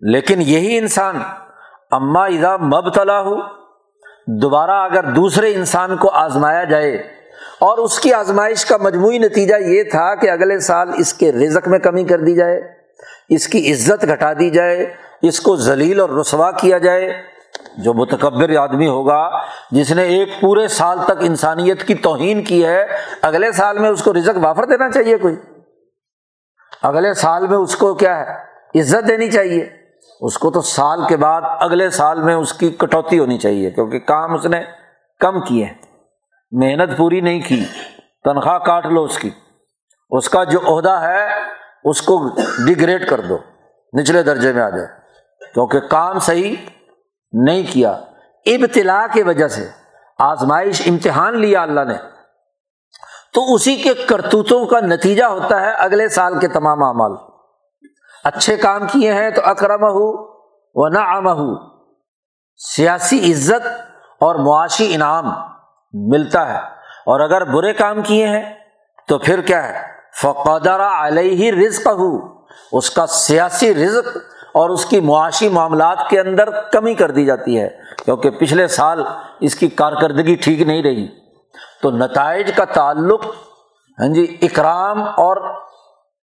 لیکن 0.00 0.42
یہی 0.42 0.78
انسان، 0.78 1.16
اما 1.90 2.24
اذا 2.24 2.56
مبتلا 2.56 3.20
ہو 3.20 3.36
دوبارہ 4.26 4.70
اگر 4.70 5.04
دوسرے 5.04 5.54
انسان 5.54 5.96
کو 5.96 6.10
آزمایا 6.10 6.64
جائے 6.64 7.15
اور 7.60 7.78
اس 7.78 8.00
کی 8.00 8.12
آزمائش 8.12 8.64
کا 8.64 8.76
مجموعی 8.76 9.18
نتیجہ 9.18 9.54
یہ 9.56 9.82
تھا 9.82 10.14
کہ 10.14 10.30
اگلے 10.30 10.58
سال 10.58 10.88
اس 10.98 11.14
کے 11.14 11.32
رزق 11.32 11.68
میں 11.68 11.78
کمی 11.78 12.04
کر 12.04 12.20
دی 12.20 12.34
جائے، 12.34 12.60
اس 13.28 13.48
کی 13.48 13.72
عزت 13.72 14.04
گھٹا 14.08 14.32
دی 14.32 14.50
جائے، 14.50 14.94
اس 15.22 15.40
کو 15.40 15.56
ذلیل 15.56 16.00
اور 16.00 16.10
رسوا 16.10 16.50
کیا 16.50 16.78
جائے۔ 16.78 17.12
جو 17.78 17.94
متکبر 17.94 18.56
آدمی 18.56 18.86
ہوگا، 18.86 19.30
جس 19.70 19.90
نے 19.90 20.02
ایک 20.02 20.28
پورے 20.40 20.68
سال 20.68 20.98
تک 21.04 21.12
انسانیت 21.20 21.82
کی 21.82 21.94
توہین 21.94 22.44
کی 22.44 22.66
ہے، 22.66 22.86
اگلے 23.22 23.52
سال 23.52 23.78
میں 23.78 23.90
اس 23.90 24.02
کو 24.02 24.14
رزق 24.14 24.38
وافر 24.42 24.64
دینا 24.64 24.90
چاہیے 24.90 25.16
کوئی؟ 25.16 25.34
اگلے 26.82 27.14
سال 27.14 27.46
میں 27.46 27.58
اس 27.58 27.76
کو 27.76 27.94
کیا 27.94 28.18
ہے؟ 28.18 28.32
عزت 28.80 29.08
دینی 29.08 29.30
چاہیے۔ 29.30 29.68
اس 30.20 30.38
کو 30.38 30.50
تو 30.50 30.60
سال 30.60 31.00
کے 31.08 31.16
بعد 31.16 31.42
اگلے 31.44 31.90
سال 31.90 32.22
میں 32.22 32.34
اس 32.34 32.52
کی 32.52 32.70
کٹوتی 32.70 33.18
ہونی 33.18 33.38
چاہیے، 33.38 33.70
کیونکہ 33.70 33.98
کام 33.98 34.34
اس 34.34 34.46
نے 34.46 34.60
کم 35.20 35.40
کیے 35.40 35.64
ہیں۔ 35.64 35.74
محنت 36.50 36.96
پوری 36.96 37.20
نہیں 37.20 37.40
کی، 37.40 37.64
تنخواہ 38.24 38.58
کاٹ 38.58 38.86
لو 38.86 39.04
اس 39.04 39.18
کی۔ 39.18 39.30
اس 40.10 40.28
کا 40.28 40.44
جو 40.44 40.58
عہدہ 40.60 40.90
ہے، 40.90 41.28
اس 41.84 42.02
کو 42.02 42.28
ڈگریڈ 42.66 43.08
کر 43.08 43.20
دو، 43.20 43.38
نچلے 44.00 44.22
درجے 44.22 44.52
میں 44.52 44.62
آ 44.62 44.68
جائے۔ 44.68 44.86
کیونکہ 45.54 45.80
کام 45.80 46.18
صحیح 46.18 46.56
نہیں 47.32 47.62
کیا۔ 47.72 47.90
ابتلا 48.46 49.06
کی 49.06 49.22
وجہ 49.22 49.48
سے 49.48 49.68
آزمائش 50.18 50.82
امتحان 50.86 51.40
لیا 51.40 51.62
اللہ 51.62 51.80
نے۔ 51.80 51.94
تو 53.34 53.54
اسی 53.54 53.76
کے 53.76 53.94
کرتوتوں 53.94 54.66
کا 54.66 54.80
نتیجہ 54.80 55.24
ہوتا 55.24 55.60
ہے 55.60 55.70
اگلے 55.70 56.08
سال 56.08 56.38
کے 56.38 56.48
تمام 56.48 56.82
اعمال۔ 56.82 57.12
اچھے 58.24 58.56
کام 58.56 58.86
کیے 58.92 59.12
ہیں 59.12 59.30
تو 59.30 59.40
اکرم 59.44 59.82
ہو 59.82 60.36
و 60.74 60.88
نہ 60.88 60.98
ہو 60.98 61.76
سیاسی 62.56 63.32
عزت 63.32 63.66
اور 64.20 64.34
معاشی 64.34 64.94
انعام۔ 64.94 65.55
ملتا 65.92 66.52
ہے۔ 66.52 66.58
اور 67.06 67.20
اگر 67.20 67.44
برے 67.44 67.72
کام 67.72 68.02
کیے 68.02 68.26
ہیں، 68.26 68.54
تو 69.08 69.18
پھر 69.18 69.40
کیا 69.40 69.68
ہے؟ 69.68 69.82
فقدر 70.22 70.80
علیہ 70.80 71.52
رزق 71.52 71.86
ہو 71.86 72.36
اس 72.72 72.90
کا 72.90 73.06
سیاسی 73.06 73.74
رزق 73.74 74.16
اور 74.54 74.70
اس 74.70 74.86
کی 74.86 75.00
معاشی 75.00 75.48
معاملات 75.48 75.98
کے 76.08 76.20
اندر 76.20 76.48
کمی 76.60 76.94
کر 76.94 77.10
دی 77.10 77.24
جاتی 77.24 77.60
ہے۔ 77.60 77.68
کیونکہ 78.04 78.30
پچھلے 78.30 78.68
سال 78.68 79.02
اس 79.40 79.54
کی 79.54 79.68
کارکردگی 79.68 80.34
ٹھیک 80.34 80.62
نہیں 80.62 80.82
رہی۔ 80.82 81.08
تو 81.82 81.90
نتائج 81.90 82.52
کا 82.56 82.64
تعلق 82.64 83.26
ہاں 84.00 84.08
جی 84.08 84.36
اکرام 84.42 85.02
اور 85.02 85.54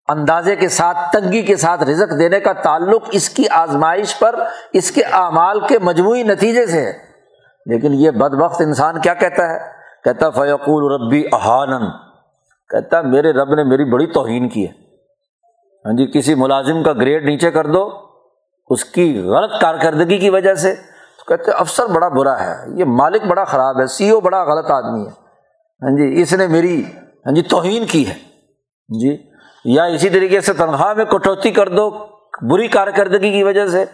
اندازے 0.08 0.56
کے 0.56 0.68
ساتھ، 0.68 0.98
تنگی 1.12 1.42
کے 1.42 1.56
ساتھ 1.56 1.82
رزق 1.82 2.18
دینے 2.18 2.40
کا 2.40 2.52
تعلق 2.52 3.02
اس 3.10 3.30
کی 3.30 3.48
آزمائش 3.48 4.18
پر، 4.18 4.40
اس 4.72 4.90
کے 4.90 5.02
اعمال 5.12 5.60
کے 5.60 5.78
مجموعی 5.78 6.22
نتیجے 6.22 6.66
سے 6.66 6.86
ہے۔ 6.86 7.09
لیکن 7.66 7.92
یہ 7.92 8.10
بد 8.10 8.34
وقت 8.40 8.60
انسان 8.60 9.00
کیا 9.00 9.14
کہتا 9.14 9.54
ہے؟ 9.54 9.58
کہتا 10.04 10.30
فیقول 10.30 11.02
ربی 11.02 11.24
احانن 11.32 11.86
کہتا 12.68 13.00
میرے 13.00 13.32
رب 13.32 13.54
نے 13.54 13.64
میری 13.64 13.84
بڑی 13.84 14.06
توہین 14.06 14.48
کی 14.48 14.68
ہے۔ 14.68 14.72
ہاں 15.84 15.92
جی 15.92 16.06
کسی 16.06 16.34
ملازم 16.34 16.82
کا 16.82 16.92
گریڈ 16.92 17.24
نیچے 17.24 17.50
کر 17.50 17.66
دو، 17.66 17.90
اس 18.68 18.84
کی 18.84 19.22
غلط 19.22 19.60
کارکردگی 19.60 20.18
کی 20.18 20.30
وجہ 20.30 20.54
سے۔ 20.54 20.74
تو 21.18 21.24
کہتے 21.24 21.50
افسر 21.50 21.86
بڑا 21.86 22.08
برا 22.08 22.40
ہے، 22.40 22.54
یہ 22.76 22.84
مالک 22.84 23.22
بڑا 23.22 23.44
خراب 23.44 23.80
ہے، 23.80 23.86
سی 23.86 24.10
او 24.10 24.20
بڑا 24.20 24.44
غلط 24.44 24.70
آدمی 24.70 25.00
ہے۔ 25.00 25.10
ہاں 25.82 25.96
جی 25.96 26.22
اس 26.22 26.32
نے 26.32 26.46
میری 26.46 26.84
ہاں 27.26 27.34
جی 27.34 27.42
توہین 27.42 27.86
کی 27.86 28.06
ہے۔ 28.06 28.12
ہاں 28.12 29.00
جی 29.00 29.30
یا 29.64 29.84
اسی 29.84 30.08
طریقے 30.08 30.40
سے 30.40 30.52
تنخواہ 30.52 30.94
میں 30.94 31.04
کٹوتی 31.04 31.50
کر 31.50 31.68
دو، 31.68 31.90
بری 32.50 32.68
کارکردگی 32.68 33.32
کی 33.32 33.42
وجہ 33.42 33.66
سے۔ 33.66 33.84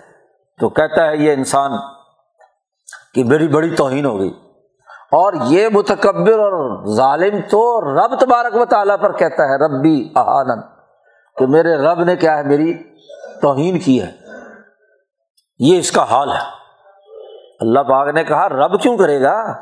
تو 0.60 0.68
کہتا 0.68 1.10
ہے، 1.10 1.16
یہ 1.16 1.32
انسان 1.32 1.70
کہ 3.16 3.24
میری 3.24 3.48
بڑی 3.48 3.70
توہین 3.70 4.04
ہو 4.04 4.18
گئی۔ 4.18 4.30
اور 5.12 5.32
یہ 5.46 5.68
متکبر 5.68 6.38
اور 6.38 6.84
ظالم 6.96 7.40
تو 7.50 7.80
رب 7.80 8.20
تبارک 8.20 8.56
و 8.56 8.64
تعالیٰ 8.64 8.98
پر 9.00 9.12
کہتا 9.12 9.44
ہے، 9.44 9.78
ربی 9.78 10.08
آنند 10.14 10.62
کہ 11.36 11.46
میرے 11.46 11.76
رب 11.76 12.04
نے 12.04 12.16
کیا 12.16 12.38
ہے، 12.38 12.42
میری 12.42 12.74
توہین 13.42 13.78
کی 13.78 14.02
ہے۔ 14.02 14.10
یہ 15.58 15.78
اس 15.78 15.92
کا 15.92 16.02
حال 16.02 16.32
ہے۔ 16.32 16.56
اللہ 17.60 17.80
پاک 17.80 18.14
نے 18.14 18.24
کہا، 18.24 18.48
رب 18.48 18.80
کیوں 18.80 18.96
کرے 18.96 19.22
گا؟ 19.22 19.52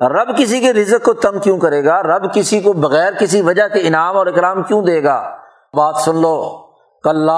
رب 0.00 0.38
کسی 0.38 0.60
کے 0.60 0.72
رزق 0.72 1.04
کو 1.04 1.12
تنگ 1.12 1.38
کیوں 1.38 1.58
کرے 1.58 1.84
گا؟ 1.84 2.02
رب 2.02 2.34
کسی 2.34 2.60
کو 2.60 2.72
بغیر 2.72 3.12
کسی 3.12 3.42
وجہ 3.42 3.68
کے 3.68 3.80
انعام 3.88 4.16
اور 4.16 4.26
اکرام 4.26 4.62
کیوں 4.62 4.82
دے 4.82 5.04
گا؟ 5.04 5.36
بات 5.76 5.96
سن 5.96 6.16
لو۔ 6.16 6.61
کل 7.04 7.28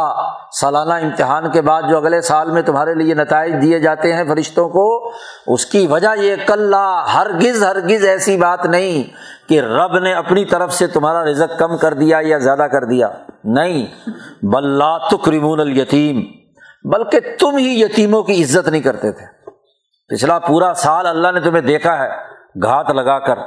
سالانہ 0.61 0.93
امتحان 0.93 1.51
کے 1.51 1.61
بعد 1.61 1.83
جو 1.91 1.97
اگلے 1.97 2.21
سال 2.21 2.51
میں 2.51 2.63
تمہارے 2.63 2.95
لیے 2.95 3.15
نتائج 3.15 3.55
دیے 3.63 3.79
جاتے 3.81 4.13
ہیں 4.13 4.25
فرشتوں 4.25 4.69
کو، 4.69 5.13
اس 5.47 5.67
کی 5.67 5.87
وجہ 5.87 6.09
یہ 6.17 6.37
کل 6.47 6.75
ہرگز 7.15 7.63
ہرگز 7.63 8.05
ایسی 8.05 8.37
بات 8.37 8.67
نہیں 8.67 9.03
کہ 9.49 9.61
رب 9.61 9.99
نے 9.99 10.15
اپنی 10.15 10.45
طرف 10.45 10.73
سے 10.73 10.87
تمہارا 10.87 11.25
رزق 11.25 11.59
کم 11.59 11.77
کر 11.77 11.95
دیا 11.95 12.19
یا 12.23 12.39
زیادہ 12.39 12.67
کر 12.73 12.85
دیا۔ 12.85 13.09
نہیں 13.45 13.87
بلّہ 14.43 14.99
تکریمون 15.11 15.61
الیتیم، 15.61 16.21
بلکہ 16.91 17.21
تم 17.41 17.57
ہی 17.57 17.81
یتیموں 17.83 18.23
کی 18.23 18.43
عزت 18.43 18.69
نہیں 18.69 18.83
کرتے 18.83 19.13
تھے۔ 19.13 19.27
پچھلا 20.09 20.39
پورا 20.39 20.75
سال 20.75 21.07
اللہ 21.07 21.29
نے 21.35 21.41
تمہیں 21.41 21.63
دیکھا 21.63 21.99
ہے، 21.99 22.09
گھات 22.63 22.91
لگا 22.91 23.19
کر۔ 23.19 23.39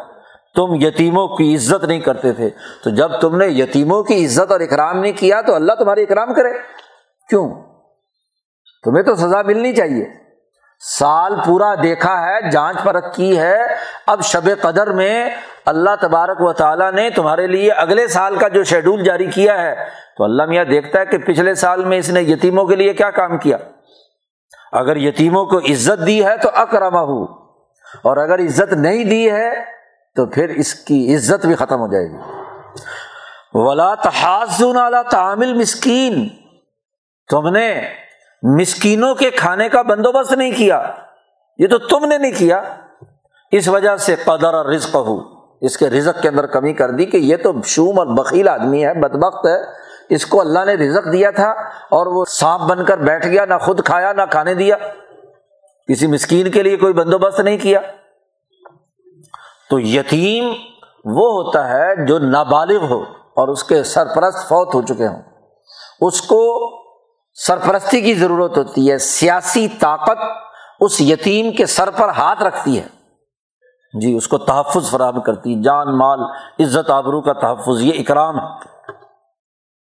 تم 0.57 0.75
یتیموں 0.75 1.27
کی 1.27 1.55
عزت 1.55 1.83
نہیں 1.83 1.99
کرتے 1.99 2.31
تھے۔ 2.33 2.49
تو 2.83 2.89
جب 2.89 3.19
تم 3.19 3.35
نے 3.35 3.47
یتیموں 3.47 4.03
کی 4.03 4.25
عزت 4.25 4.51
اور 4.51 4.59
اکرام 4.59 4.99
نہیں 4.99 5.11
کیا 5.11 5.41
تو 5.41 5.55
اللہ 5.55 5.73
تمہاری 5.73 6.03
اکرام 6.03 6.33
کرے۔ 6.33 6.49
کیوں؟ 7.29 7.53
تمہیں 8.83 9.03
تو 9.03 9.15
سزا 9.15 9.41
ملنی 9.41 9.75
چاہیے۔ 9.75 10.05
سال 10.99 11.33
پورا 11.45 11.75
دیکھا 11.83 12.25
ہے، 12.25 12.49
جانچ 12.49 12.77
پرکھ 12.83 13.15
کی 13.15 13.39
ہے۔ 13.39 13.57
اب 14.07 14.21
شب 14.21 14.49
قدر 14.61 14.91
میں 14.91 15.29
اللہ 15.65 15.89
تبارک 16.01 16.41
و 16.41 16.53
تعالیٰ 16.53 16.91
نے 16.91 17.09
تمہارے 17.09 17.47
لیے 17.47 17.71
اگلے 17.71 18.07
سال 18.07 18.35
کا 18.35 18.47
جو 18.47 18.63
شیڈول 18.63 19.03
جاری 19.03 19.25
کیا 19.25 19.61
ہے، 19.61 19.75
تو 20.17 20.23
اللہ 20.23 20.45
میاں 20.45 20.65
دیکھتا 20.65 20.99
ہے 20.99 21.05
کہ 21.05 21.17
پچھلے 21.17 21.55
سال 21.55 21.85
میں 21.85 21.97
اس 21.97 22.09
نے 22.09 22.21
یتیموں 22.21 22.65
کے 22.65 22.75
لیے 22.75 22.93
کیا 22.93 23.11
کام 23.11 23.37
کیا۔ 23.37 23.57
اگر 24.71 24.97
یتیموں 24.97 25.45
کو 25.45 25.57
عزت 25.57 26.07
دی 26.07 26.25
ہے 26.25 26.37
تو 26.37 26.49
اکرما 26.53 27.01
ہو 27.01 27.23
اور 28.01 28.17
اگر 28.17 28.39
عزت 28.39 28.73
نہیں 28.73 29.03
دی 29.03 29.31
ہے 29.31 29.76
تو 30.18 30.26
پھر 30.26 30.49
اس 30.49 30.76
کی 30.76 31.15
عزت 31.15 31.45
بھی 31.45 31.55
ختم 31.55 31.80
ہو 31.80 31.88
جائے 31.88 32.05
گی۔ 32.05 32.18
ولا 33.53 33.95
تحاظ 33.95 34.61
تعامل 35.11 35.53
مسکین 35.53 36.30
تم 37.30 37.49
نے 37.49 37.82
مسکینوں 38.43 39.15
کے 39.15 39.32
کھانے 39.32 39.70
کا 39.70 39.82
بندوبست 39.82 40.32
نہیں 40.32 40.51
کیا۔ 40.51 40.91
یہ 41.57 41.68
تو 41.68 41.78
تم 41.78 42.05
نے 42.05 42.18
نہیں 42.18 42.32
کیا۔ 42.32 42.61
اس 43.51 43.68
وجہ 43.68 43.95
سے 43.95 44.15
قدر 44.15 44.53
اور 44.53 44.65
رزق 44.65 44.95
ہو 44.95 45.22
اس 45.61 45.78
کے 45.78 45.89
رزق 45.89 46.22
کے 46.22 46.28
اندر 46.28 46.45
کمی 46.45 46.74
کر 46.74 46.91
دی 46.91 47.05
کہ 47.05 47.18
یہ 47.18 47.38
تو 47.38 47.51
شوم 47.65 47.99
اور 47.99 48.07
بکیل 48.07 48.47
آدمی 48.47 48.86
ہے، 48.86 48.93
بدبخت 48.93 49.45
ہے۔ 49.45 49.88
اس 50.09 50.26
کو 50.26 50.41
اللہ 50.41 50.65
نے 50.65 50.74
رزق 50.74 51.13
دیا 51.13 51.32
تھا 51.32 51.49
اور 51.91 52.07
وہ 52.07 52.26
سانپ 52.26 52.63
بن 52.63 52.86
کر 52.86 52.97
بیٹھ 52.97 53.28
گیا، 53.28 53.45
نہ 53.45 53.53
خود 53.61 53.86
کھایا، 53.86 54.13
نہ 54.13 54.22
کھانے 54.32 54.53
دیا۔ 54.53 54.76
کسی 55.91 56.07
مسکین 56.07 56.51
کے 56.51 56.63
لیے 56.63 56.78
کوئی 56.78 56.93
بندوبست 56.93 57.39
نہیں 57.39 57.57
کیا۔ 57.57 57.80
تو 59.70 59.80
یتیم 59.80 60.49
وہ 61.05 61.43
ہوتا 61.43 61.70
ہے 61.70 62.05
جو 62.05 62.20
نابالغ 62.20 62.86
ہو 62.89 63.01
اور 63.36 63.47
اس 63.47 63.63
کے 63.63 63.84
سرپرست 63.84 64.49
فوت 64.49 64.76
ہو 64.76 64.82
چکے 64.82 65.07
ہوں۔ 65.07 65.22
اس 66.01 66.22
کو 66.22 66.72
سرپرستی 67.34 68.01
کی 68.01 68.13
ضرورت 68.13 68.57
ہوتی 68.57 68.91
ہے، 68.91 68.97
سیاسی 68.97 69.68
طاقت 69.68 70.18
اس 70.80 71.01
یتیم 71.01 71.51
کے 71.51 71.65
سر 71.65 71.89
پر 71.89 72.09
ہاتھ 72.09 72.43
رکھتی 72.43 72.80
ہے۔ 72.80 72.88
جی 74.01 74.13
اس 74.13 74.28
کو 74.28 74.38
تحفظ 74.38 74.89
فراہم 74.89 75.22
کرتی، 75.22 75.61
جان، 75.61 75.97
مال، 75.97 76.20
عزت، 76.59 76.89
آبرو 76.89 77.22
کا 77.22 77.34
تحفظ، 77.34 77.82
یہ 77.82 77.91
اکرام 77.99 78.36
ہے۔ 78.39 78.47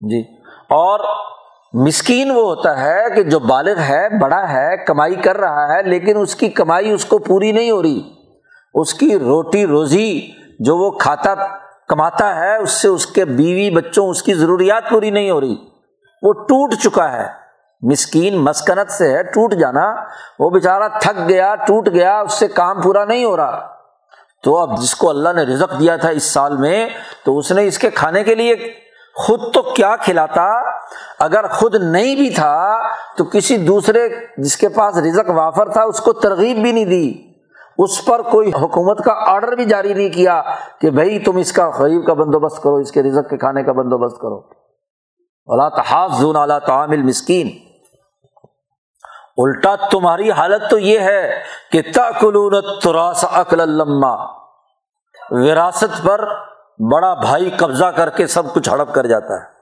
جی 0.09 0.21
اور 0.69 0.99
مسکین 1.73 2.31
وہ 2.31 2.41
ہوتا 2.41 2.79
ہے 2.79 3.15
کہ 3.15 3.23
جو 3.23 3.39
بالغ 3.39 3.79
ہے، 3.79 4.19
بڑا 4.19 4.49
ہے، 4.49 4.85
کمائی 4.85 5.15
کر 5.15 5.37
رہا 5.37 5.67
ہے، 5.67 5.83
لیکن 5.83 6.17
اس 6.21 6.35
کی 6.35 6.49
کمائی 6.49 6.91
اس 6.91 7.05
کو 7.05 7.17
پوری 7.17 7.51
نہیں 7.51 7.71
ہو 7.71 7.81
رہی۔ 7.81 8.16
اس 8.81 8.93
کی 8.93 9.19
روٹی 9.19 9.67
روزی 9.67 10.21
جو 10.59 10.77
وہ 10.77 10.91
کھاتا 10.91 11.33
کماتا 11.87 12.35
ہے، 12.35 12.55
اس 12.57 12.71
سے 12.71 12.87
اس 12.87 13.05
کے 13.05 13.25
بیوی 13.25 13.69
بچوں 13.69 14.07
اس 14.07 14.23
کی 14.23 14.33
ضروریات 14.33 14.89
پوری 14.89 15.09
نہیں 15.09 15.31
ہو 15.31 15.41
رہی۔ 15.41 15.55
وہ 16.21 16.33
ٹوٹ 16.33 16.73
چکا 16.83 17.11
ہے۔ 17.11 17.27
مسکین 17.81 18.37
مسکنت 18.37 18.91
سے 18.91 19.13
ہے، 19.13 19.23
ٹوٹ 19.23 19.53
جانا۔ 19.53 19.95
وہ 20.39 20.49
بےچارا 20.49 20.87
تھک 20.87 21.29
گیا، 21.29 21.55
ٹوٹ 21.55 21.89
گیا، 21.89 22.19
اس 22.19 22.33
سے 22.33 22.47
کام 22.47 22.81
پورا 22.81 23.05
نہیں 23.05 23.25
ہو 23.25 23.37
رہا۔ 23.37 23.67
تو 24.43 24.57
اب 24.57 24.77
جس 24.77 24.95
کو 24.95 25.09
اللہ 25.09 25.29
نے 25.33 25.41
رزق 25.41 25.79
دیا 25.79 25.97
تھا 25.97 26.09
اس 26.09 26.23
سال 26.23 26.57
میں، 26.57 26.89
تو 27.25 27.37
اس 27.37 27.51
نے 27.51 27.67
اس 27.67 27.79
کے 27.79 27.89
کھانے 27.89 28.23
کے 28.23 28.35
لیے 28.35 28.55
خود 29.15 29.53
تو 29.53 29.61
کیا 29.61 29.95
کھلاتا؟ 29.95 30.69
اگر 31.19 31.47
خود 31.47 31.75
نہیں 31.75 32.15
بھی 32.15 32.29
تھا، 32.29 32.81
تو 33.17 33.23
کسی 33.23 33.57
دوسرے 33.57 34.09
جس 34.37 34.57
کے 34.57 34.69
پاس 34.69 34.97
رزق 34.97 35.29
وافر 35.29 35.69
تھا، 35.69 35.83
اس 35.83 35.99
کو 35.99 36.13
ترغیب 36.13 36.57
بھی 36.57 36.71
نہیں 36.71 36.85
دی۔ 36.85 37.26
اس 37.77 38.05
پر 38.05 38.21
کوئی 38.21 38.49
حکومت 38.49 39.05
کا 39.05 39.13
آرڈر 39.31 39.55
بھی 39.55 39.65
جاری 39.65 39.93
نہیں 39.93 40.09
کیا 40.09 40.41
کہ 40.81 40.89
بھائی 40.89 41.19
تم 41.19 41.37
اس 41.37 41.51
کا 41.51 41.69
غریب 41.69 42.05
کا 42.05 42.13
بندوبست 42.13 42.63
کرو، 42.63 42.75
اس 42.75 42.91
کے 42.91 43.03
رزق 43.03 43.29
کے 43.29 43.37
کھانے 43.37 43.63
کا 43.63 43.71
بندوبست 43.71 44.21
کرو۔ 44.21 44.41
اللہ 45.47 45.69
تحاظ 45.75 46.11
زون 46.19 46.35
اعلیٰ 46.35 46.59
تعامل 46.59 47.03
مسکین 47.03 47.49
الٹا 49.37 49.75
تمہاری 49.75 50.31
حالت 50.31 50.69
تو 50.69 50.77
یہ 50.77 50.99
ہے 50.99 51.41
کہ 51.71 51.81
تراس 52.81 53.25
عقل 53.31 53.61
الما 53.61 54.25
وراثت 55.29 56.03
پر 56.03 56.27
بڑا 56.91 57.13
بھائی 57.13 57.49
قبضہ 57.49 57.85
کر 57.85 58.09
کے 58.09 58.27
سب 58.27 58.53
کچھ 58.53 58.69
ہڑپ 58.69 58.93
کر 58.93 59.07
جاتا 59.07 59.33
ہے۔ 59.33 59.57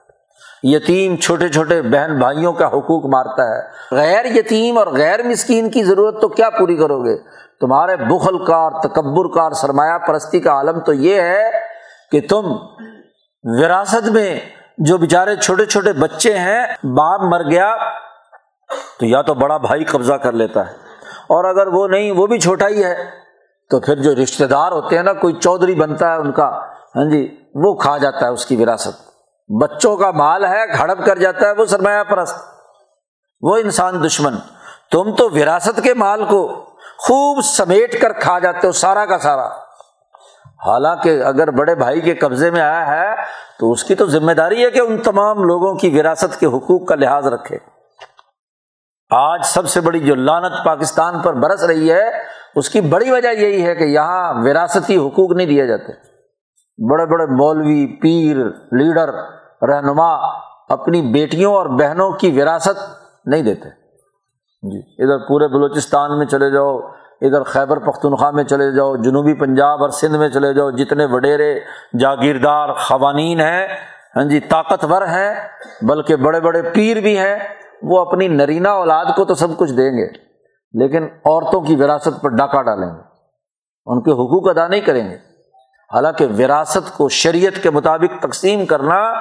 یتیم 0.62 1.16
چھوٹے 1.16 1.48
چھوٹے 1.48 1.82
بہن 1.82 2.18
بھائیوں 2.18 2.52
کا 2.52 2.66
حقوق 2.66 3.04
مارتا 3.04 3.42
ہے۔ 3.42 3.60
غیر 3.90 4.24
یتیم 4.24 4.78
اور 4.78 4.86
غیر 4.86 5.22
مسکین 5.22 5.70
کی 5.70 5.84
ضرورت 5.84 6.20
تو 6.20 6.28
کیا 6.28 6.50
پوری 6.50 6.76
کرو 6.76 7.04
گے؟ 7.04 7.45
تمہارے 7.60 7.96
بخل 7.96 8.44
کار 8.44 8.70
تکبر 8.70 9.34
کار 9.34 9.50
سرمایہ 9.50 9.98
پرستی 9.98 10.40
کا 10.40 10.50
عالم 10.50 10.80
تو 10.80 10.92
یہ 10.92 11.20
ہے 11.20 11.50
کہ 12.12 12.20
تم 12.30 12.56
وراثت 13.44 14.08
میں 14.08 14.40
جو 14.78 14.98
بےچارے 14.98 15.36
چھوٹے 15.36 15.66
چھوٹے 15.66 15.92
بچے 15.92 16.38
ہیں، 16.38 16.66
باپ 16.82 17.20
مر 17.20 17.42
گیا 17.50 17.76
تو 18.98 19.06
یا 19.06 19.22
تو 19.22 19.34
بڑا 19.34 19.56
بھائی 19.56 19.84
قبضہ 19.84 20.12
کر 20.12 20.32
لیتا 20.32 20.66
ہے 20.66 20.72
اور 21.28 21.44
اگر 21.44 21.66
وہ 21.66 21.88
نہیں، 21.88 22.10
وہ 22.10 22.26
بھی 22.26 22.38
چھوٹا 22.38 22.68
ہی 22.68 22.84
ہے 22.84 22.94
تو 23.70 23.80
پھر 23.80 23.96
جو 23.96 24.14
رشتے 24.22 24.46
دار 24.46 24.72
ہوتے 24.72 24.96
ہیں 24.96 25.02
نا، 25.02 25.12
کوئی 25.12 25.34
چودھری 25.34 25.74
بنتا 25.74 26.12
ہے 26.12 26.18
ان 26.18 26.32
کا 26.32 26.48
ہاں 26.96 27.10
جی 27.10 27.36
وہ 27.54 27.74
کھا 27.74 27.98
جاتا 27.98 28.26
ہے 28.26 28.30
اس 28.30 28.46
کی 28.46 28.56
وراثت۔ 28.56 29.10
بچوں 29.60 29.96
کا 29.96 30.10
مال 30.10 30.44
ہے 30.44 30.72
ہڑپ 30.72 31.06
کر 31.06 31.18
جاتا 31.18 31.46
ہے 31.46 31.52
وہ 31.52 31.64
سرمایہ 31.64 32.02
پرست۔ 32.02 32.36
وہ 33.40 33.56
انسان 33.56 34.04
دشمن۔ 34.06 34.34
تم 34.92 35.14
تو 35.14 35.30
وراثت 35.30 35.80
کے 35.82 35.94
مال 35.94 36.24
کو 36.24 36.65
خوب 36.98 37.44
سمیٹ 37.44 38.02
کر 38.02 38.12
کھا 38.12 38.38
جاتے 38.38 38.66
ہو 38.66 38.72
سارا 38.72 39.06
کا 39.06 39.18
سارا۔ 39.18 39.48
حالانکہ 40.66 41.22
اگر 41.22 41.50
بڑے 41.50 41.74
بھائی 41.74 42.00
کے 42.00 42.14
قبضے 42.14 42.50
میں 42.50 42.60
آیا 42.60 42.86
ہے، 42.86 43.14
تو 43.58 43.72
اس 43.72 43.84
کی 43.84 43.94
تو 43.94 44.06
ذمہ 44.06 44.32
داری 44.32 44.64
ہے 44.64 44.70
کہ 44.70 44.80
ان 44.80 44.98
تمام 44.98 45.42
لوگوں 45.42 45.74
کی 45.74 45.98
وراثت 45.98 46.40
کے 46.40 46.46
حقوق 46.46 46.88
کا 46.88 46.94
لحاظ 46.94 47.26
رکھے۔ 47.26 47.58
آج 49.10 49.40
سب 49.44 49.68
سے 49.68 49.80
بڑی 49.80 50.00
جو 50.00 50.14
لانت 50.14 50.64
پاکستان 50.64 51.22
پر 51.22 51.34
برس 51.34 51.62
رہی 51.62 51.92
ہے، 51.92 52.08
اس 52.56 52.70
کی 52.70 52.80
بڑی 52.80 53.10
وجہ 53.10 53.28
یہی 53.28 53.66
ہے 53.66 53.74
کہ 53.74 53.84
یہاں 53.84 54.34
وراثتی 54.34 54.96
حقوق 54.96 55.32
نہیں 55.36 55.46
دیے 55.46 55.66
جاتے۔ 55.66 55.92
بڑے 56.90 57.06
بڑے 57.06 57.26
مولوی، 57.26 57.86
پیر، 57.86 58.36
لیڈر، 58.72 59.08
رہنما 59.66 60.14
اپنی 60.68 61.02
بیٹیوں 61.02 61.54
اور 61.54 61.66
بہنوں 61.66 62.10
کی 62.10 62.42
وراثت 62.42 62.78
نہیں 63.24 63.42
دیتے۔ 63.42 63.68
جی۔ 64.72 65.02
ادھر 65.02 65.26
پورے 65.28 65.48
بلوچستان 65.48 66.18
میں 66.18 66.26
چلے 66.26 66.50
جاؤ، 66.50 66.78
ادھر 67.20 67.42
خیبر 67.42 67.78
پختونخوا 67.78 68.30
میں 68.30 68.44
چلے 68.44 68.72
جاؤ، 68.72 68.96
جنوبی 68.96 69.34
پنجاب 69.34 69.82
اور 69.82 69.88
سندھ 69.88 70.16
میں 70.16 70.28
چلے 70.28 70.54
جاؤ، 70.54 70.70
جتنے 70.70 71.04
وڈیرے 71.04 71.60
جاگیردار 72.00 72.68
قوانین 72.72 73.40
ہیں 73.40 73.68
ہاں 74.16 74.24
جی 74.24 74.40
طاقتور 74.40 75.02
ہیں، 75.02 75.34
بلکہ 75.82 76.16
بڑے 76.16 76.40
بڑے 76.40 76.62
پیر 76.62 77.00
بھی 77.00 77.18
ہیں، 77.18 77.38
وہ 77.82 78.00
اپنی 78.00 78.28
نرینا 78.28 78.70
اولاد 78.70 79.04
کو 79.16 79.24
تو 79.24 79.34
سب 79.34 79.48
کچھ 79.56 79.72
دیں 79.72 79.98
گے، 79.98 80.06
لیکن 80.72 81.04
عورتوں 81.04 81.60
کی 81.60 81.76
وراثت 81.76 82.22
پر 82.22 82.28
ڈاکہ 82.28 82.62
ڈالیں 82.62 82.88
گے۔ 82.88 83.00
ان 83.86 84.02
کے 84.02 84.10
حقوق 84.10 84.48
ادا 84.48 84.68
نہیں 84.68 84.80
کریں 84.80 85.10
گے۔ 85.10 85.14
حالانکہ 85.94 86.26
وراثت 86.38 86.96
کو 86.96 87.08
شریعت 87.08 87.62
کے 87.62 87.70
مطابق 87.70 88.22
تقسیم 88.22 88.66
کرنا 88.66 89.12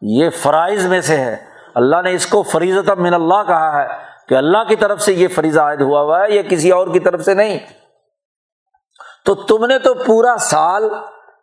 یہ 0.00 0.30
فرائض 0.30 0.86
میں 0.86 1.00
سے 1.00 1.16
ہے۔ 1.16 1.36
اللہ 1.74 2.02
نے 2.04 2.12
اس 2.12 2.26
کو 2.26 2.42
فریضت 2.42 2.90
من 2.90 3.14
اللہ 3.14 3.42
کہا 3.46 3.82
ہے۔ 3.82 4.13
کہ 4.28 4.34
اللہ 4.34 4.64
کی 4.68 4.76
طرف 4.76 5.00
سے 5.00 5.12
یہ 5.12 5.28
فریضہ 5.28 5.60
عائد 5.60 5.80
ہوا 5.80 6.00
ہوا 6.00 6.24
ہے 6.24 6.30
یہ 6.30 6.42
کسی 6.42 6.70
اور 6.70 6.86
کی 6.86 7.00
طرف 7.00 7.22
سے 7.24 7.34
نہیں؟ 7.34 7.58
تو 9.24 9.34
تم 9.34 9.66
نے 9.66 9.78
تو 9.78 9.94
پورا 9.94 10.36
سال 10.40 10.88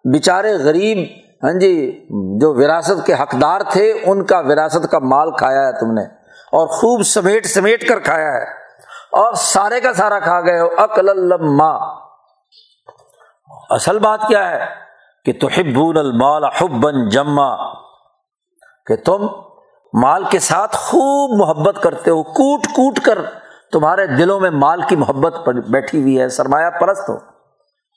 بےچارے 0.06 0.54
غریب 0.54 1.22
ہاں 1.44 1.60
جی 1.60 2.06
جو 2.40 2.54
وراثت 2.54 3.06
کے 3.06 3.14
حقدار 3.14 3.62
تھے، 3.72 3.92
ان 4.06 4.26
کا 4.26 4.40
وراثت 4.40 4.92
کا 4.92 5.00
مال 5.00 5.32
کھایا 5.32 5.68
ہے 5.68 5.80
تم 5.80 5.92
نے، 5.92 6.02
اور 6.52 6.68
خوب 6.68 7.04
سمیٹ 7.04 7.46
سمیٹ 7.46 7.90
کر 7.90 8.00
کھایا 8.00 8.34
ہے۔ 8.34 8.44
اور 9.12 9.34
سارے 9.34 9.82
کا 9.82 9.94
سارا 9.94 10.20
کھا 10.20 10.42
گئے 10.42 10.60
ہو۔ 10.60 10.68
اکل 10.78 11.10
الما 11.10 12.02
اصل 13.70 14.00
بات 14.00 14.20
کیا 14.28 14.52
ہے؟ 14.52 14.66
کہ 15.26 15.34
تو 15.42 15.48
المال 16.00 16.44
حبن 16.44 17.10
جما۔ 17.10 17.74
کہ 18.86 18.96
تم 18.96 19.28
مال 19.94 20.24
کے 20.30 20.40
ساتھ 20.40 20.76
خوب 20.76 21.40
محبت 21.40 21.82
کرتے 21.82 22.12
ہو، 22.12 22.24
کوٹ 22.24 22.66
کوٹ 22.66 23.00
کر 23.00 23.20
تمہارے 23.72 24.08
دلوں 24.08 24.40
میں 24.40 24.50
مال 24.50 24.82
کی 24.82 24.96
محبت 24.96 25.50
بیٹھی 25.50 26.02
ہوئی 26.02 26.22
ہے، 26.22 26.30
سرمایہ 26.30 26.70
پرست 26.70 27.10
ہو۔ 27.10 27.18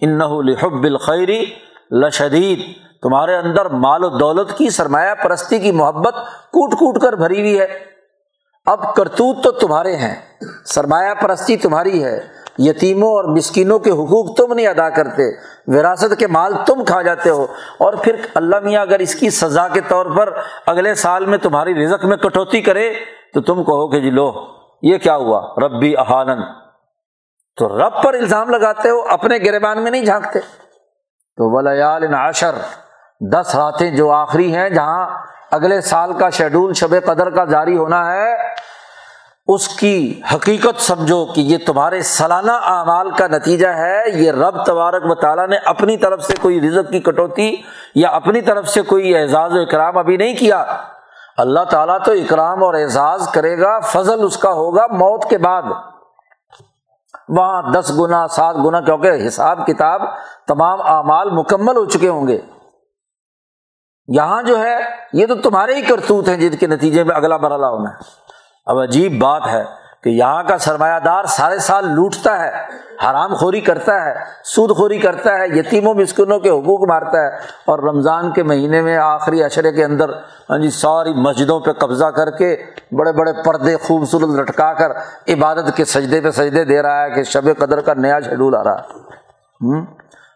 ان 0.00 0.18
لحب 0.18 0.84
الخیری 0.84 1.46
لشدید۔ 1.90 2.60
تمہارے 3.02 3.36
اندر 3.36 3.66
مال 3.66 4.04
و 4.04 4.08
دولت 4.08 4.58
کی، 4.58 4.70
سرمایہ 4.70 5.14
پرستی 5.14 5.58
کی 5.58 5.72
محبت 5.72 6.14
کوٹ 6.52 6.72
کوٹ 6.72 7.02
کر 7.02 7.12
بھری 7.12 7.40
ہوئی 7.40 7.60
ہے۔ 7.60 7.78
اب 8.66 8.94
کرتوت 8.94 9.44
تو 9.44 9.50
تمہارے 9.50 9.96
ہیں، 9.96 10.14
سرمایہ 10.66 11.14
پرستی 11.14 11.56
تمہاری 11.56 12.04
ہے۔ 12.04 12.43
یتیموں 12.58 13.08
اور 13.08 13.24
مسکینوں 13.24 13.78
کے 13.78 13.90
حقوق 13.90 14.36
تم 14.36 14.52
نہیں 14.52 14.66
ادا 14.66 14.90
کرتے، 14.90 15.22
وراثت 15.66 16.18
کے 16.18 16.26
مال 16.26 16.54
تم 16.66 16.84
کھا 16.84 17.02
جاتے 17.02 17.30
ہو۔ 17.30 17.46
اور 17.78 17.92
پھر 17.92 18.16
اللہ 18.34 18.56
میاں 18.60 18.82
اگر 18.82 18.98
اس 18.98 19.14
کی 19.14 19.30
سزا 19.30 19.68
کے 19.68 19.80
طور 19.80 20.06
پر 20.06 20.32
اگلے 20.66 20.94
سال 20.94 21.26
میں 21.26 21.38
تمہاری 21.38 21.86
رزق 21.86 22.04
میں 22.04 22.16
کٹوتی 22.16 22.60
کرے، 22.60 22.94
تو 23.34 23.40
تم 23.40 23.64
کہو 23.64 23.90
کہ 23.90 24.00
جی 24.00 24.10
لو، 24.10 24.32
یہ 24.82 24.98
کیا 24.98 25.16
ہوا؟ 25.16 25.54
ربی 25.66 25.96
احانن۔ 25.96 26.42
تو 27.56 27.68
رب 27.68 28.02
پر 28.02 28.14
الزام 28.14 28.50
لگاتے 28.50 28.90
ہو، 28.90 29.00
اپنے 29.00 29.38
گربان 29.38 29.82
میں 29.82 29.90
نہیں 29.90 30.04
جھانکتے۔ 30.04 30.38
تو 31.36 31.56
ولیال 31.56 32.14
عشر، 32.14 32.54
دس 33.32 33.54
راتیں 33.54 33.90
جو 33.90 34.10
آخری 34.10 34.54
ہیں 34.54 34.68
جہاں 34.68 35.08
اگلے 35.50 35.80
سال 35.80 36.12
کا 36.12 36.30
شیڈول 36.30 36.72
شب 36.72 36.90
قدر 37.04 37.30
کا 37.30 37.44
جاری 37.44 37.76
ہونا 37.76 38.12
ہے 38.12 38.32
اس 39.46 39.68
کی 39.68 40.20
حقیقت 40.34 40.80
سمجھو 40.80 41.24
کہ 41.24 41.40
یہ 41.40 41.58
تمہارے 41.66 42.02
سالانہ 42.02 42.52
اعمال 42.52 43.10
کا 43.10 43.26
نتیجہ 43.26 43.66
ہے، 43.66 44.02
یہ 44.14 44.32
رب 44.32 44.64
تبارک 44.64 45.02
و 45.04 45.14
تعالیٰ 45.14 45.48
نے 45.48 45.56
اپنی 45.64 45.96
طرف 45.96 46.22
سے 46.22 46.32
کوئی 46.40 46.68
رزق 46.68 46.90
کی 46.90 47.00
کٹوتی 47.00 47.56
یا 47.94 48.08
اپنی 48.08 48.40
طرف 48.40 48.68
سے 48.68 48.82
کوئی 48.82 49.16
اعزاز 49.16 49.52
و 49.52 49.60
اکرام 49.60 49.98
ابھی 49.98 50.16
نہیں 50.16 50.36
کیا۔ 50.36 50.64
اللہ 51.36 51.64
تعالیٰ 51.70 51.98
تو 52.04 52.12
اکرام 52.12 52.64
اور 52.64 52.74
اعزاز 52.74 53.28
کرے 53.34 53.60
گا، 53.60 53.80
فضل 53.80 54.24
اس 54.24 54.36
کا 54.36 54.52
ہوگا 54.52 54.86
موت 54.86 55.30
کے 55.30 55.38
بعد۔ 55.38 55.62
وہاں 57.28 57.62
دس 57.62 57.98
گنا، 57.98 58.28
سات 58.28 58.56
گنا، 58.64 58.80
کیونکہ 58.80 59.12
حساب 59.26 59.66
کتاب 59.66 60.02
تمام 60.48 60.82
اعمال 60.82 61.30
مکمل 61.30 61.76
ہو 61.76 61.84
چکے 61.84 62.08
ہوں 62.08 62.28
گے۔ 62.28 62.40
یہاں 64.08 64.42
جو 64.42 64.58
ہے، 64.58 64.76
یہ 65.12 65.26
تو 65.26 65.34
تمہارے 65.34 65.74
ہی 65.74 65.82
کرتوت 65.82 66.28
ہیں 66.28 66.36
جن 66.36 66.56
کے 66.56 66.66
نتیجے 66.66 67.04
میں 67.04 67.16
اگلا 67.16 67.36
مرحلہ 67.36 67.66
ہونا 67.66 67.90
ہے۔ 67.90 68.23
اب 68.66 68.78
عجیب 68.78 69.20
بات 69.20 69.46
ہے 69.46 69.64
کہ 70.02 70.08
یہاں 70.08 70.42
کا 70.42 70.58
سرمایہ 70.58 70.98
دار 71.04 71.24
سارے 71.24 71.58
سال 71.58 71.88
لوٹتا 71.88 72.44
ہے، 72.44 72.50
حرام 73.04 73.34
خوری 73.34 73.60
کرتا 73.60 74.04
ہے، 74.04 74.14
سود 74.44 74.70
خوری 74.76 74.98
کرتا 74.98 75.38
ہے، 75.38 75.48
یتیموں 75.48 75.94
مسکنوں 75.94 76.38
کے 76.38 76.50
حقوق 76.50 76.88
مارتا 76.88 77.20
ہے 77.20 77.28
اور 77.64 77.78
رمضان 77.78 78.32
کے 78.32 78.42
مہینے 78.42 78.82
میں 78.82 78.96
آخری 78.96 79.42
اشرے 79.44 79.72
کے 79.72 79.84
اندر 79.84 80.10
ہاں 80.50 80.58
جی 80.58 80.70
ساری 80.70 81.12
مسجدوں 81.14 81.60
پہ 81.60 81.72
قبضہ 81.72 82.04
کر 82.04 82.30
کے 82.30 82.56
بڑے 82.92 83.12
بڑے 83.12 83.32
پردے 83.44 83.76
خوبصورت 83.76 84.36
لٹکا 84.36 84.72
کر 84.72 84.90
عبادت 85.28 85.76
کے 85.76 85.84
سجدے 85.84 86.20
پہ 86.20 86.30
سجدے 86.30 86.64
دے 86.64 86.82
رہا 86.82 87.04
ہے 87.04 87.10
کہ 87.10 87.22
شب 87.22 87.48
قدر 87.58 87.80
کا 87.80 87.94
نیا 87.94 88.20
شیڈول 88.20 88.54
آ 88.54 88.64
رہا 88.64 88.76
ہے۔ 88.76 89.84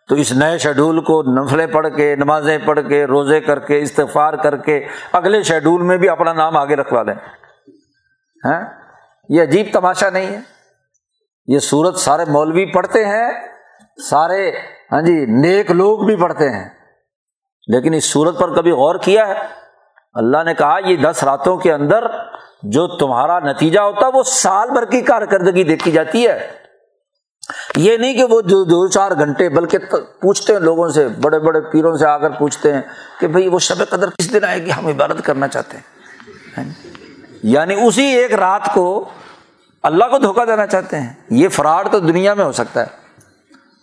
تو 0.08 0.14
اس 0.14 0.32
نئے 0.32 0.58
شیڈول 0.58 1.00
کو 1.00 1.22
نفلیں 1.22 1.66
پڑھ 1.66 1.86
کے، 1.96 2.16
نمازیں 2.16 2.58
پڑھ 2.58 2.80
کے، 2.88 3.04
روزے 3.04 3.40
کر 3.40 3.58
کے 3.58 3.82
استفار 3.82 4.34
کر 4.34 4.56
کے 4.56 4.86
اگلے 5.12 5.42
شیڈول 5.42 5.82
میں 5.82 5.96
بھی 5.96 6.08
اپنا 6.08 6.32
نام 6.32 6.56
آگے 6.56 6.76
رکھوا 6.76 7.02
دیں۔ 7.02 7.14
ہاں 8.44 8.60
یہ 9.28 9.42
عجیب 9.42 9.66
تماشا 9.72 10.10
نہیں 10.10 10.26
ہے۔ 10.26 10.40
یہ 11.46 11.58
سورت 11.58 11.96
سارے 11.96 12.24
مولوی 12.24 12.72
پڑھتے 12.72 13.04
ہیں، 13.04 13.30
سارے 14.10 14.52
ہاں 14.92 15.02
جی 15.02 15.26
نیک 15.26 15.70
لوگ 15.70 15.98
بھی 15.98 16.16
پڑھتے 16.16 16.50
ہیں۔ 16.50 16.68
لیکن 17.68 17.94
اس 17.94 18.04
سورت 18.04 18.38
پر 18.38 18.54
کبھی 18.54 18.70
غور 18.70 18.94
کیا 19.02 19.28
ہے؟ 19.28 19.34
اللہ 20.14 20.42
نے 20.44 20.54
کہا، 20.54 20.78
یہ 20.84 20.96
دس 20.96 21.24
راتوں 21.24 21.56
کے 21.56 21.72
اندر 21.72 22.04
جو 22.62 22.98
تمہارا 22.98 23.38
نتیجہ 23.38 23.80
ہوتا 23.80 24.06
ہے، 24.06 24.10
وہ 24.14 24.22
سال 24.22 24.70
بھر 24.70 24.84
کی 24.84 25.00
کارکردگی 25.00 25.64
دیکھی 25.64 25.90
جاتی 25.90 26.28
ہے۔ 26.28 26.50
یہ 27.76 27.96
نہیں 27.96 28.14
کہ 28.14 28.24
وہ 28.24 28.40
جو 28.40 28.64
دو، 28.64 28.88
چار 28.88 29.10
گھنٹے، 29.10 29.48
بلکہ 29.48 29.78
پوچھتے 30.20 30.52
ہیں 30.52 30.60
لوگوں 30.60 30.88
سے، 30.88 31.08
بڑے 31.08 31.38
بڑے 31.38 31.60
پیروں 31.60 31.96
سے 31.96 32.06
آ 32.06 32.18
کر 32.18 32.30
پوچھتے 32.30 32.72
ہیں 32.72 32.82
کہ 33.20 33.26
بھائی، 33.26 33.48
وہ 33.48 33.58
شب 33.58 33.88
قدر 33.88 34.10
کس 34.10 34.32
دن 34.32 34.44
آئے 34.44 34.64
گی؟ 34.64 34.70
ہم 34.70 34.86
عبادت 34.86 35.24
کرنا 35.24 35.48
چاہتے 35.48 35.76
ہیں۔ 35.76 36.87
یعنی 37.42 37.74
اسی 37.86 38.04
ایک 38.04 38.34
رات 38.34 38.74
کو 38.74 39.04
اللہ 39.82 40.04
کو 40.04 40.18
دھوکہ 40.18 40.44
دینا 40.44 40.66
چاہتے 40.66 41.00
ہیں۔ 41.00 41.12
یہ 41.30 41.48
فراڈ 41.48 41.88
تو 41.92 41.98
دنیا 41.98 42.34
میں 42.34 42.44
ہو 42.44 42.52
سکتا 42.52 42.80
ہے 42.80 42.86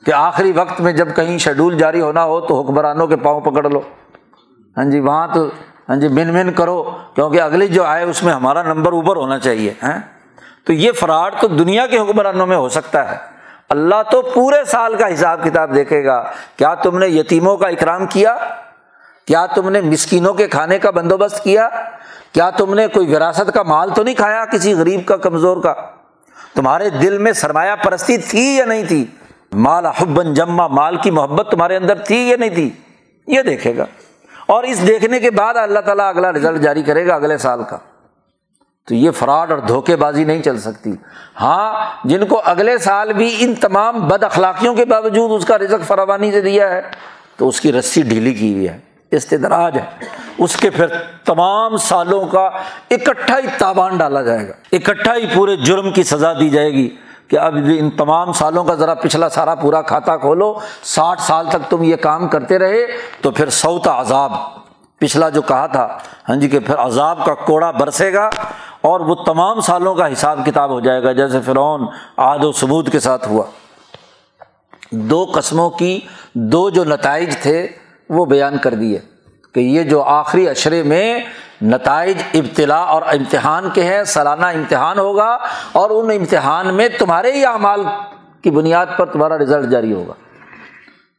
کہ 0.06 0.12
آخری 0.12 0.52
وقت 0.52 0.82
میں 0.82 0.94
جب 0.94 1.16
کہیں 1.16 1.38
شیڈول 1.38 1.78
جاری 1.78 2.02
ہونا 2.02 2.24
ہو 2.24 2.42
تو 2.42 2.62
حکمرانوں 2.62 3.08
کے 3.08 3.16
پاؤں 3.16 3.42
پکڑ 3.42 3.70
لو۔ 3.70 3.82
ہاں 4.78 4.92
جی 4.92 5.00
وہاں 5.00 5.28
تو 5.34 5.50
ہاں 5.90 5.96
جی 5.96 6.08
من 6.08 6.34
من 6.34 6.54
کرو، 6.54 6.84
کیونکہ 7.16 7.42
اگلی 7.42 7.68
جو 7.68 7.84
آئے 7.84 8.04
اس 8.04 8.24
میں 8.24 8.34
ہمارا 8.34 8.64
نمبر 8.64 8.92
اوپر 8.92 9.16
ہونا 9.16 9.40
چاہیے 9.40 9.74
ہاں۔ 9.84 10.00
تو 10.66 10.74
یہ 10.74 10.92
فراڈ 10.92 11.36
تو 11.42 11.48
دنیا 11.48 11.88
کے 11.88 11.98
حکمرانوں 11.98 12.48
میں 12.48 12.58
ہو 12.58 12.70
سکتا 12.70 13.12
ہے۔ 13.12 13.18
اللہ 13.70 14.04
تو 14.12 14.22
پورے 14.22 14.64
سال 14.66 14.96
کا 14.96 15.14
حساب 15.14 15.44
کتاب 15.44 15.76
دیکھے 15.76 16.06
گا۔ 16.06 16.24
کیا 16.58 16.76
تم 16.76 16.98
نے 16.98 17.08
یتیموں 17.08 17.58
کا 17.58 17.68
اکرام 17.68 18.06
کیا؟ 18.06 18.38
کیا 19.26 19.46
تم 19.46 19.70
نے 19.70 19.82
مسکینوں 19.82 20.34
کے 20.34 20.48
کھانے 20.48 20.80
کا 20.80 20.92
بندوبست 20.92 21.44
کیا؟ 21.44 21.70
کیا 22.36 22.50
تم 22.50 22.74
نے 22.74 22.88
کوئی 22.88 23.16
وراثت 23.16 23.54
کا 23.54 23.64
مال 23.64 23.90
تو 23.96 24.04
نہیں 24.04 24.16
کھایا 24.16 24.46
کسی 24.46 24.74
غریب 24.74 25.02
کا، 25.06 25.18
کمزور 25.18 25.64
کا؟ 25.64 25.74
تمہارے 26.56 26.90
دل 26.90 27.18
میں 27.18 27.32
سرمایہ 27.32 27.76
پرستی 27.84 28.18
تھی 28.18 28.56
یا 28.56 28.66
نہیں 28.66 28.84
تھی؟ 28.86 29.06
مال 29.54 29.86
حبن 29.86 30.34
جما 30.34 30.68
مال 30.68 30.98
کی 30.98 31.12
محبت 31.12 31.48
تمہارے 31.52 31.76
اندر 31.76 31.98
تھی 31.98 32.30
یا 32.30 32.38
نہیں 32.38 32.50
تھی؟ 32.50 32.70
یہ 33.28 33.42
دیکھے 33.42 33.78
گا۔ 33.78 33.86
اور 34.46 34.64
اس 34.64 34.88
دیکھنے 34.88 35.20
کے 35.20 35.32
بعد 35.32 35.54
اللہ 35.54 35.80
تعالیٰ 35.80 36.10
اگلا 36.10 36.32
رزلٹ 36.32 36.62
جاری 36.62 36.84
کرے 36.84 37.08
گا 37.08 37.16
اگلے 37.16 37.38
سال 37.38 37.64
کا۔ 37.64 37.78
تو 38.88 38.96
یہ 38.96 39.12
فراڈ 39.12 39.52
اور 39.52 39.60
دھوکے 39.60 39.96
بازی 39.96 40.24
نہیں 40.24 40.42
چل 40.42 40.60
سکتی۔ 40.60 40.94
ہاں 41.42 41.86
جن 42.08 42.26
کو 42.26 42.42
اگلے 42.46 42.78
سال 42.78 43.14
بھی 43.14 43.36
ان 43.40 43.56
تمام 43.56 44.08
بد 44.08 44.24
اخلاقیوں 44.24 44.76
کے 44.76 44.86
باوجود 44.86 45.32
اس 45.32 45.46
کا 45.46 45.58
رزق 45.58 45.88
فراوانی 45.88 46.32
سے 46.32 46.42
دیا 46.42 46.70
ہے، 46.70 46.82
تو 47.38 47.48
اس 47.48 47.62
کی 47.62 47.74
رسی 47.74 48.02
ڈھیلی 48.02 48.34
کی 48.34 48.54
ہوئی 48.54 48.70
ہے۔ 48.70 48.95
استدراج 49.16 49.78
ہے۔ 49.78 49.86
اس 50.38 50.56
کے 50.56 50.70
پھر 50.70 50.86
تمام 51.26 51.78
سالوں 51.78 52.26
کا 52.26 52.46
اکٹھا 52.92 53.38
ہی 53.38 53.48
تاوان 53.58 53.98
ڈالا 53.98 54.22
جائے 54.22 54.48
گا۔ 54.48 54.54
اکٹھا 54.72 55.16
ہی 55.16 55.26
پورے 55.34 55.56
جرم 55.56 55.92
کی 55.92 56.04
سزا 56.04 56.34
دی 56.34 56.50
جائے 56.50 56.72
گی 56.72 56.90
کہ 57.28 57.40
اب 57.40 57.56
ان 57.80 57.90
تمام 57.90 58.32
سالوں 58.32 58.64
کا 58.64 58.74
ذرا 58.76 58.94
پچھلا 58.94 59.30
سارا 59.30 59.56
پورا 59.56 59.82
کھاتا 59.82 60.18
کھولو، 60.18 60.54
ساٹھ 60.84 61.22
سال 61.22 61.50
تک 61.50 61.70
تم 61.70 61.84
یہ 61.84 61.96
کام 61.96 62.28
کرتے 62.28 62.60
رہے 62.60 62.86
تو 63.22 63.32
پھر 63.32 63.50
سوتا 63.50 64.02
عذاب۔ 64.02 64.32
پچھلا 65.00 65.30
جو 65.30 65.42
کہا 65.42 65.68
تھا 65.68 65.88
ہاں 66.30 66.36
جی 66.36 66.48
کہ 66.48 66.60
پھر 66.60 66.76
عذاب 66.76 67.26
کا 67.26 67.34
کوڑا 67.34 67.72
برسے 67.72 68.14
گا 68.14 68.30
اور 68.82 69.00
وہ 69.00 69.16
تمام 69.16 69.60
سالوں 69.62 69.96
کا 69.96 70.14
حساب 70.14 70.40
کتاب 70.46 70.70
ہو 70.70 70.80
جائے 70.80 71.04
گا، 71.04 71.12
جیسے 71.12 71.42
فرعون 71.42 71.86
آد 72.18 72.44
و 72.44 72.52
ثبوت 72.52 72.92
کے 72.92 73.00
ساتھ 73.00 73.28
ہوا۔ 73.28 73.44
دو 74.92 75.26
قسموں 75.34 75.70
کی 75.70 76.00
دو 76.34 76.70
جو 76.70 76.84
نتائج 76.84 77.38
تھے 77.38 77.68
وہ 78.10 78.26
بیان 78.26 78.58
کر 78.58 78.74
دیے 78.74 79.00
کہ 79.54 79.60
یہ 79.60 79.84
جو 79.84 80.04
آخری 80.04 80.50
اشرے 80.50 80.84
میں 80.84 81.20
نتائج 81.62 82.22
ابتلا 82.34 82.78
اور 82.78 83.02
امتحان 83.02 83.70
کے 83.70 83.84
ہیں، 83.84 84.04
سالانہ 84.04 84.46
امتحان 84.46 85.00
ہوگا 85.00 85.38
اور 85.72 85.90
ان 85.90 86.12
امتحان 86.12 86.74
میں 86.74 86.90
تمہارے 87.00 87.32
ہی 87.32 87.46
اعمال 87.46 87.84
کی 88.42 88.52
بنیاد 88.52 88.86
پر 88.98 89.06
تمہارا 89.06 89.38
رزلٹ 89.38 89.70
جاری 89.70 89.94
ہوگا۔ 89.94 90.14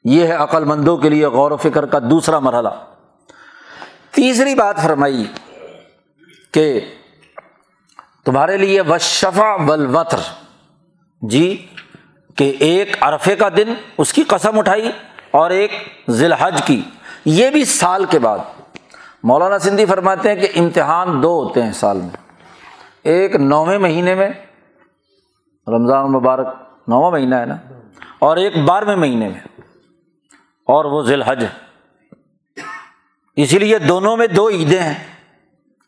یہ 0.05 0.27
ہے 0.27 0.33
عقل 0.33 0.65
مندوں 0.65 0.97
کے 0.97 1.09
لیے 1.09 1.27
غور 1.27 1.51
و 1.51 1.57
فکر 1.57 1.87
کا 1.87 1.99
دوسرا 1.99 2.39
مرحلہ۔ 2.39 2.69
تیسری 4.11 4.55
بات 4.55 4.83
فرمائی 4.83 5.25
کہ 6.53 6.81
تمہارے 8.25 8.57
لیے 8.57 8.81
وشفا 8.81 9.55
ولوتر 9.55 10.19
جی 11.23 11.67
کہ 12.37 12.57
ایک 12.59 12.97
عرفے 13.01 13.37
کا 13.37 13.49
دن، 13.57 13.75
اس 13.99 14.13
کی 14.13 14.23
قسم 14.23 14.59
اٹھائی۔ 14.59 14.93
اور 15.37 15.51
ایک 15.51 15.71
ذی 16.11 16.25
الحج 16.25 16.63
کی۔ 16.65 16.83
یہ 17.25 17.51
بھی 17.51 17.65
سال 17.65 18.05
کے 18.05 18.19
بعد۔ 18.19 18.39
مولانا 19.23 19.59
سندھی 19.59 19.87
فرماتے 19.87 20.29
ہیں 20.29 20.37
کہ 20.37 20.49
امتحان 20.59 21.23
دو 21.23 21.43
ہوتے 21.43 21.63
ہیں 21.63 21.73
سال 21.73 21.97
میں۔ 21.97 22.33
ایک 23.03 23.35
نویں 23.35 23.79
مہینے 23.79 24.15
میں، 24.15 24.29
رمضان 25.67 26.13
مبارک 26.13 26.47
نواں 26.89 27.11
مہینہ 27.11 27.35
ہے 27.35 27.45
نا؟ 27.45 27.57
اور 28.19 28.37
ایک 28.37 28.57
بارہویں 28.57 28.97
مہینے 28.97 29.29
میں۔ 29.29 29.41
اور 30.67 30.85
وہ 30.85 31.03
ذی 31.03 31.13
الحج 31.13 31.45
ہے 31.45 31.49
اسی 33.37 33.59
لیے 33.59 33.79
دونوں 33.79 34.17
میں 34.17 34.27
دو 34.27 34.49
عیدیں 34.49 34.81
ہیں۔ 34.81 34.95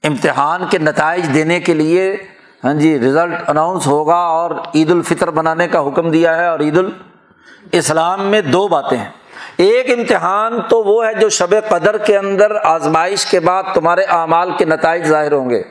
امتحان 0.04 0.62
کے 0.70 0.78
نتائج 0.78 1.34
دینے 1.34 1.60
کے 1.60 1.74
لیے 1.74 2.16
ہاں 2.64 2.74
جی 2.74 2.98
رزلٹ 2.98 3.48
اناؤنس 3.48 3.86
ہوگا 3.86 4.16
اور 4.16 4.50
عید 4.74 4.90
الفطر 4.90 5.30
بنانے 5.30 5.68
کا 5.68 5.88
حکم 5.88 6.10
دیا 6.10 6.36
ہے 6.36 6.46
اور 6.46 6.60
عید 6.60 6.78
الاسلام 6.78 8.20
میں 8.22 8.40
دو 8.40 8.68
باتیں 8.68 8.98
ہیں۔ 8.98 9.10
ایک 9.58 9.98
امتحان 9.98 10.60
تو 10.68 10.82
وہ 10.84 11.06
ہے 11.06 11.14
جو 11.14 11.28
شب 11.28 11.54
قدر 11.68 11.98
کے 11.98 12.18
اندر 12.18 12.52
آزمائش 12.64 13.26
کے 13.26 13.40
بعد 13.40 13.62
تمہارے 13.74 14.02
اعمال 14.02 14.50
کے 14.56 14.64
نتائج 14.64 15.04
ظاہر 15.04 15.32
ہوں 15.32 15.50
گے۔ 15.50 15.62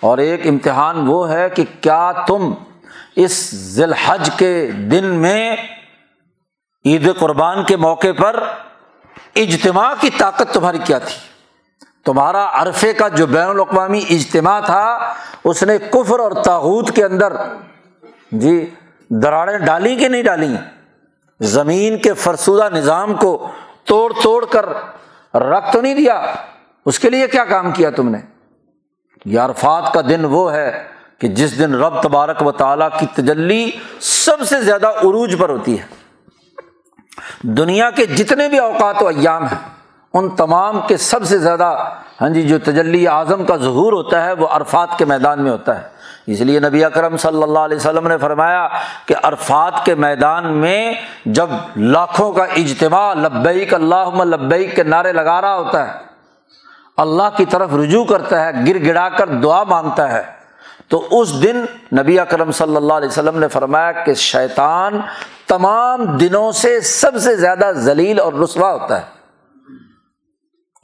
اور 0.00 0.18
ایک 0.18 0.46
امتحان 0.46 1.08
وہ 1.08 1.30
ہے 1.30 1.50
کہ 1.50 1.64
کیا 1.80 2.12
تم 2.12 2.54
اس 3.16 3.54
ذی 3.54 3.82
الحج 3.82 4.30
کے 4.36 4.70
دن 4.72 5.04
میں 5.04 5.56
عید 6.84 7.10
قربان 7.18 7.64
کے 7.64 7.76
موقع 7.76 8.12
پر 8.18 8.44
اجتماع 9.36 9.94
کی 10.00 10.10
طاقت 10.18 10.54
تمہاری 10.54 10.78
کیا 10.84 10.98
تھی؟ 10.98 11.16
تمہارا 12.04 12.48
عرفے 12.52 12.92
کا 12.92 13.08
جو 13.08 13.26
بین 13.26 13.48
الاقوامی 13.48 14.04
اجتماع 14.10 14.60
تھا، 14.60 15.14
اس 15.44 15.62
نے 15.62 15.78
کفر 15.78 16.18
اور 16.18 16.32
تاحود 16.44 16.90
کے 16.90 17.04
اندر 17.04 17.32
جی 18.32 18.70
دراڑیں 19.08 19.58
ڈالی 19.58 19.96
کہ 19.96 20.08
نہیں 20.08 20.22
ڈالی؟ 20.22 20.56
زمین 21.40 21.98
کے 21.98 22.12
فرسودہ 22.12 22.68
نظام 22.74 23.14
کو 23.14 23.50
توڑ 23.84 24.12
توڑ 24.22 24.44
کر 24.44 24.66
رکھ 25.34 25.72
تو 25.72 25.80
نہیں 25.80 25.94
دیا، 25.94 26.26
اس 26.86 26.98
کے 26.98 27.10
لیے 27.10 27.28
کیا 27.28 27.44
کام 27.44 27.72
کیا 27.72 27.90
تم 27.90 28.08
نے؟ 28.08 28.18
یارفات 29.24 29.92
کا 29.92 30.00
دن 30.00 30.24
وہ 30.24 30.52
ہے 30.52 30.86
کہ 31.18 31.28
جس 31.28 31.58
دن 31.58 31.74
رب 31.74 32.02
تبارک 32.02 32.46
و 32.46 32.52
تعالیٰ 32.52 32.88
کی 33.00 33.06
تجلی 33.14 33.70
سب 34.00 34.42
سے 34.42 34.60
زیادہ 34.60 34.86
عروج 34.86 35.36
پر 35.38 35.48
ہوتی 35.48 35.78
ہے۔ 35.78 35.86
دنیا 37.42 37.90
کے 37.90 38.06
جتنے 38.06 38.48
بھی 38.48 38.58
اوقات 38.58 39.02
و 39.02 39.06
ایام 39.06 39.44
ہیں 39.44 39.77
ان 40.14 40.28
تمام 40.36 40.80
کے 40.86 40.96
سب 40.96 41.24
سے 41.24 41.38
زیادہ 41.38 41.74
ہاں 42.20 42.28
جی 42.28 42.42
جو 42.42 42.58
تجلی 42.58 43.06
اعظم 43.08 43.44
کا 43.44 43.56
ظہور 43.56 43.92
ہوتا 43.92 44.24
ہے، 44.24 44.32
وہ 44.32 44.46
عرفات 44.50 44.96
کے 44.98 45.04
میدان 45.04 45.42
میں 45.42 45.50
ہوتا 45.50 45.78
ہے۔ 45.78 45.96
اس 46.26 46.40
لیے 46.40 46.60
نبی 46.60 46.84
اکرم 46.84 47.16
صلی 47.16 47.42
اللہ 47.42 47.58
علیہ 47.58 47.76
وسلم 47.76 48.06
نے 48.08 48.16
فرمایا 48.18 48.66
کہ 49.06 49.14
عرفات 49.22 49.84
کے 49.84 49.94
میدان 49.94 50.52
میں 50.52 50.92
جب 51.26 51.50
لاکھوں 51.76 52.32
کا 52.32 52.44
اجتماع، 52.56 53.12
لبیک 53.14 53.74
اللہ 53.74 54.22
لبیک 54.24 54.74
کے 54.76 54.82
نعرے 54.82 55.12
لگا 55.12 55.40
رہا 55.40 55.54
ہوتا 55.56 55.86
ہے، 55.86 55.92
اللہ 56.98 57.36
کی 57.36 57.44
طرف 57.44 57.74
رجوع 57.74 58.04
کرتا 58.04 58.44
ہے، 58.44 58.50
گر 58.66 58.84
گڑا 58.84 59.08
کر 59.08 59.28
دعا 59.42 59.62
مانگتا 59.64 60.12
ہے، 60.12 60.22
تو 60.88 61.06
اس 61.10 61.42
دن 61.42 61.64
نبی 61.96 62.18
اکرم 62.20 62.50
صلی 62.52 62.76
اللہ 62.76 62.92
علیہ 62.92 63.08
وسلم 63.08 63.38
نے 63.38 63.48
فرمایا 63.48 63.92
کہ 63.92 64.14
شیطان 64.14 65.00
تمام 65.46 66.04
دنوں 66.16 66.52
سے 66.52 66.80
سب 66.80 67.16
سے 67.16 67.36
زیادہ 67.36 67.70
ذلیل 67.76 68.20
اور 68.20 68.32
رسوا 68.32 68.72
ہوتا 68.72 68.98
ہے۔ 68.98 69.17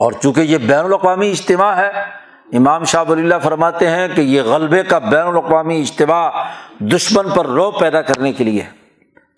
اور 0.00 0.12
چونکہ 0.12 0.40
یہ 0.40 0.58
بین 0.58 0.84
الاقوامی 0.84 1.30
اجتماع 1.30 1.72
ہے، 1.76 1.90
امام 2.52 2.84
شاہ 2.84 3.04
ولی 3.08 3.22
اللہ 3.22 3.38
فرماتے 3.42 3.88
ہیں 3.90 4.08
کہ 4.08 4.20
یہ 4.20 4.42
غلبے 4.42 4.82
کا 4.82 4.98
بین 4.98 5.26
الاقوامی 5.26 5.80
اجتماع 5.80 6.30
دشمن 6.80 7.30
پر 7.30 7.46
رو 7.46 7.70
پیدا 7.70 8.02
کرنے 8.02 8.32
کے 8.32 8.44
لیے 8.44 8.62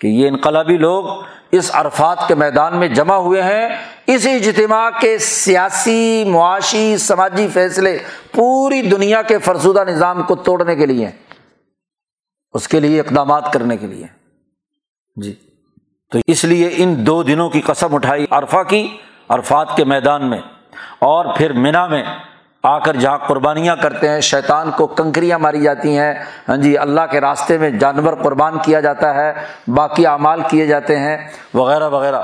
کہ 0.01 0.07
یہ 0.07 0.29
انقلابی 0.29 0.77
لوگ 0.77 1.05
اس 1.53 1.71
عرفات 1.75 2.19
کے 2.29 2.35
میدان 2.35 2.77
میں 2.77 2.89
جمع 2.89 3.15
ہوئے 3.15 3.43
ہیں، 3.43 3.69
اس 4.07 4.27
اجتماع 4.27 4.91
کے 5.01 5.19
سیاسی، 5.19 6.25
معاشی، 6.29 6.97
سماجی 6.99 7.49
فیصلے 7.49 7.99
پوری 8.33 8.83
دنیا 8.83 9.23
کے 9.23 9.39
فرسودہ 9.39 9.85
نظام 9.89 10.23
کو 10.23 10.35
توڑنے 10.35 10.77
کے 10.77 10.87
لیے 10.87 11.11
اس 12.53 12.69
کے 12.69 12.81
لیے 12.81 13.01
اقدامات 13.01 13.53
کرنے 13.53 13.77
کے 13.77 13.87
لیے 13.87 14.07
جی۔ 15.17 15.35
تو 16.13 16.19
اس 16.27 16.45
لیے 16.45 16.71
ان 16.77 17.07
دو 17.07 17.23
دنوں 17.23 17.51
کی 17.51 17.61
قسم 17.61 17.95
اٹھائی 17.95 18.27
عرفہ 18.31 18.63
کی۔ 18.69 18.97
عرفات 19.29 19.77
کے 19.77 19.85
میدان 19.85 20.29
میں 20.31 20.39
اور 20.99 21.24
پھر 21.37 21.53
مینا 21.53 21.87
میں 21.87 22.03
آ 22.62 22.79
کر 22.79 22.97
جہاں 22.97 23.18
قربانیاں 23.18 23.77
کرتے 23.77 24.09
ہیں، 24.09 24.20
شیطان 24.20 24.70
کو 24.70 24.87
کنکریاں 24.87 25.39
ماری 25.39 25.61
جاتی 25.62 25.97
ہیں۔ 25.99 26.14
ہاں 26.49 26.57
جی 26.57 26.77
اللہ 26.79 27.01
کے 27.11 27.20
راستے 27.20 27.59
میں 27.59 27.70
جانور 27.70 28.14
قربان 28.22 28.59
کیا 28.59 28.81
جاتا 28.81 29.14
ہے، 29.14 29.33
باقی 29.68 30.07
اعمال 30.07 30.41
کیے 30.51 30.66
جاتے 30.66 30.99
ہیں، 30.99 31.16
وغیرہ 31.55 31.89
وغیرہ۔ 31.89 32.22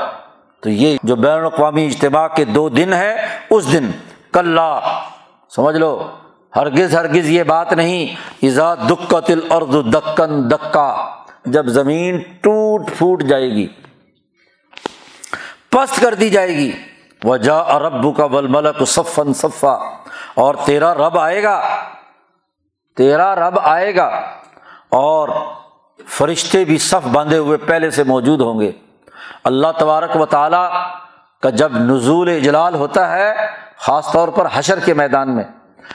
تو 0.63 0.71
یہ 0.71 0.97
جو 1.03 1.17
بین 1.17 1.39
الاقوامی 1.39 1.87
اجتماع 1.87 2.27
کے 2.29 2.45
دو 2.45 2.69
دن 2.69 2.93
ہے 2.93 3.15
اس 3.51 3.73
دن 3.73 3.91
کل 4.33 4.59
سمجھ 5.53 5.77
لو، 5.77 6.09
ہرگز 6.57 6.95
ہرگز 6.95 7.31
یہ 7.31 7.43
بات 7.43 7.73
نہیں۔ 7.73 8.15
ایزا 8.41 8.75
دکھ 8.75 9.15
تل 9.27 9.41
ارد 9.51 9.75
دکن 9.95 10.51
دکا، 10.51 10.95
جب 11.47 11.67
زمین 11.69 12.21
ٹوٹ 12.41 12.91
پھوٹ 12.99 13.23
جائے 13.23 13.51
گی، 13.51 13.67
پست 15.71 16.01
کر 16.01 16.15
دی 16.15 16.31
جائے 16.31 16.57
گی۔ 16.57 16.71
وہ 17.25 17.37
جا 17.37 17.59
ارب 17.59 18.17
کا 18.17 18.27
بل 18.27 18.47
ملک 18.47 18.85
صفن 18.87 19.35
صفا۔ 19.35 19.73
اور 20.35 20.55
تیرا 20.65 20.95
رب 20.95 21.19
آئے 21.19 21.43
گا۔ 21.43 21.63
تیرا 22.97 23.35
رب 23.35 23.59
آئے 23.63 23.97
گا۔ 23.97 24.07
اور 24.89 25.29
فرشتے 26.09 26.65
بھی 26.65 26.79
صف 26.79 27.07
باندھے 27.09 27.39
ہوئے 27.39 27.59
پہلے 27.59 27.91
سے 27.91 28.03
موجود 28.03 28.41
ہوں 28.41 28.61
گے۔ 28.61 28.73
اللہ 29.45 29.67
تبارک 29.79 30.17
و 30.17 30.27
تعالیٰ 30.27 30.71
کا 31.43 31.51
جب 31.51 31.73
نزول 31.73 32.29
اجلال 32.29 32.75
ہوتا 32.75 33.13
ہے، 33.13 33.35
خاص 33.77 34.13
طور 34.13 34.29
پر 34.29 34.47
حشر 34.53 34.79
کے 34.79 34.95
میدان 34.95 35.37
میں، 35.37 35.45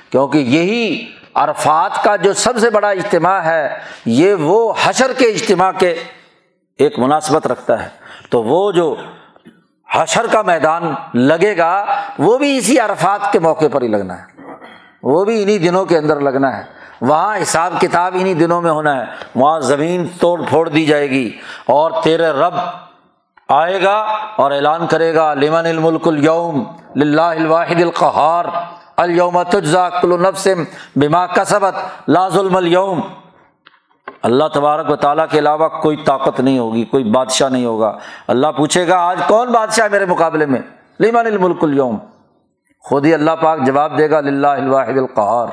کیونکہ 0.09 0.37
یہی 0.37 1.11
عرفات 1.35 2.03
کا 2.03 2.15
جو 2.15 2.33
سب 2.33 2.57
سے 2.57 2.69
بڑا 2.69 2.89
اجتماع 2.89 3.39
ہے، 3.39 3.79
یہ 4.05 4.33
وہ 4.33 4.73
حشر 4.83 5.13
کے 5.17 5.25
اجتماع 5.25 5.71
کے 5.71 5.95
ایک 6.77 6.99
مناسبت 6.99 7.47
رکھتا 7.47 7.83
ہے۔ 7.83 7.89
تو 8.29 8.43
وہ 8.43 8.71
جو 8.71 8.95
حشر 9.97 10.25
کا 10.31 10.41
میدان 10.41 10.93
لگے 11.13 11.57
گا، 11.57 11.85
وہ 12.19 12.37
بھی 12.37 12.57
اسی 12.57 12.79
عرفات 12.79 13.31
کے 13.31 13.39
موقع 13.39 13.65
پر 13.71 13.81
ہی 13.81 13.87
لگنا 13.87 14.17
ہے۔ 14.17 14.23
وہ 15.03 15.25
بھی 15.25 15.43
انہیں 15.43 15.57
دنوں 15.57 15.85
کے 15.85 15.97
اندر 15.97 16.19
لگنا 16.19 16.57
ہے۔ 16.57 16.63
وہاں 17.01 17.37
حساب 17.41 17.73
کتاب 17.81 18.15
انہیں 18.19 18.33
دنوں 18.33 18.61
میں 18.61 18.71
ہونا 18.71 18.95
ہے۔ 18.95 19.05
وہاں 19.35 19.59
زمین 19.59 20.07
توڑ 20.19 20.41
پھوڑ 20.49 20.69
دی 20.69 20.85
جائے 20.85 21.09
گی 21.09 21.37
اور 21.65 21.91
تیرے 22.03 22.27
رب 22.27 22.53
آئے 23.49 23.83
گا 23.83 23.97
اور 24.35 24.51
اعلان 24.51 24.87
کرے 24.87 25.15
گا، 25.15 25.33
لمن 25.33 25.65
الملک 25.65 26.07
الوم 26.07 26.63
الواحد 26.95 27.81
القہار 27.81 28.45
الوم 28.97 29.43
تجزا 29.43 29.89
کل 29.89 30.23
نفس 30.23 30.47
بما 30.95 31.27
کسبت، 31.27 31.75
لا 32.07 32.29
ظلم 32.29 32.55
اليوم 32.55 33.01
اللہ 34.23 34.43
تبارک 34.53 34.91
و 34.91 34.95
تعالیٰ 34.95 35.25
کے 35.31 35.39
علاوہ 35.39 35.67
کوئی 35.67 35.97
طاقت 35.97 36.39
نہیں 36.39 36.59
ہوگی، 36.59 36.85
کوئی 36.85 37.03
بادشاہ 37.03 37.49
نہیں 37.49 37.65
ہوگا۔ 37.65 37.97
اللہ 38.27 38.47
پوچھے 38.47 38.87
گا، 38.87 38.97
آج 38.97 39.19
کون 39.27 39.47
بادشاہ 39.47 39.87
میرے 39.91 40.05
مقابلے 40.05 40.45
میں؟ 40.45 40.61
لیمان 40.99 41.25
الملک 41.25 41.63
اليوم۔ 41.63 41.97
خود 42.79 43.05
ہی 43.05 43.13
اللہ 43.13 43.31
پاک 43.41 43.59
جواب 43.65 43.97
دے 43.97 44.09
گا 44.09 44.17
الواحد 44.17 44.97
القہار۔ 44.97 45.47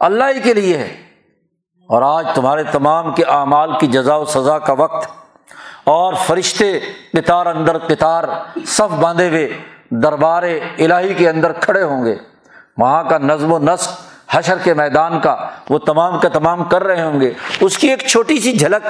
اللہ 0.00 0.24
ہی 0.34 0.40
کے 0.40 0.54
لیے 0.54 0.78
ہے۔ 0.78 0.96
اور 1.88 2.02
آج 2.02 2.26
تمہارے 2.34 2.62
تمام 2.62 3.14
کے 3.14 3.24
اعمال 3.24 3.70
کی 3.80 3.86
جزا 3.86 4.16
و 4.16 4.24
سزا 4.24 4.58
کا 4.58 4.72
وقت۔ 4.72 5.10
اور 5.84 6.14
فرشتے 6.14 6.80
قطار 7.12 7.46
اندر 7.46 7.78
قطار 7.78 8.24
صف 8.66 8.94
باندھے 9.00 9.28
ہوئے 9.28 9.48
دربار 9.90 10.42
الہی 10.78 11.14
کے 11.14 11.28
اندر 11.28 11.52
کھڑے 11.52 11.82
ہوں 11.82 12.04
گے۔ 12.04 12.16
وہاں 12.78 13.04
کا 13.04 13.18
نظم 13.18 13.52
و 13.52 13.58
نسق 13.58 14.09
حشر 14.30 14.58
کے 14.58 14.74
میدان 14.74 15.20
کا 15.20 15.48
وہ 15.70 15.78
تمام 15.78 16.20
کا 16.20 16.28
تمام 16.28 16.64
کر 16.64 16.84
رہے 16.84 17.02
ہوں 17.02 17.20
گے۔ 17.20 17.32
اس 17.60 17.78
کی 17.78 17.88
ایک 17.88 18.06
چھوٹی 18.06 18.40
سی 18.40 18.52
جھلک 18.52 18.86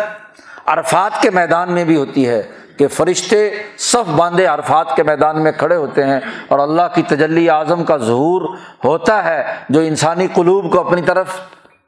عرفات 0.66 1.22
کے 1.22 1.30
میدان 1.30 1.72
میں 1.72 1.84
بھی 1.84 1.96
ہوتی 1.96 2.28
ہے 2.28 2.42
کہ 2.78 2.88
فرشتے 2.88 3.62
صف 3.78 4.08
باندھے 4.08 4.46
عرفات 4.46 4.96
کے 4.96 5.02
میدان 5.02 5.42
میں 5.42 5.52
کھڑے 5.52 5.76
ہوتے 5.76 6.04
ہیں 6.04 6.20
اور 6.48 6.58
اللہ 6.58 6.82
کی 6.94 7.02
تجلی 7.02 7.50
اعظم 7.50 7.84
کا 7.84 7.96
ظہور 7.96 8.56
ہوتا 8.84 9.24
ہے 9.24 9.44
جو 9.68 9.80
انسانی 9.80 10.26
قلوب 10.34 10.72
کو 10.72 10.86
اپنی 10.86 11.02
طرف 11.02 11.26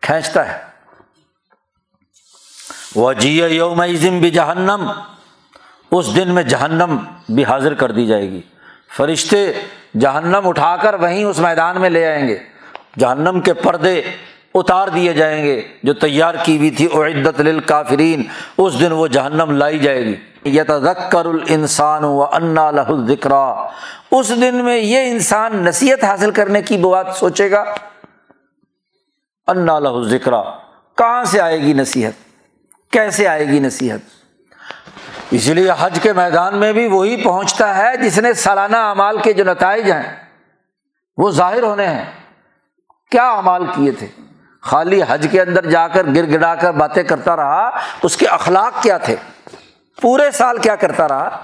کھینچتا 0.01 0.53
ہے۔ 0.53 0.59
وہ 2.97 3.13
جی 3.13 3.43
یوم 3.51 3.81
عظم 3.81 4.19
بھی 4.19 4.31
جہنم 4.31 4.91
اس 5.91 6.17
دن 6.17 6.29
میں 6.29 6.43
جہنم 6.43 6.97
بھی 7.29 7.45
حاضر 7.45 7.75
کر 7.75 7.93
دی 7.93 8.07
جائے 8.07 8.31
گی۔ 8.31 8.41
فرشتے 8.97 9.53
جہنم 10.01 10.49
اٹھا 10.49 10.77
کر 10.77 10.95
وہیں 10.95 11.25
اس 11.25 11.39
میدان 11.39 11.81
میں 11.81 11.91
لے 11.91 12.07
آئیں 12.07 12.29
گے۔ 12.29 12.52
جہنم 12.99 13.41
کے 13.41 13.55
پردے 13.55 14.03
اتار 14.55 14.89
دیے 14.89 15.13
جائیں 15.13 15.45
گے، 15.45 15.63
جو 15.83 15.95
تیار 15.95 16.35
کی 16.43 16.59
ہوئی 16.59 16.71
تھی، 16.71 16.89
اعدت 16.93 17.41
للکافرین، 17.41 18.23
اس 18.59 18.81
دن 18.81 18.93
وہ 18.93 19.07
جہنم 19.07 19.51
لائی 19.51 19.79
جائے 19.79 20.05
گی۔ 20.05 20.17
یتذکر 20.45 21.25
الانسان 21.25 22.05
و 22.05 22.23
انا 22.23 22.71
لہ 22.71 22.81
الذکرا 22.81 23.67
اس 24.11 24.29
دن 24.41 24.55
میں 24.55 24.79
یہ 24.79 25.11
انسان 25.11 25.57
نصیحت 25.57 26.05
حاصل 26.05 26.31
کرنے 26.31 26.63
کی 26.63 26.77
بات 26.77 27.07
سوچے 27.17 27.51
گا۔ 27.51 27.65
انا 29.47 29.79
لہ 29.79 29.89
الذکرا 29.89 30.43
کہاں 30.97 31.25
سے 31.25 31.41
آئے 31.41 31.61
گی 31.61 31.73
نصیحت؟ 31.73 32.13
کیسے 32.93 33.29
آئے 33.29 33.49
گی 33.49 33.59
نصیحت؟ 33.59 33.99
اس 35.31 35.47
لیے 35.47 35.71
حج 35.81 35.99
کے 36.03 36.13
میدان 36.13 36.57
میں 36.57 36.73
بھی 36.73 36.87
وہی 36.87 37.25
پہنچتا 37.25 37.79
ہے 37.79 37.97
جس 37.97 38.19
نے 38.19 38.33
سالانہ 38.33 38.77
اعمال 38.77 39.19
کے 39.19 39.33
جو 39.33 39.45
نتائج 39.45 39.93
ہیں، 39.93 40.17
وہ 41.17 41.31
ظاہر 41.31 41.63
ہونے 41.63 41.87
ہیں۔ 41.87 42.22
کیا 43.13 43.31
امال 43.31 43.67
کیے 43.67 43.91
تھے؟ 43.91 44.07
خالی 44.61 45.01
حج 45.09 45.27
کے 45.31 45.41
اندر 45.41 45.67
جا 45.67 45.89
کر 45.89 46.07
گر 46.15 46.31
گڑا 46.31 46.55
کر 46.55 46.73
باتیں 46.73 47.03
کرتا 47.03 47.37
رہا 47.37 47.71
اس 48.03 48.17
کے 48.17 48.27
اخلاق 48.27 48.83
کیا 48.83 48.99
تھے؟ 48.99 49.17
پورے 50.01 50.31
سال 50.31 50.59
کیا 50.59 50.77
کرتا 50.77 51.09
رہا؟ 51.09 51.41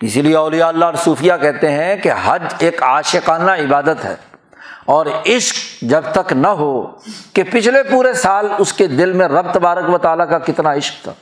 اسی 0.00 0.22
لیے 0.22 0.36
اولیاء 0.36 0.68
اللہ 0.68 0.84
اور 0.84 0.94
صوفیہ 0.94 1.32
کہتے 1.40 1.70
ہیں 1.70 1.96
کہ 1.96 2.10
حج 2.24 2.42
ایک 2.58 2.82
عاشقانہ 2.82 3.50
عبادت 3.50 4.04
ہے 4.04 4.14
اور 4.84 5.06
عشق 5.26 5.84
جب 5.84 6.02
تک 6.12 6.32
نہ 6.32 6.48
ہو 6.48 6.86
کہ 7.32 7.42
پچھلے 7.42 7.82
پورے 7.82 8.12
سال 8.12 8.48
اس 8.58 8.72
کے 8.72 8.86
دل 8.86 9.12
میں 9.12 9.28
رب 9.28 9.52
تبارک 9.52 9.90
و 9.90 9.98
تعالیٰ 9.98 10.30
کا 10.30 10.38
کتنا 10.38 10.74
عشق 10.74 11.04
تھا۔ 11.04 11.12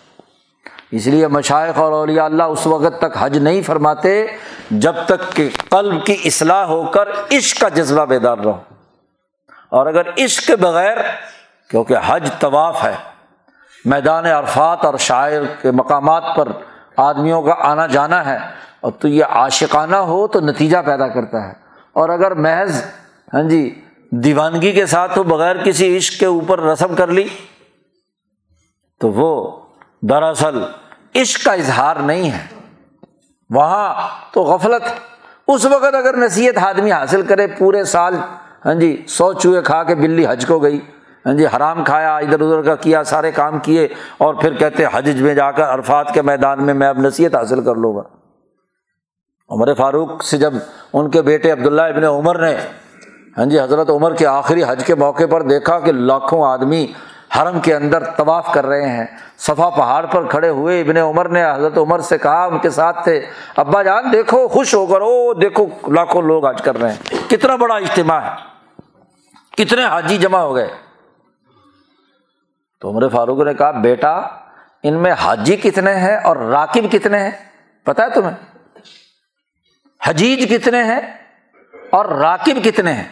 اس 0.93 1.07
لیے 1.07 1.27
مشائق 1.27 1.79
اور 1.79 1.93
اولیاء 1.93 2.25
اللہ 2.25 2.43
اس 2.43 2.67
وقت 2.67 2.99
تک 2.99 3.17
حج 3.19 3.39
نہیں 3.39 3.63
فرماتے 3.63 4.27
جب 4.71 4.95
تک 5.07 5.33
کہ 5.35 5.49
قلب 5.69 6.05
کی 6.07 6.17
اصلاح 6.25 6.65
ہو 6.65 6.83
کر 6.87 7.09
عشق 7.31 7.61
کا 7.61 7.69
جذبہ 7.69 8.05
بیدار 8.05 8.39
رہو 8.39 8.57
اور 9.69 9.87
اگر 9.87 10.11
عشق 10.19 10.47
کے 10.47 10.57
بغیر 10.57 10.97
کیونکہ 11.71 11.95
حج 12.07 12.31
طواف 12.39 12.85
ہے، 12.85 12.95
میدان 13.85 14.27
عرفات 14.27 14.85
اور 14.85 14.95
شاعر 14.99 15.43
کے 15.63 15.71
مقامات 15.71 16.25
پر 16.37 16.49
آدمیوں 16.97 17.43
کا 17.43 17.55
آنا 17.61 17.87
جانا 17.87 18.25
ہے 18.27 18.39
اور 18.81 18.93
تو 18.93 19.09
یہ 19.09 19.25
عاشقانہ 19.25 19.97
ہو 19.97 20.27
تو 20.27 20.41
نتیجہ 20.41 20.79
پیدا 20.87 21.09
کرتا 21.09 21.47
ہے۔ 21.49 21.53
اور 21.93 22.09
اگر 22.09 22.35
محض 22.35 22.83
ہاں 23.35 23.43
جی 23.43 23.63
دیوانگی 24.11 24.73
کے 24.73 24.87
ساتھ 24.87 25.19
ہو 25.19 25.23
بغیر 25.23 25.57
کسی 25.57 25.97
عشق 25.97 26.21
کے 26.21 26.27
اوپر 26.27 26.61
رسم 26.61 26.95
کر 26.95 27.07
لی، 27.07 27.29
تو 29.01 29.11
وہ 29.11 29.61
دراصل 30.03 30.63
عشق 31.15 31.45
کا 31.45 31.53
اظہار 31.53 31.97
نہیں 31.97 32.31
ہے۔ 32.31 32.47
وہاں 33.51 33.95
تو 34.33 34.43
غفلت، 34.43 34.83
اس 35.49 35.65
وقت 35.65 35.95
اگر 35.95 36.17
نصیحت 36.17 36.59
آدمی 36.65 36.93
حاصل 36.93 37.23
کرے 37.23 37.47
پورے 37.59 37.85
سال 37.85 38.15
ہاں 38.65 38.75
جی 38.75 38.91
سو 39.09 39.33
چوہے 39.33 39.63
کھا 39.63 39.83
کے 39.85 39.95
بلی 39.95 40.27
حج 40.29 40.47
کو 40.47 40.59
گئی 40.59 40.81
ہاں 41.27 41.35
جی 41.35 41.47
حرام 41.47 41.83
کھایا، 41.85 42.17
ادھر 42.17 42.41
ادھر 42.41 42.63
کا 42.63 42.75
کیا، 42.75 43.03
سارے 43.05 43.33
کام 43.33 43.59
کیے، 43.59 43.87
اور 44.19 44.35
پھر 44.35 44.55
کہتے 44.55 44.85
حج 44.93 45.23
میں 45.23 45.35
جا 45.35 45.51
کر 45.53 45.65
عرفات 45.65 46.13
کے 46.15 46.23
میدان 46.23 46.63
میں 46.67 46.75
میں 46.75 46.89
اب 46.89 46.99
نصیحت 46.99 47.35
حاصل 47.35 47.65
کر 47.65 47.75
لوں 47.75 47.95
گا۔ 47.97 48.03
عمر 49.51 49.75
فاروق 49.75 50.23
سے 50.25 50.39
جب 50.39 50.55
ان 50.93 51.11
کے 51.11 51.23
بیٹے 51.23 51.51
عبداللہ 51.51 51.83
ابن 51.83 52.05
عمر 52.05 52.39
نے 52.39 52.55
ہاں 53.39 53.47
جی 53.47 53.61
حضرت 53.61 53.91
عمر 53.91 54.15
کے 54.15 54.27
آخری 54.27 54.63
حج 54.69 54.85
کے 54.85 54.95
موقع 54.95 55.27
پر 55.31 55.43
دیکھا 55.43 55.79
کہ 55.79 55.93
لاکھوں 55.93 56.45
آدمی 56.47 56.87
حرم 57.37 57.61
کے 57.61 57.75
اندر 57.75 58.05
طواف 58.05 58.53
کر 58.53 58.67
رہے 58.67 58.89
ہیں۔ 58.89 59.07
صفا 59.39 59.71
پہاڑ 59.71 60.07
پر 60.07 60.29
کھڑے 60.29 60.49
ہوئے 60.49 60.81
ابن 60.81 60.97
عمر 60.97 61.29
نے 61.29 61.51
حضرت 61.51 61.79
عمر 61.79 61.99
سے 61.99 62.19
کہا، 62.19 62.45
ان 62.45 62.59
کے 62.59 62.71
ساتھ 62.71 63.05
تھے۔ 63.05 63.27
ابا 63.57 63.83
جان، 63.83 64.13
دیکھو، 64.13 64.49
خوش 64.49 64.75
ہو 64.75 64.87
کر 64.87 65.01
او 65.01 65.35
دیکھو، 65.35 65.67
لاکھوں 65.93 66.23
لوگ 66.23 66.47
حج 66.47 66.63
کر 66.63 66.81
رہے 66.81 66.93
ہیں۔ 66.93 67.31
کتنا 67.31 67.57
بڑا 67.57 67.75
اجتماع 67.75 68.21
ہے۔ 68.21 68.31
کتنے 69.57 69.85
حاجی 69.85 70.17
جمع 70.17 70.39
ہو 70.39 70.55
گئے۔ 70.55 70.69
تو 72.81 72.91
عمر 72.91 73.09
فاروق 73.09 73.41
نے 73.41 73.55
کہا، 73.55 73.71
بیٹا، 73.71 74.21
ان 74.83 74.95
میں 74.95 75.13
حاجی 75.13 75.57
کتنے 75.57 75.95
ہیں 75.95 76.17
اور 76.17 76.37
راکب 76.37 76.93
کتنے 76.93 77.19
ہیں؟ 77.19 77.31
پتا 77.85 78.05
ہے 78.05 78.11
تمہیں؟ 78.11 78.59
حجیج 80.07 80.55
کتنے 80.55 80.85
ہیں 80.85 81.01
اور 81.91 82.05
راکب 82.05 82.65
کتنے 82.65 82.93
ہیں؟ 82.93 83.09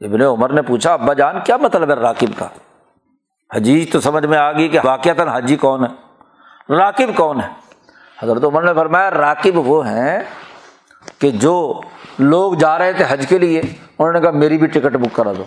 ابن 0.00 0.22
عمر 0.22 0.52
نے 0.52 0.62
پوچھا، 0.62 0.92
ابا 0.92 1.12
جان، 1.12 1.40
کیا 1.44 1.56
مطلب 1.56 1.90
ہے 1.90 1.94
راکب 1.94 2.38
کا؟ 2.38 2.48
حجیج 3.54 3.92
تو 3.92 4.00
سمجھ 4.00 4.26
میں 4.26 4.38
آ 4.38 4.52
گئی 4.52 4.68
کہ 4.68 4.78
واقعات 4.84 5.20
حاجی 5.20 5.56
کون 5.56 5.84
ہے؟ 5.84 5.88
راکب 6.74 7.16
کون 7.16 7.40
ہے؟ 7.40 7.48
حضرت 8.22 8.44
عمر 8.44 8.62
نے 8.62 8.74
فرمایا، 8.74 9.10
راکب 9.10 9.58
وہ 9.68 9.86
ہیں 9.86 10.18
کہ 11.18 11.30
جو 11.30 11.80
لوگ 12.18 12.54
جا 12.54 12.78
رہے 12.78 12.92
تھے 12.92 13.04
حج 13.08 13.26
کے 13.28 13.38
لیے، 13.38 13.60
انہوں 13.98 14.12
نے 14.12 14.20
کہا، 14.20 14.30
میری 14.30 14.58
بھی 14.58 14.66
ٹکٹ 14.66 14.92
بک 14.92 15.16
کرا 15.16 15.32
دو۔ 15.32 15.44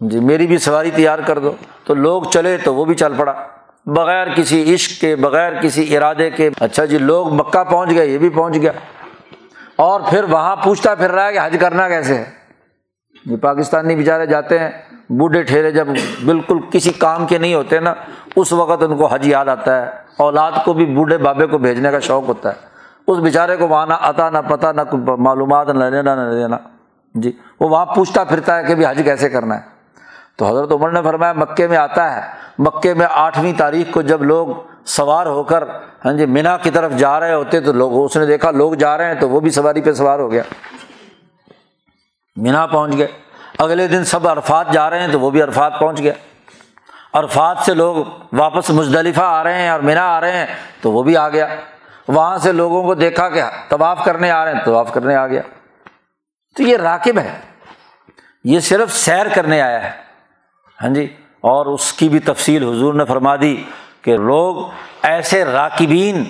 جی 0.00 0.20
میری 0.20 0.46
بھی 0.46 0.58
سواری 0.58 0.90
تیار 0.90 1.18
کر 1.18 1.38
دو۔ 1.38 1.52
تو 1.84 1.94
لوگ 1.94 2.22
چلے 2.22 2.56
تو 2.56 2.74
وہ 2.74 2.84
بھی 2.84 2.94
چل 2.94 3.12
پڑا۔ 3.16 3.46
بغیر 3.86 4.26
کسی 4.34 4.74
عشق 4.74 5.00
کے، 5.00 5.16
بغیر 5.16 5.62
کسی 5.62 5.96
ارادے 5.96 6.30
کے۔ 6.30 6.50
اچھا 6.60 6.84
جی 6.84 6.98
لوگ 6.98 7.32
مکہ 7.32 7.64
پہنچ 7.64 7.90
گئے، 7.90 8.06
یہ 8.06 8.18
بھی 8.18 8.28
پہنچ 8.28 8.54
گیا۔ 8.54 8.72
اور 9.76 10.00
پھر 10.10 10.24
وہاں 10.24 10.56
پوچھتا 10.56 10.94
پھر 10.94 11.10
رہا 11.10 11.26
ہے 11.26 11.32
کہ 11.32 11.38
حج 11.42 11.56
کرنا 11.60 11.88
کیسے 11.88 12.14
ہے؟ 12.14 12.24
یہ 13.26 13.36
پاکستانی 13.36 13.96
بیچارے 13.96 14.26
جاتے 14.26 14.58
ہیں۔ 14.58 14.70
بوڑھے 15.10 15.42
ٹھہرے 15.42 15.70
جب 15.70 15.88
بالکل 16.24 16.58
کسی 16.72 16.90
کام 16.90 17.26
کے 17.26 17.38
نہیں 17.38 17.54
ہوتے 17.54 17.80
نا، 17.80 17.94
اس 18.36 18.52
وقت 18.52 18.82
ان 18.82 18.96
کو 18.96 19.06
حج 19.06 19.28
یاد 19.28 19.46
آتا 19.46 19.82
ہے۔ 19.82 19.90
اولاد 20.18 20.52
کو 20.64 20.72
بھی 20.72 20.86
بوڑھے 20.86 21.18
بابے 21.18 21.46
کو 21.46 21.58
بھیجنے 21.58 21.90
کا 21.90 22.00
شوق 22.00 22.28
ہوتا 22.28 22.48
ہے۔ 22.48 22.54
اس 23.06 23.18
بیچارے 23.18 23.56
کو 23.56 23.68
وہاں 23.68 23.86
نہ 23.86 23.94
آتا، 24.00 24.30
نہ 24.30 24.38
پتہ 24.38 24.66
نہ 24.66 24.94
معلومات، 25.16 25.68
نہ 25.68 25.84
لینا 25.84 26.14
نہ 26.14 26.30
لینا 26.30 26.56
جی 27.14 27.32
وہ 27.60 27.68
وہاں 27.68 27.86
پوچھتا 27.86 28.24
پھرتا 28.24 28.56
ہے 28.56 28.64
کہ 28.64 28.74
بھی 28.74 28.86
حج 28.86 29.00
کیسے 29.04 29.28
کرنا 29.28 29.54
ہے۔ 29.54 29.60
تو 30.36 30.46
حضرت 30.46 30.72
عمر 30.72 30.90
نے 30.90 31.02
فرمایا، 31.02 31.32
مکے 31.32 31.68
میں 31.68 31.76
آتا 31.76 32.16
ہے۔ 32.16 32.20
مکے 32.58 32.94
میں 32.94 33.06
آٹھویں 33.10 33.52
تاریخ 33.58 33.94
کو 33.94 34.02
جب 34.02 34.22
لوگ 34.22 34.48
سوار 34.84 35.26
ہو 35.26 35.42
کر 35.42 35.64
ہاں 36.04 36.12
جی 36.12 36.26
مینا 36.26 36.56
کی 36.56 36.70
طرف 36.70 36.92
جا 36.92 37.20
رہے 37.20 37.34
ہوتے، 37.34 37.60
تو 37.60 37.72
لوگ، 37.72 38.04
اس 38.04 38.16
نے 38.16 38.26
دیکھا، 38.26 38.50
لوگ 38.50 38.74
جا 38.74 38.98
رہے 38.98 39.06
ہیں 39.06 39.20
تو 39.20 39.28
وہ 39.28 39.40
بھی 39.40 39.50
سواری 39.50 39.80
پہ 39.80 39.92
سوار 39.92 40.18
ہو 40.18 40.30
گیا۔ 40.30 40.42
مینا 42.36 42.66
پہنچ 42.66 42.98
گئے۔ 42.98 43.25
اگلے 43.58 43.88
دن 43.88 44.04
سب 44.04 44.28
عرفات 44.28 44.72
جا 44.72 44.90
رہے 44.90 45.00
ہیں 45.00 45.08
تو 45.12 45.20
وہ 45.20 45.30
بھی 45.30 45.42
عرفات 45.42 45.80
پہنچ 45.80 45.98
گیا۔ 45.98 46.12
عرفات 47.12 47.58
سے 47.58 47.74
لوگ 47.74 48.04
واپس 48.32 48.70
مزدلفہ 48.70 49.20
آ 49.20 49.44
رہے 49.44 49.62
ہیں 49.62 49.68
اور 49.68 49.80
مینا 49.80 50.16
آ 50.16 50.20
رہے 50.20 50.32
ہیں 50.32 50.46
تو 50.80 50.92
وہ 50.92 51.02
بھی 51.02 51.16
آ 51.16 51.28
گیا۔ 51.28 51.46
وہاں 52.08 52.38
سے 52.38 52.52
لوگوں 52.52 52.82
کو 52.82 52.94
دیکھا 52.94 53.28
کہ 53.28 53.42
طواف 53.68 54.04
کرنے 54.04 54.30
آ 54.30 54.44
رہے 54.44 54.52
ہیں، 54.52 54.64
طواف 54.64 54.92
کرنے 54.92 55.14
آ 55.14 55.26
گیا۔ 55.26 55.42
تو 56.56 56.62
یہ 56.62 56.76
راکب 56.76 57.18
ہے۔ 57.18 57.40
یہ 58.44 58.60
صرف 58.60 58.92
سیر 58.92 59.26
کرنے 59.34 59.60
آیا 59.60 59.84
ہے۔ 59.84 59.90
ہاں 60.82 60.88
جی؟ 60.88 61.16
اور 61.40 61.66
اس 61.66 61.92
کی 61.92 62.08
بھی 62.08 62.18
تفصیل 62.18 62.62
حضور 62.62 62.94
نے 62.94 63.04
فرما 63.04 63.36
دی 63.36 63.62
کہ 64.02 64.16
لوگ 64.16 64.56
ایسے 65.02 65.44
راکبین 65.44 66.24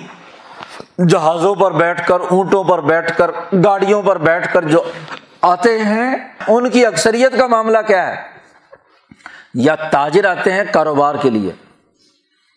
جہازوں 1.07 1.55
پر 1.55 1.71
بیٹھ 1.71 2.07
کر، 2.07 2.19
اونٹوں 2.19 2.63
پر 2.63 2.81
بیٹھ 2.81 3.17
کر، 3.17 3.31
گاڑیوں 3.63 4.01
پر 4.01 4.17
بیٹھ 4.17 4.53
کر 4.53 4.61
جو 4.61 4.83
آتے 5.41 5.79
ہیں، 5.79 6.15
ان 6.47 6.69
کی 6.69 6.85
اکثریت 6.85 7.37
کا 7.37 7.47
معاملہ 7.47 7.77
کیا 7.87 8.07
ہے؟ 8.07 8.15
یا 9.53 9.75
تاجر 9.75 10.25
آتے 10.25 10.51
ہیں 10.51 10.63
کاروبار 10.73 11.15
کے 11.21 11.29
لیے، 11.29 11.51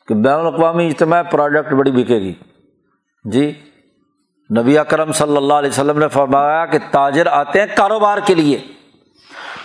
کہ 0.09 0.14
بین 0.14 0.35
الاقوامی 0.35 0.87
اجتماع 0.87 1.22
پروڈکٹ 1.22 1.72
بڑی 1.72 1.91
بکے 1.91 2.18
گی۔ 2.18 2.35
جی 3.24 3.61
نبی 4.59 4.78
اکرم 4.78 5.12
صلی 5.12 5.37
اللہ 5.37 5.55
علیہ 5.55 5.70
وسلم 5.70 5.99
نے 5.99 6.09
فرمایا 6.09 6.66
کہ 6.66 6.78
تاجر 6.91 7.26
آتے 7.26 7.61
ہیں 7.61 7.66
کاروبار 7.76 8.18
کے 8.24 8.35
لیے۔ 8.35 8.61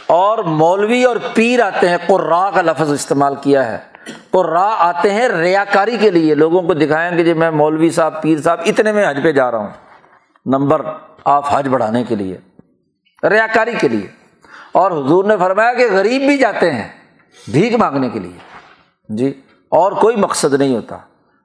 اور 0.08 0.38
مولوی 0.38 1.04
اور 1.04 1.16
پیر 1.34 1.60
آتے 1.60 1.90
ہیں 1.90 1.98
قرا 2.08 2.50
کا 2.54 2.62
لفظ 2.62 2.92
استعمال 2.92 3.36
کیا 3.36 3.72
ہے۔ 3.72 3.78
قرا 4.32 4.76
آتے 4.78 5.14
ہیں 5.14 5.28
ریا 5.28 5.64
کاری 5.64 5.98
کے 5.98 6.12
لیے۔ 6.12 6.36
لوگوں 6.36 6.62
کو 6.62 6.74
دکھائیں 6.74 7.18
گے 7.18 7.24
جی 7.24 7.34
میں 7.34 7.52
مولوی 7.52 7.90
صاحب، 7.90 8.22
پیر 8.22 8.42
صاحب، 8.42 8.60
اتنے 8.66 8.92
میں 8.92 9.10
حج 9.10 9.20
پہ 9.24 9.32
جا 9.32 9.52
رہا 9.52 9.58
ہوں۔ 9.58 9.70
نمبر 10.46 10.82
آپ 11.26 11.46
حج 11.50 11.68
بڑھانے 11.68 12.04
کے 12.04 12.16
لیے۔ 12.16 12.38
ریا 13.30 13.48
کاری 13.48 13.72
کے 13.82 13.88
لیے۔ 13.88 14.08
اور 14.72 14.92
حضور 14.92 15.26
نے 15.26 15.38
فرمایا 15.38 15.74
کہ 15.74 15.88
غریب 15.92 16.22
بھی 16.22 16.38
جاتے 16.38 16.74
ہیں 16.74 16.88
بھیک 17.52 17.76
مانگنے 17.76 18.10
کے 18.10 18.20
لیے۔ 18.20 18.38
جی 19.10 19.42
اور 19.70 19.92
کوئی 19.92 20.16
مقصد 20.16 20.54
نہیں 20.54 20.76
ہوتا۔ 20.76 20.96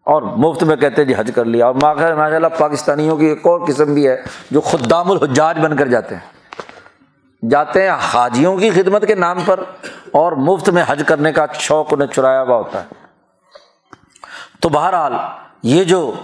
اور 0.05 0.23
مفت 0.23 0.63
میں 0.63 0.77
کہتے 0.77 1.05
جی 1.05 1.15
حج 1.17 1.31
کر 1.35 1.45
لیا۔ 1.45 1.67
اور 1.67 1.75
ماشاء 1.75 2.09
اللہ 2.09 2.47
پاکستانیوں 2.59 3.17
کی 3.17 3.27
ایک 3.27 3.47
اور 3.47 3.61
قسم 3.69 3.95
بھی 3.95 4.09
ہے 4.09 4.23
جو 4.51 4.61
خدام 4.61 5.11
الحجاج 5.11 5.59
بن 5.59 5.77
کر 5.77 5.89
جاتے 5.89 6.15
ہیں۔ 6.15 6.41
جاتے 7.51 7.83
ہیں 7.83 7.91
حاجیوں 7.91 8.57
کی 8.57 8.71
خدمت 8.71 9.07
کے 9.07 9.15
نام 9.15 9.39
پر 9.45 9.61
اور 10.13 10.33
مفت 10.33 10.69
میں 10.69 10.85
حج 10.87 11.03
کرنے 11.07 11.33
کا 11.33 11.47
شوق 11.55 11.93
انہیں 11.93 12.09
چرایا 12.09 12.43
ہوا 12.43 12.57
ہوتا 12.57 12.83
ہے۔ 12.83 12.87
تو 14.61 14.69
بہرحال 14.69 15.13
یہ 15.63 15.85
جو 15.85 16.15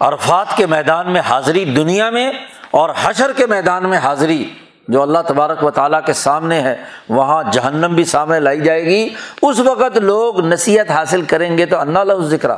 عرفات 0.00 0.56
کے 0.56 0.66
میدان 0.66 1.12
میں 1.12 1.20
حاضری 1.20 1.64
دنیا 1.64 2.10
میں 2.10 2.32
اور 2.72 2.90
حشر 3.02 3.32
کے 3.36 3.46
میدان 3.46 3.88
میں 3.88 3.98
حاضری 3.98 4.44
جو 4.88 5.02
اللہ 5.02 5.18
تبارک 5.26 5.62
و 5.64 5.70
تعالیٰ 5.70 6.00
کے 6.06 6.12
سامنے 6.12 6.60
ہے، 6.60 6.74
وہاں 7.08 7.42
جہنم 7.52 7.94
بھی 7.94 8.04
سامنے 8.04 8.38
لائی 8.40 8.60
جائے 8.60 8.84
گی۔ 8.84 9.08
اس 9.42 9.58
وقت 9.60 9.96
لوگ 9.98 10.40
نصیحت 10.46 10.90
حاصل 10.90 11.22
کریں 11.22 11.56
گے 11.58 11.66
تو 11.66 11.78
اللہ 11.78 12.20
ذکر 12.28 12.50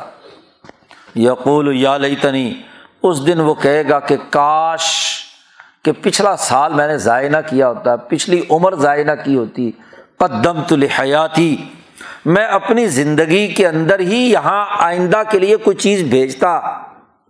یقول، 1.15 1.75
یا 1.77 1.97
لئی 1.97 2.17
تنی 2.17 2.53
اس 3.03 3.27
دن 3.27 3.41
وہ 3.41 3.55
کہے 3.55 3.83
گا 3.89 3.99
کہ 4.01 4.17
کاش 4.31 4.87
کہ 5.85 5.93
پچھلا 6.03 6.37
سال 6.37 6.73
میں 6.73 6.87
نے 6.89 6.97
ضائع 6.99 7.29
نہ 7.29 7.37
کیا 7.47 7.69
ہوتا، 7.69 7.97
پچھلی 7.97 8.41
عمر 8.51 8.75
ضائع 8.77 9.05
نہ 9.05 9.23
کی 9.25 9.37
ہوتی۔ 9.37 9.71
قدم 10.19 10.63
تو 10.63 10.77
لحیاتی، 10.77 11.57
میں 12.25 12.45
اپنی 12.47 12.87
زندگی 12.89 13.47
کے 13.49 13.67
اندر 13.67 14.01
ہی 14.01 14.21
یہاں 14.31 14.65
آئندہ 14.79 15.23
کے 15.31 15.39
لیے 15.39 15.57
کوئی 15.57 15.77
چیز 15.77 16.03
بھیجتا، 16.11 16.59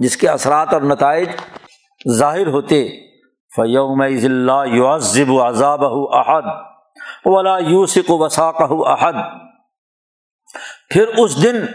جس 0.00 0.16
کے 0.16 0.28
اثرات 0.28 0.72
اور 0.74 0.82
نتائج 0.82 1.28
ظاہر 2.12 2.46
ہوتے۔ 2.46 3.04
فیوم 3.56 4.08
ضلع 4.08 4.64
عذاب 5.48 5.84
احد 5.84 6.42
ولا 7.24 7.58
یوسق 7.58 8.10
و 8.10 8.24
وساق 8.24 8.56
احد 8.60 9.12
پھر 10.90 11.06
اس 11.08 11.42
دن 11.42 11.66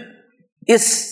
اس 0.68 1.06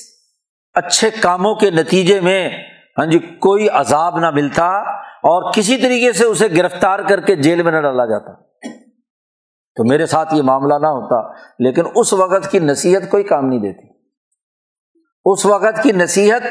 اچھے 0.74 1.10
کاموں 1.10 1.56
کے 1.56 1.72
نتیجے 1.72 2.22
میں 2.22 2.50
ہاں 2.98 3.06
جی 3.06 3.20
کوئی 3.20 3.70
عذاب 3.70 4.20
نہ 4.20 4.30
ملتا 4.30 4.68
اور 5.00 5.54
کسی 5.54 5.78
طریقے 5.78 6.14
سے 6.14 6.26
اسے 6.26 6.48
گرفتار 6.58 7.00
کر 7.00 7.22
کے 7.22 7.36
جیل 7.36 7.62
میں 7.62 7.72
نہ 7.72 7.82
ڈالا 7.82 8.06
جاتا۔ 8.06 8.34
تو 9.76 9.84
میرے 9.84 10.06
ساتھ 10.06 10.34
یہ 10.34 10.42
معاملہ 10.42 10.74
نہ 10.74 10.88
ہوتا، 10.88 11.34
لیکن 11.60 11.82
اس 11.96 12.14
وقت 12.14 12.52
کی 12.52 12.60
نصیحت 12.60 13.02
کوئی 13.10 13.24
کام 13.24 13.46
نہیں 13.46 13.60
دیتی۔ 13.60 13.88
اس 15.26 15.46
وقت 15.46 15.84
کی 15.84 15.92
نصیحت 15.92 16.42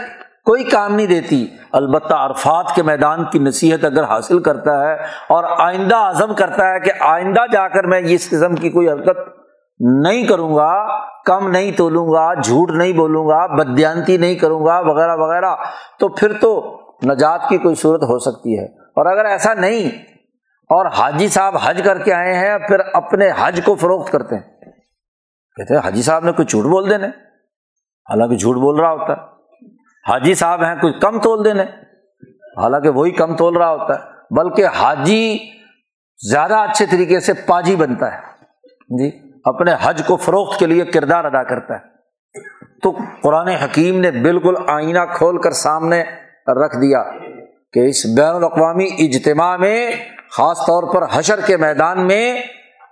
کوئی 0.47 0.65
کام 0.65 0.95
نہیں 0.95 1.07
دیتی۔ 1.07 1.47
البتہ 1.73 2.15
عرفات 2.15 2.75
کے 2.75 2.83
میدان 2.83 3.25
کی 3.25 3.39
نصیحت 3.39 3.85
اگر 3.85 4.05
حاصل 4.05 4.43
کرتا 4.43 4.89
ہے 4.89 4.95
اور 5.29 5.45
آئندہ 5.59 5.97
عزم 5.97 6.35
کرتا 6.35 6.75
ہے 6.75 6.81
کہ 6.81 6.93
آئندہ 7.01 7.41
جا 7.53 7.69
کر 7.69 7.85
میں 7.85 8.01
اس 8.05 8.31
قسم 8.31 8.55
کی 8.55 8.71
کوئی 8.71 8.89
حرکت 8.89 9.19
نہیں 9.81 10.27
کروں 10.27 10.57
گا، 10.57 11.01
کم 11.25 11.49
نہیں 11.49 11.73
تولوں 11.73 12.07
گا، 12.07 12.35
جھوٹ 12.35 12.71
نہیں 12.71 12.93
بولوں 12.93 13.29
گا 13.29 13.47
بدیانتی 13.47 14.17
نہیں 14.17 14.35
کروں 14.35 14.67
گا، 14.67 14.79
وغیرہ 14.79 15.17
وغیرہ، 15.17 15.55
تو 15.99 16.09
پھر 16.09 16.33
تو 16.33 16.81
نجات 17.07 17.49
کی 17.49 17.59
کوئی 17.59 17.75
صورت 17.75 18.03
ہو 18.03 18.19
سکتی 18.19 18.59
ہے۔ 18.59 18.65
اور 18.65 19.07
اگر 19.07 19.25
ایسا 19.25 19.55
نہیں، 19.55 19.87
اور 20.71 20.87
حاجی 20.87 21.29
صاحب 21.29 21.55
حج 21.65 21.83
کر 21.85 21.99
کے 21.99 22.15
آئے 22.15 22.35
ہیں، 22.35 22.59
پھر 22.59 22.81
اپنے 22.93 23.31
حج 23.39 23.61
کو 23.65 23.75
فروخت 23.75 24.13
کرتے 24.13 24.35
ہیں۔ 24.35 24.43
کہتے 25.57 25.75
ہیں، 25.75 25.81
حاجی 25.81 26.03
صاحب 26.03 26.25
نے 26.25 26.33
کوئی 26.33 26.47
جھوٹ 26.47 26.65
بول 26.65 26.91
دینے؟ 26.91 27.07
حالانکہ 28.11 28.37
جھوٹ 28.37 28.57
بول 28.57 28.81
رہا 28.81 28.93
ہوتا 28.93 29.13
ہے۔ 29.13 29.36
حاجی 30.09 30.35
صاحب 30.35 30.63
ہیں، 30.63 30.75
کچھ 30.75 31.01
کم 31.01 31.21
تول 31.21 31.45
دینے۔ 31.45 31.63
حالانکہ 32.63 32.89
وہی 32.89 33.11
کم 33.11 33.37
تول 33.37 33.57
رہا 33.57 33.71
ہوتا 33.71 33.95
ہے، 33.95 34.35
بلکہ 34.35 34.67
حاجی 34.67 35.39
زیادہ 36.31 36.55
اچھے 36.55 36.87
طریقے 36.87 37.21
سے 37.21 37.33
پاجی 37.33 37.77
بنتا 37.77 38.15
ہے۔ 38.15 38.19
جی 38.99 39.33
اپنے 39.45 39.75
حج 39.83 40.03
کو 40.07 40.17
فروخت 40.17 40.59
کے 40.59 40.67
لیے 40.67 40.85
کردار 40.85 41.25
ادا 41.25 41.43
کرتا 41.43 41.75
ہے۔ 41.75 41.97
تو 42.83 42.97
قرآن 43.23 43.49
حکیم 43.49 44.01
نے 44.01 44.11
بالکل 44.11 44.55
آئینہ 44.67 44.99
کھول 45.15 45.41
کر 45.41 45.51
سامنے 45.51 46.05
رکھ 46.65 46.77
دیا 46.77 47.03
کہ 47.73 47.81
اس 47.89 48.07
بین 48.07 48.35
الاقوامی 48.35 48.89
اجتماع 48.99 49.57
میں، 49.57 49.91
خاص 50.31 50.59
طور 50.67 50.95
پر 50.95 51.07
حشر 51.13 51.41
کے 51.47 51.57
میدان 51.57 52.07
میں 52.07 52.43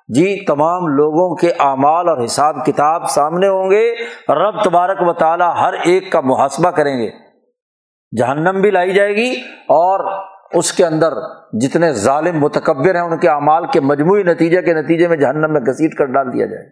جی 0.09 0.45
تمام 0.45 0.87
لوگوں 0.87 1.37
کے 1.37 1.51
اعمال 1.59 2.09
اور 2.09 2.25
حساب 2.25 2.67
کتاب 2.67 3.11
سامنے 3.11 3.49
ہوں 3.49 3.71
گے۔ 3.71 3.95
رب 4.29 4.63
تبارک 4.65 5.09
و 5.09 5.13
تعالیٰ 5.13 5.57
ہر 5.61 5.73
ایک 5.73 6.13
کا 6.13 6.21
محاسبہ 6.21 6.71
کریں 6.71 6.99
گے۔ 6.99 7.11
جہنم 8.19 8.61
بھی 8.61 8.71
لائی 8.71 8.95
جائے 8.95 9.17
گی 9.17 9.31
اور 9.69 10.23
اس 10.53 10.73
کے 10.73 10.87
اندر 10.87 11.13
جتنے 11.53 11.93
ظالم 11.93 12.41
متکبر 12.41 12.95
ہیں، 12.95 13.03
ان 13.03 13.19
کے 13.19 13.29
اعمال 13.29 13.67
کے 13.67 13.81
مجموعی 13.81 14.23
نتیجے 14.23 14.63
کے 14.63 14.75
نتیجے 14.75 15.09
میں 15.09 15.17
جہنم 15.17 15.53
میں 15.53 15.61
گھسیٹ 15.61 15.95
کر 15.95 16.05
ڈال 16.05 16.33
دیا 16.33 16.47
جائے۔ 16.47 16.67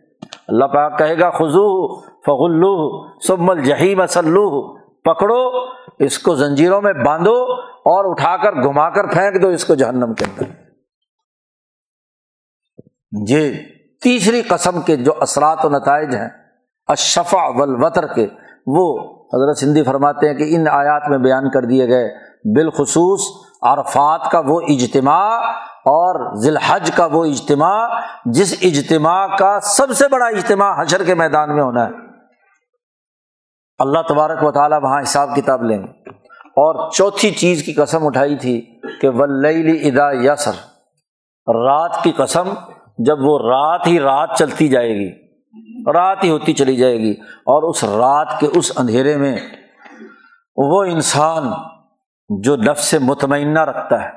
اللہ 0.49 0.65
پاک 0.65 0.99
کہے 0.99 1.19
گا 1.19 1.31
خزو 1.31 2.01
فغلو 2.01 3.05
سب 3.21 3.51
الجہیم 3.51 4.01
اسلو 4.01 4.77
پکڑو، 4.77 5.67
اس 5.99 6.19
کو 6.19 6.35
زنجیروں 6.35 6.83
میں 6.83 6.93
باندھو 6.93 7.53
اور 7.65 8.11
اٹھا 8.11 8.37
کر 8.37 8.53
گھما 8.53 8.91
کر 8.91 9.07
پھینک 9.07 9.43
دو 9.43 9.49
اس 9.49 9.65
کو 9.65 9.75
جہنم 9.75 10.15
کے 10.15 10.25
اندر۔ 10.25 10.62
یہ 13.29 13.53
تیسری 14.03 14.43
قسم 14.43 14.81
کے 14.81 14.97
جو 14.97 15.13
اثرات 15.21 15.65
و 15.65 15.69
نتائج 15.69 16.15
ہیں 16.15 16.29
اشفا 16.87 17.49
ولوطر 17.49 18.07
کے، 18.07 18.27
وہ 18.67 18.99
حضرت 19.35 19.59
سندھی 19.59 19.83
فرماتے 19.83 20.29
ہیں 20.29 20.35
کہ 20.35 20.57
ان 20.57 20.69
آیات 20.69 21.09
میں 21.09 21.19
بیان 21.19 21.51
کر 21.51 21.65
دیے 21.65 21.89
گئے۔ 21.89 22.09
بالخصوص 22.45 23.21
عرفات 23.63 24.31
کا 24.31 24.43
وہ 24.47 24.61
اجتماع 24.69 25.41
اور 25.69 26.37
ذی 26.37 26.49
الحج 26.49 26.91
کا 26.95 27.07
وہ 27.07 27.25
اجتماع، 27.25 28.01
جس 28.25 28.55
اجتماع 28.63 29.27
کا 29.37 29.61
سب 29.61 29.91
سے 29.91 30.09
بڑا 30.09 30.27
اجتماع 30.27 30.83
حشر 30.83 31.05
کے 31.05 31.15
میدان 31.15 31.55
میں 31.55 31.63
ہونا 31.63 31.85
ہے۔ 31.85 31.91
اللہ 33.79 33.99
تبارک 34.09 34.45
و 34.45 34.51
تعالیٰ 34.51 34.83
وہاں 34.83 35.03
حساب 35.03 35.31
کتاب 35.37 35.63
لیں۔ 35.63 35.79
گے 35.79 36.11
اور 36.41 36.91
چوتھی 36.91 37.31
چیز 37.31 37.63
کی 37.63 37.73
قسم 37.73 38.07
اٹھائی 38.07 38.37
تھی 38.37 38.81
کہ 39.01 39.09
ولی 39.09 39.89
ادا 39.89 40.13
یسر۔ 40.13 40.53
رات 41.55 42.03
کی 42.03 42.13
قسم 42.13 42.49
جب 42.99 43.17
وہ 43.21 43.39
رات 43.41 43.87
ہی 43.87 43.99
رات 44.01 44.37
چلتی 44.39 44.69
جائے 44.69 44.95
گی، 44.95 45.11
رات 45.93 46.25
ہی 46.25 46.31
ہوتی 46.31 46.53
چلی 46.53 46.77
جائے 46.77 46.99
گی 46.99 47.13
اور 47.47 47.63
اس 47.63 47.85
رات 47.85 48.39
کے 48.41 48.49
اس 48.55 48.73
اندھیرے 48.77 49.17
میں 49.17 49.37
وہ 50.57 50.83
انسان 50.85 51.51
جو 52.31 52.57
نفس 52.57 52.95
مطمئنہ 53.03 53.61
رکھتا 53.61 54.03
ہے، 54.03 54.11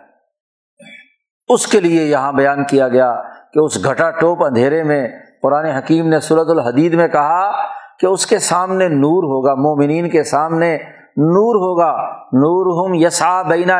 اس 1.49 1.67
کے 1.67 1.79
لیے 1.79 2.03
یہاں 2.05 2.31
بیان 2.33 2.63
کیا 2.65 2.87
گیا 2.87 3.13
کہ 3.53 3.59
اس 3.59 3.83
گھٹا 3.85 4.09
ٹوپ 4.11 4.43
اندھیرے 4.43 4.83
میں 4.83 5.07
قرآن 5.41 5.65
حکیم 5.65 6.07
نے 6.07 6.19
صورت 6.19 6.49
الحدید 6.49 6.93
میں 6.93 7.07
کہا 7.07 7.51
کہ 7.99 8.05
اس 8.05 8.25
کے 8.25 8.39
سامنے 8.39 8.87
نور 8.87 9.23
ہوگا، 9.23 9.55
مومنین 9.55 10.09
کے 10.09 10.23
سامنے 10.23 10.75
نور 11.17 11.55
ہوگا 11.55 11.91
نور 12.35 12.71
ہم 12.77 12.93
یسا 12.93 13.41
بینا 13.41 13.79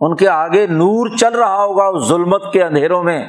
ان 0.00 0.14
کے 0.16 0.28
آگے 0.28 0.66
نور 0.66 1.16
چل 1.16 1.34
رہا 1.34 1.64
ہوگا 1.64 1.84
اس 1.88 2.08
ظلمت 2.08 2.52
کے 2.52 2.62
اندھیروں 2.62 3.02
میں۔ 3.02 3.24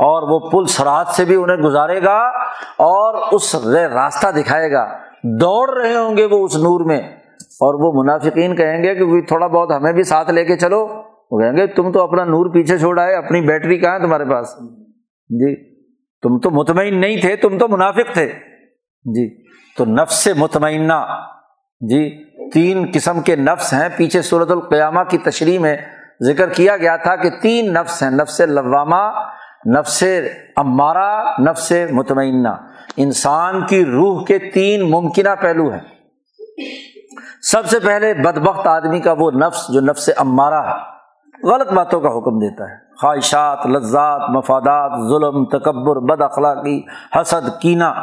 اور 0.00 0.22
وہ 0.22 0.50
پل 0.50 0.66
سرات 0.66 1.08
سے 1.08 1.24
بھی 1.24 1.36
انہیں 1.36 1.56
گزارے 1.56 2.02
گا 2.02 2.18
اور 2.78 3.28
اس 3.32 3.54
راستہ 3.94 4.28
دکھائے 4.28 4.72
گا۔ 4.72 4.86
دوڑ 5.24 5.80
رہے 5.80 5.96
ہوں 5.96 6.16
گے 6.16 6.24
وہ 6.24 6.44
اس 6.44 6.56
نور 6.56 6.84
میں۔ 6.84 7.16
اور 7.60 7.74
وہ 7.74 8.02
منافقین 8.02 8.56
کہیں 8.56 8.82
گے 8.82 8.94
کہ 8.94 9.20
تھوڑا 9.20 9.46
بہت 9.46 9.70
ہمیں 9.76 9.92
بھی 9.92 10.02
ساتھ 10.02 10.30
لے 10.30 10.44
کے 10.44 10.56
چلو۔ 10.56 11.02
وہ 11.30 11.40
کہیں 11.40 11.56
گے، 11.56 11.66
تم 11.66 11.92
تو 11.92 12.02
اپنا 12.02 12.24
نور 12.24 12.50
پیچھے 12.50 12.78
چھوڑا 12.78 13.04
ہے 13.04 13.14
اپنی 13.14 13.40
بیٹری 13.40 13.78
کہاں 13.78 13.94
ہے 13.94 13.98
تمہارے 13.98 14.24
پاس؟ 14.24 14.54
جی 15.28 15.74
تم 16.22 16.38
تو 16.38 16.50
مطمئن 16.50 17.00
نہیں 17.00 17.16
تھے، 17.16 17.36
تم 17.36 17.58
تو 17.58 17.68
منافق 17.68 18.14
تھے۔ 18.14 18.26
جی 19.04 19.42
تو 19.76 19.84
نفس 19.84 20.28
مطمئنہ۔ 20.36 21.06
جی 21.80 22.24
تین 22.50 22.90
قسم 22.94 23.20
کے 23.20 23.36
نفس 23.36 23.72
ہیں۔ 23.72 23.88
پیچھے 23.96 24.22
صورت 24.22 24.50
القیامہ 24.50 25.00
کی 25.08 25.18
تشریح 25.18 25.58
میں 25.58 25.76
ذکر 26.26 26.48
کیا 26.48 26.76
گیا 26.76 26.96
تھا 26.96 27.16
کہ 27.16 27.30
تین 27.42 27.74
نفس 27.74 28.02
ہیں، 28.02 28.10
نفس 28.10 28.40
لوامہ 28.40 29.30
نفس 29.66 30.04
امارا 30.56 31.22
نفس 31.38 31.72
مطمئنہ۔ 31.90 32.48
انسان 32.96 33.66
کی 33.66 33.84
روح 33.84 34.24
کے 34.24 34.38
تین 34.38 34.90
ممکنہ 34.90 35.28
پہلو 35.40 35.70
ہیں۔ 35.70 35.80
سب 37.42 37.66
سے 37.66 37.78
پہلے 37.78 38.14
بدبخت 38.14 38.66
آدمی 38.66 39.00
کا 39.00 39.14
وہ 39.18 39.30
نفس 39.30 39.68
جو 39.68 39.80
نفس 39.80 40.10
امارا 40.16 40.70
ہے۔ 40.70 41.00
غلط 41.46 41.72
باتوں 41.72 42.00
کا 42.00 42.08
حکم 42.08 42.38
دیتا 42.38 42.64
ہے۔ 42.64 42.76
خواہشات، 43.00 43.66
لذات، 43.66 44.30
مفادات، 44.30 44.90
ظلم، 45.08 45.44
تکبر، 45.44 45.96
بد 45.96 46.22
اخلاقی، 46.22 46.82
حسد، 47.20 47.60
کینہ۔ 47.60 47.94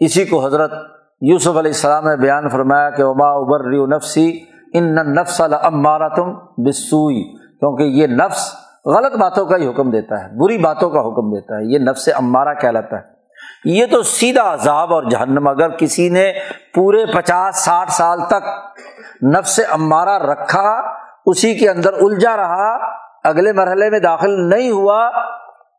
اسی 0.00 0.24
کو 0.24 0.46
حضرت 0.46 0.72
یوسف 1.20 1.48
علیہ 1.48 1.58
السلام 1.58 2.08
نے 2.08 2.16
بیان 2.16 2.48
فرمایا 2.48 2.90
کہ 2.90 3.04
وبا 3.04 3.28
ابر 3.28 3.96
نفسی 3.96 4.40
ان 4.72 4.94
نفس 4.94 5.40
المارا 5.40 6.08
تم 6.08 6.34
بسوئی 6.56 7.36
کیونکہ 7.36 7.82
یہ 7.82 8.06
نفس 8.06 8.54
غلط 8.86 9.16
باتوں 9.16 9.46
کا 9.46 9.56
ہی 9.56 9.66
حکم 9.66 9.90
دیتا 9.90 10.24
ہے، 10.24 10.38
بری 10.38 10.58
باتوں 10.58 10.90
کا 10.90 11.00
حکم 11.00 11.34
دیتا 11.34 11.54
ہے، 11.54 11.72
یہ 11.72 11.78
نفس 11.78 12.08
امارا 12.14 12.54
کہلاتا 12.54 12.96
ہے۔ 12.96 13.02
یہ 13.64 13.86
تو 13.90 14.02
سیدھا 14.02 14.54
عذاب 14.54 14.94
اور 14.94 15.02
جہنم، 15.02 15.48
اگر 15.48 15.68
کسی 15.68 16.08
نے 16.08 16.32
پورے 16.74 17.06
پچاس، 17.06 17.56
ساٹھ 17.56 17.92
سال 17.92 18.20
تک 18.26 18.48
نفس 19.24 19.60
امارا 19.70 20.18
رکھا، 20.18 20.82
اسی 21.26 21.54
کے 21.54 21.70
اندر 21.70 21.92
الجھا 21.92 22.36
رہا، 22.36 22.76
اگلے 23.24 23.52
مرحلے 23.52 23.90
میں 23.90 23.98
داخل 23.98 24.48
نہیں 24.48 24.70
ہوا، 24.70 25.10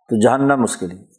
تو 0.09 0.19
جہنم 0.19 0.63
اس 0.63 0.77
کے 0.77 0.87
لیے۔ 0.87 1.11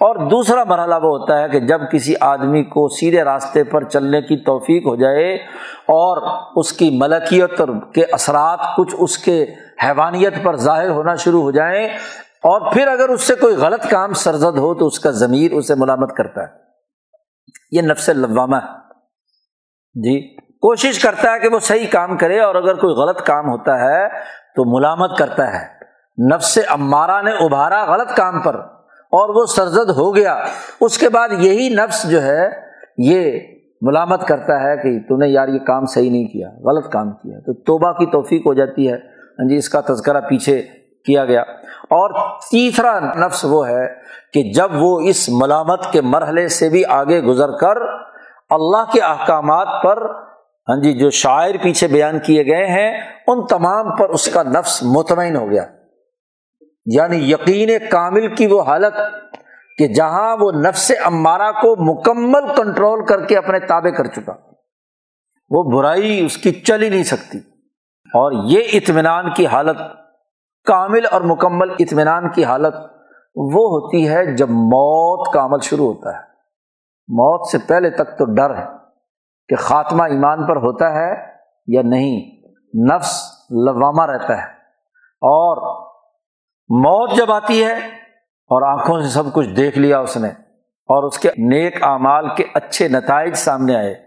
اور 0.00 0.16
دوسرا 0.16 0.64
مرحلہ 0.64 0.94
وہ 0.94 1.18
ہوتا 1.18 1.42
ہے 1.42 1.48
کہ 1.48 1.60
جب 1.60 1.80
کسی 1.92 2.14
آدمی 2.20 2.64
کو 2.64 2.88
سیدھے 2.88 3.24
راستے 3.24 3.64
پر 3.64 3.84
چلنے 3.84 4.22
کی 4.22 4.36
توفیق 4.36 4.86
ہو 4.86 4.96
جائے 4.96 5.34
اور 5.86 6.40
اس 6.56 6.72
کی 6.72 6.98
ملکیت 7.00 7.62
کے 7.94 8.02
اثرات 8.12 8.58
کچھ 8.76 8.94
اس 8.98 9.18
کے 9.18 9.46
حیوانیت 9.84 10.34
پر 10.42 10.56
ظاہر 10.56 10.88
ہونا 10.88 11.14
شروع 11.14 11.42
ہو 11.42 11.50
جائیں 11.50 11.88
اور 12.36 12.72
پھر 12.72 12.86
اگر 12.86 13.08
اس 13.08 13.22
سے 13.22 13.34
کوئی 13.34 13.56
غلط 13.56 13.90
کام 13.90 14.12
سرزد 14.12 14.58
ہو 14.58 14.74
تو 14.74 14.86
اس 14.86 14.98
کا 14.98 15.10
ضمیر 15.10 15.52
اسے 15.52 15.74
ملامت 15.74 16.16
کرتا 16.16 16.42
ہے۔ 16.42 16.46
یہ 17.72 17.82
نفس 17.82 18.08
لوامہ 18.08 18.56
ہے۔ 18.56 18.72
جی 19.94 20.36
کوشش 20.36 21.02
کرتا 21.02 21.32
ہے 21.32 21.38
کہ 21.38 21.48
وہ 21.48 21.58
صحیح 21.58 21.86
کام 21.90 22.16
کرے 22.16 22.40
اور 22.40 22.54
اگر 22.54 22.74
کوئی 22.74 22.94
غلط 22.94 23.22
کام 23.22 23.48
ہوتا 23.48 23.80
ہے 23.80 24.08
تو 24.56 24.78
ملامت 24.78 25.18
کرتا 25.18 25.52
ہے۔ 25.52 25.76
نفس 26.34 26.58
امارا 26.68 27.22
نے 27.22 27.30
ابھارا 27.30 27.84
غلط 27.84 28.16
کام 28.16 28.40
پر 28.40 28.54
اور 28.90 29.28
وہ 29.28 29.46
سرزد 29.46 29.90
ہو 29.90 30.16
گیا۔ 30.16 30.44
اس 30.80 30.98
کے 30.98 31.08
بعد 31.08 31.28
یہی 31.38 31.68
نفس 31.68 32.10
جو 32.10 32.22
ہے، 32.22 32.48
یہ 32.98 33.40
ملامت 33.82 34.26
کرتا 34.26 34.62
ہے 34.62 34.76
کہ 34.76 35.08
تو 35.08 35.16
نے 35.16 35.28
یار 35.28 35.48
یہ 35.48 35.58
کام 35.58 35.86
صحیح 35.86 36.10
نہیں 36.10 36.24
کیا، 36.24 36.48
غلط 36.48 36.92
کام 36.92 37.10
کیا۔ 37.10 37.40
تو 37.40 37.52
توبہ 37.52 37.92
کی 37.92 38.06
توفیق 38.06 38.46
ہو 38.46 38.54
جاتی 38.54 38.92
ہے۔ 38.92 39.15
ہاں 39.38 39.48
جی 39.48 39.56
اس 39.56 39.68
کا 39.68 39.80
تذکرہ 39.80 40.20
پیچھے 40.20 40.62
کیا 41.04 41.24
گیا۔ 41.24 41.40
اور 41.82 42.38
تیسرا 42.50 43.00
نفس 43.00 43.44
وہ 43.44 43.68
ہے 43.68 43.94
کہ 44.32 44.52
جب 44.52 44.70
وہ 44.74 45.00
اس 45.00 45.28
ملامت 45.28 45.92
کے 45.92 46.00
مرحلے 46.00 46.48
سے 46.48 46.68
بھی 46.68 46.84
آگے 46.84 47.20
گزر 47.20 47.50
کر 47.56 47.76
اللہ 48.50 48.90
کے 48.92 49.00
احکامات 49.00 49.82
پر 49.82 50.26
ہاں 50.68 50.82
جی 50.82 50.92
جو 50.92 51.10
شاعر 51.10 51.54
پیچھے 51.62 51.86
بیان 51.88 52.18
کیے 52.18 52.46
گئے 52.46 52.66
ہیں، 52.66 53.00
ان 53.26 53.46
تمام 53.46 53.96
پر 53.96 54.08
اس 54.08 54.26
کا 54.32 54.42
نفس 54.42 54.82
مطمئن 54.82 55.36
ہو 55.36 55.50
گیا۔ 55.50 55.64
یعنی 56.86 57.32
یقین 57.32 57.70
کامل 57.90 58.34
کی 58.34 58.46
وہ 58.46 58.62
حالت 58.62 58.94
کہ 59.78 59.88
جہاں 59.88 60.36
وہ 60.40 60.52
نفس 60.52 60.92
امارا 61.04 61.52
کو 61.52 61.94
مکمل 61.94 62.54
کنٹرول 62.56 63.06
کر 63.06 63.24
کے 63.24 63.36
اپنے 63.36 63.58
تابے 63.58 63.90
کر 63.90 64.06
چکا۔ 64.06 64.32
وہ 65.50 65.76
برائی 65.76 66.26
اس 66.26 66.36
کی 66.36 66.52
چل 66.52 66.82
ہی 66.82 66.88
نہیں 66.88 67.02
سکتی۔ 67.02 67.38
اور 68.16 68.32
یہ 68.44 68.60
اطمینان 68.72 69.32
کی 69.32 69.46
حالت، 69.46 69.78
کامل 70.64 71.06
اور 71.10 71.20
مکمل 71.20 71.70
اطمینان 71.78 72.30
کی 72.30 72.44
حالت 72.44 72.74
وہ 73.36 73.64
ہوتی 73.68 74.08
ہے 74.08 74.36
جب 74.36 74.50
موت 74.50 75.32
کا 75.32 75.44
عمل 75.44 75.58
شروع 75.62 75.86
ہوتا 75.86 76.14
ہے۔ 76.14 76.20
موت 77.08 77.48
سے 77.48 77.58
پہلے 77.68 77.90
تک 77.90 78.18
تو 78.18 78.34
ڈر 78.34 78.56
ہے 78.56 78.64
کہ 79.48 79.56
خاتمہ 79.56 80.02
ایمان 80.02 80.46
پر 80.46 80.56
ہوتا 80.56 80.92
ہے 80.92 81.14
یا 81.66 81.82
نہیں، 81.84 82.42
نفس 82.94 83.22
لوامہ 83.50 84.06
رہتا 84.06 84.36
ہے۔ 84.36 84.46
اور 85.20 85.76
موت 86.68 87.10
جب 87.16 87.32
آتی 87.32 87.64
ہے 87.64 87.74
اور 88.46 88.62
آنکھوں 88.62 89.00
سے 89.00 89.08
سب 89.08 89.32
کچھ 89.32 89.48
دیکھ 89.48 89.78
لیا 89.78 89.98
اس 90.00 90.16
نے 90.16 90.28
اور 90.64 91.02
اس 91.02 91.18
کے 91.18 91.28
نیک 91.28 91.82
اعمال 91.82 92.34
کے 92.34 92.44
اچھے 92.54 92.88
نتائج 92.88 93.34
سامنے 93.34 93.76
آئے 93.76 94.05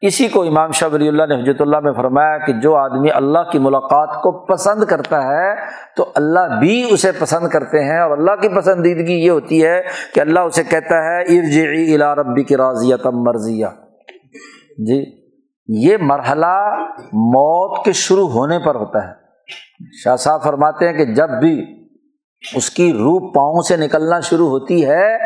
اسی 0.00 0.28
کو 0.28 0.42
امام 0.42 0.70
شاہ 0.70 0.88
ولی 0.92 1.08
اللہ 1.08 1.22
نے 1.22 1.42
حجرت 1.42 1.60
اللہ 1.60 1.80
میں 1.80 1.92
فرمایا 1.92 2.38
کہ 2.38 2.52
جو 2.52 2.76
آدمی 2.76 3.10
اللہ 3.10 3.50
کی 3.52 3.58
ملاقات 3.58 4.22
کو 4.22 4.46
پسند 4.46 4.84
کرتا 4.84 5.22
ہے، 5.22 5.54
تو 5.96 6.12
اللہ 6.14 6.60
بھی 6.60 6.88
اسے 6.90 7.12
پسند 7.18 7.48
کرتے 7.48 7.84
ہیں 7.84 8.00
اور 8.00 8.18
اللہ 8.18 8.30
کی 8.30 8.48
پسندیدگی 8.48 9.14
یہ 9.14 9.30
ہوتی 9.30 9.66
ہے 9.66 9.82
کہ 10.14 10.20
اللہ 10.20 10.40
اسے 10.40 10.64
کہتا 10.64 10.94
ہے، 10.94 11.22
ارجعی 11.22 11.94
الا 11.94 12.14
ربی 12.14 12.44
کی 12.44 12.56
راضیہ 12.56 12.96
تم 12.96 13.10
مرضیہ۔ 13.10 13.66
جی 14.78 15.04
یہ 15.68 15.96
مرحلہ 16.00 16.74
موت 17.12 17.84
کے 17.84 17.92
شروع 17.92 18.28
ہونے 18.28 18.58
پر 18.58 18.74
ہوتا 18.74 19.08
ہے۔ 19.08 19.12
شاہ 20.04 20.16
صاحب 20.16 20.42
فرماتے 20.42 20.88
ہیں 20.88 20.92
کہ 20.92 21.04
جب 21.04 21.30
بھی 21.30 21.66
اس 22.54 22.70
کی 22.70 22.92
روح 22.92 23.32
پاؤں 23.34 23.60
سے 23.60 23.76
نکلنا 23.76 24.20
شروع 24.20 24.48
ہوتی 24.48 24.86
ہے، 24.86 25.18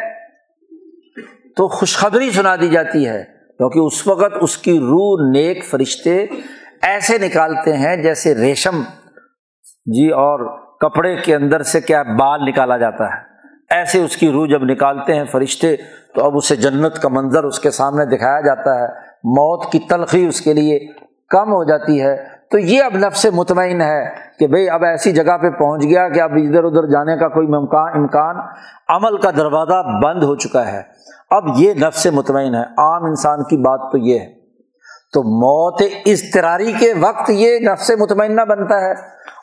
تو 1.56 1.68
خوشخبری 1.68 2.30
سنا 2.30 2.56
دی 2.56 2.68
جاتی 2.68 3.08
ہے۔ 3.08 3.33
کیونکہ 3.58 3.78
اس 3.78 4.06
وقت 4.06 4.36
اس 4.40 4.58
کی 4.58 4.78
روح 4.78 5.30
نیک 5.30 5.64
فرشتے 5.64 6.26
ایسے 6.82 7.18
نکالتے 7.18 7.76
ہیں 7.76 7.96
جیسے 7.96 8.34
ریشم۔ 8.34 8.80
جی 9.86 10.08
اور 10.08 10.58
کپڑے 10.80 11.16
کے 11.16 11.34
اندر 11.34 11.62
سے 11.62 11.80
کیا 11.80 12.02
بال 12.02 12.40
نکالا 12.44 12.76
جاتا 12.76 13.04
ہے۔ 13.04 13.34
ایسے 13.70 14.02
اس 14.02 14.16
کی 14.16 14.30
روح 14.32 14.46
جب 14.46 14.64
نکالتے 14.64 15.14
ہیں 15.14 15.24
فرشتے، 15.24 15.76
تو 16.14 16.24
اب 16.24 16.36
اسے 16.36 16.56
جنت 16.56 17.02
کا 17.02 17.08
منظر 17.08 17.44
اس 17.44 17.60
کے 17.60 17.70
سامنے 17.70 18.16
دکھایا 18.16 18.40
جاتا 18.40 18.78
ہے۔ 18.78 18.88
موت 19.24 19.72
کی 19.72 19.78
تلخی 19.78 20.26
اس 20.26 20.40
کے 20.40 20.52
لیے 20.52 20.78
کم 21.28 21.48
ہو 21.48 21.64
جاتی 21.64 22.02
ہے۔ 22.02 22.34
تو 22.50 22.58
یہ 22.58 22.82
اب 22.82 22.96
نفس 22.96 23.26
مطمئن 23.34 23.80
ہے 23.80 24.10
کہ 24.38 24.46
بھائی 24.46 24.70
اب 24.70 24.84
ایسی 24.84 25.12
جگہ 25.12 25.38
پہ 25.38 25.50
پہنچ 25.50 25.82
گیا 25.84 26.08
کہ 26.08 26.20
اب 26.20 26.32
ادھر 26.32 26.64
ادھر 26.64 26.86
جانے 26.86 27.16
کا 27.16 27.28
کوئی 27.28 27.46
ممکان، 27.46 28.00
امکان، 28.00 28.36
عمل 28.88 29.16
کا 29.16 29.30
دروازہ 29.30 30.04
بند 30.04 30.22
ہو 30.22 30.36
چکا 30.36 30.72
ہے۔ 30.72 30.82
اب 31.36 31.44
یہ 31.56 31.74
نفس 31.74 32.06
مطمئن 32.06 32.54
ہے، 32.54 32.62
عام 32.78 33.04
انسان 33.04 33.42
کی 33.42 33.56
بات 33.56 33.92
تو 33.92 33.98
یہ 33.98 34.18
ہے۔ 34.18 34.32
تو 35.12 35.22
موت 35.22 35.82
اضطراری 36.06 36.72
کے 36.72 36.92
وقت 37.00 37.30
یہ 37.30 37.58
نفس 37.58 37.90
مطمئنہ 37.98 38.40
بنتا 38.40 38.80
ہے۔ 38.80 38.92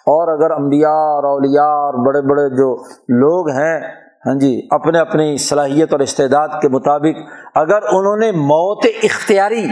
اور 0.09 0.27
اگر 0.33 0.51
امبیا 0.51 0.89
اور 0.89 1.23
اولیا 1.23 1.63
اور 1.63 2.05
بڑے 2.05 2.21
بڑے 2.21 2.49
جو 2.49 2.75
لوگ 3.19 3.49
ہیں 3.49 3.79
ہاں 4.25 4.33
جی 4.35 4.67
اپنے 4.71 4.99
اپنی 4.99 5.37
صلاحیت 5.37 5.91
اور 5.91 5.99
استعداد 5.99 6.47
کے 6.61 6.69
مطابق 6.69 7.21
اگر 7.55 7.83
انہوں 7.91 8.17
نے 8.17 8.31
موت 8.31 8.85
اختیاری 9.03 9.65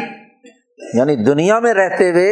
یعنی 0.93 1.15
دنیا 1.15 1.59
میں 1.59 1.74
رہتے 1.74 2.09
ہوئے 2.11 2.32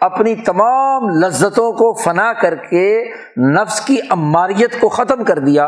اپنی 0.00 0.34
تمام 0.34 1.08
لذتوں 1.08 1.72
کو 1.72 1.92
فنا 1.94 2.32
کر 2.32 2.54
کے 2.54 2.86
نفس 3.36 3.80
کی 3.80 3.96
اماریت 4.10 4.80
کو 4.80 4.88
ختم 4.88 5.24
کر 5.24 5.38
دیا، 5.38 5.64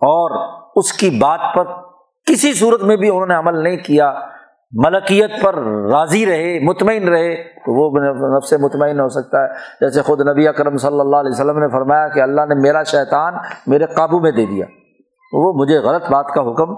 اور 0.00 0.38
اس 0.76 0.92
کی 0.92 1.10
بات 1.10 1.40
پر 1.54 1.64
کسی 2.26 2.52
صورت 2.52 2.82
میں 2.82 2.96
بھی 2.96 3.08
انہوں 3.08 3.26
نے 3.26 3.34
عمل 3.34 3.62
نہیں 3.62 3.76
کیا، 3.76 4.14
ملکیت 4.72 5.30
پر 5.42 5.54
راضی 5.64 6.26
رہے، 6.26 6.64
مطمئن 6.64 7.08
رہے، 7.08 7.36
تو 7.36 7.72
وہ 7.72 7.98
نفس 8.36 8.52
مطمئن 8.52 9.00
ہو 9.00 9.08
سکتا 9.08 9.42
ہے۔ 9.42 9.48
جیسے 9.80 10.02
خود 10.02 10.20
نبی 10.20 10.48
اکرم 10.48 10.76
صلی 10.76 11.00
اللہ 11.00 11.16
علیہ 11.16 11.30
وسلم 11.30 11.58
نے 11.58 11.68
فرمایا 11.68 12.08
کہ 12.08 12.20
اللہ 12.20 12.40
نے 12.40 12.54
میرا 12.54 12.82
شیطان 12.82 13.34
میرے 13.66 13.86
قابو 13.86 14.20
میں 14.20 14.30
دے 14.30 14.46
دیا۔ 14.46 14.66
وہ 15.32 15.52
مجھے 15.52 15.78
غلط 15.78 16.10
بات 16.10 16.26
کا 16.26 16.40
حکم 16.40 16.70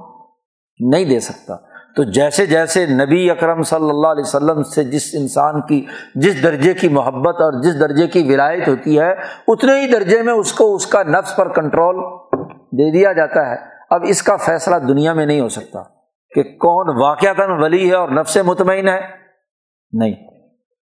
نہیں 0.91 1.05
دے 1.05 1.21
سکتا۔ 1.21 1.57
تو 1.97 2.03
جیسے 2.03 2.47
جیسے 2.47 2.87
نبی 2.87 3.31
اکرم 3.31 3.63
صلی 3.63 3.91
اللہ 3.91 4.07
علیہ 4.07 4.25
وسلم 4.27 4.63
سے 4.63 4.85
جس 4.85 5.11
انسان 5.15 5.61
کی، 5.61 5.87
جس 6.15 6.43
درجے 6.43 6.75
کی 6.75 6.89
محبت 6.89 7.41
اور 7.41 7.63
جس 7.63 7.81
درجے 7.81 8.07
کی 8.07 8.35
ولایت 8.35 8.69
ہوتی 8.69 9.01
ہے، 9.01 9.15
اتنے 9.49 9.81
ہی 9.81 9.93
درجے 9.93 10.23
میں 10.23 10.33
اس 10.33 10.53
کو 10.53 10.75
اس 10.75 10.87
کا 10.87 11.03
نفس 11.03 11.37
پر 11.37 11.49
کنٹرول 11.49 11.97
دے 12.53 12.93
دیا 12.93 13.13
جاتا 13.13 13.51
ہے۔ 13.51 13.78
اب 13.91 14.03
اس 14.07 14.23
کا 14.23 14.37
فیصلہ 14.37 14.77
دنیا 14.77 15.13
میں 15.13 15.27
نہیں 15.27 15.41
ہو 15.41 15.49
سکتا 15.49 15.83
کہ 16.35 16.43
کون 16.43 17.03
واقعات 17.03 17.37
ولی 17.39 17.91
ہے 17.91 17.95
اور 17.95 18.09
نفس 18.09 18.37
مطمئن 18.37 18.89
ہے۔ 18.89 19.01
نہیں، 19.93 20.15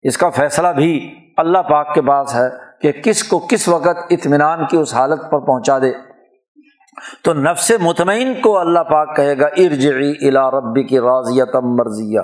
اس 0.03 0.18
کا 0.18 0.30
فیصلہ 0.30 0.68
بھی 0.68 1.16
اللہ 1.38 1.58
پاک 1.58 1.93
کے 1.93 2.01
پاس 2.01 2.36
ہے 2.36 2.49
کہ 2.82 2.91
کس 2.91 3.24
کو 3.24 3.39
کس 3.39 3.68
وقت 3.68 3.97
اطمینان 4.10 4.66
کی 4.66 4.78
اس 4.78 4.93
حالت 4.93 5.22
پر 5.32 5.39
پہنچا 5.39 5.80
دے۔ 5.80 5.91
تو 7.24 7.34
نفس 7.34 7.72
مطمئن 7.82 8.41
کو 8.41 8.60
اللہ 8.60 8.80
پاک 8.80 9.16
کہے 9.16 9.38
گا، 9.38 9.45
ارجعی 9.45 10.28
الا 10.28 10.51
ربی 10.51 10.84
کی 10.84 10.99
راضیت 10.99 11.56
مرضیہ۔ 11.56 12.20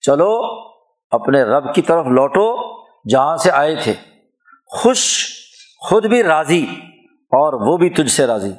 چلو، 0.00 0.42
اپنے 1.10 1.42
رب 1.42 1.74
کی 1.74 1.82
طرف 1.82 2.06
لوٹو، 2.06 2.56
جہاں 3.08 3.36
سے 3.36 3.50
آئے 3.50 3.76
تھے۔ 3.76 3.92
خوش، 4.66 5.28
خود 5.88 6.06
بھی 6.06 6.22
راضی 6.22 6.66
اور 7.14 7.52
وہ 7.52 7.76
بھی 7.76 7.90
تجھ 7.90 8.10
سے 8.10 8.26
راضی۔ 8.26 8.52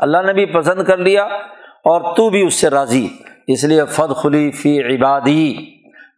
اللہ 0.00 0.18
نے 0.26 0.32
بھی 0.32 0.46
پسند 0.46 0.82
کر 0.82 0.96
لیا 0.96 1.24
اور 1.84 2.14
تو 2.16 2.30
بھی 2.30 2.46
اس 2.46 2.54
سے 2.54 2.70
راضی۔ 2.70 3.08
اس 3.46 3.64
لیے 3.64 3.84
فد 3.84 4.16
خلی 4.16 4.50
فی 4.50 4.96
عبادی، 4.96 5.54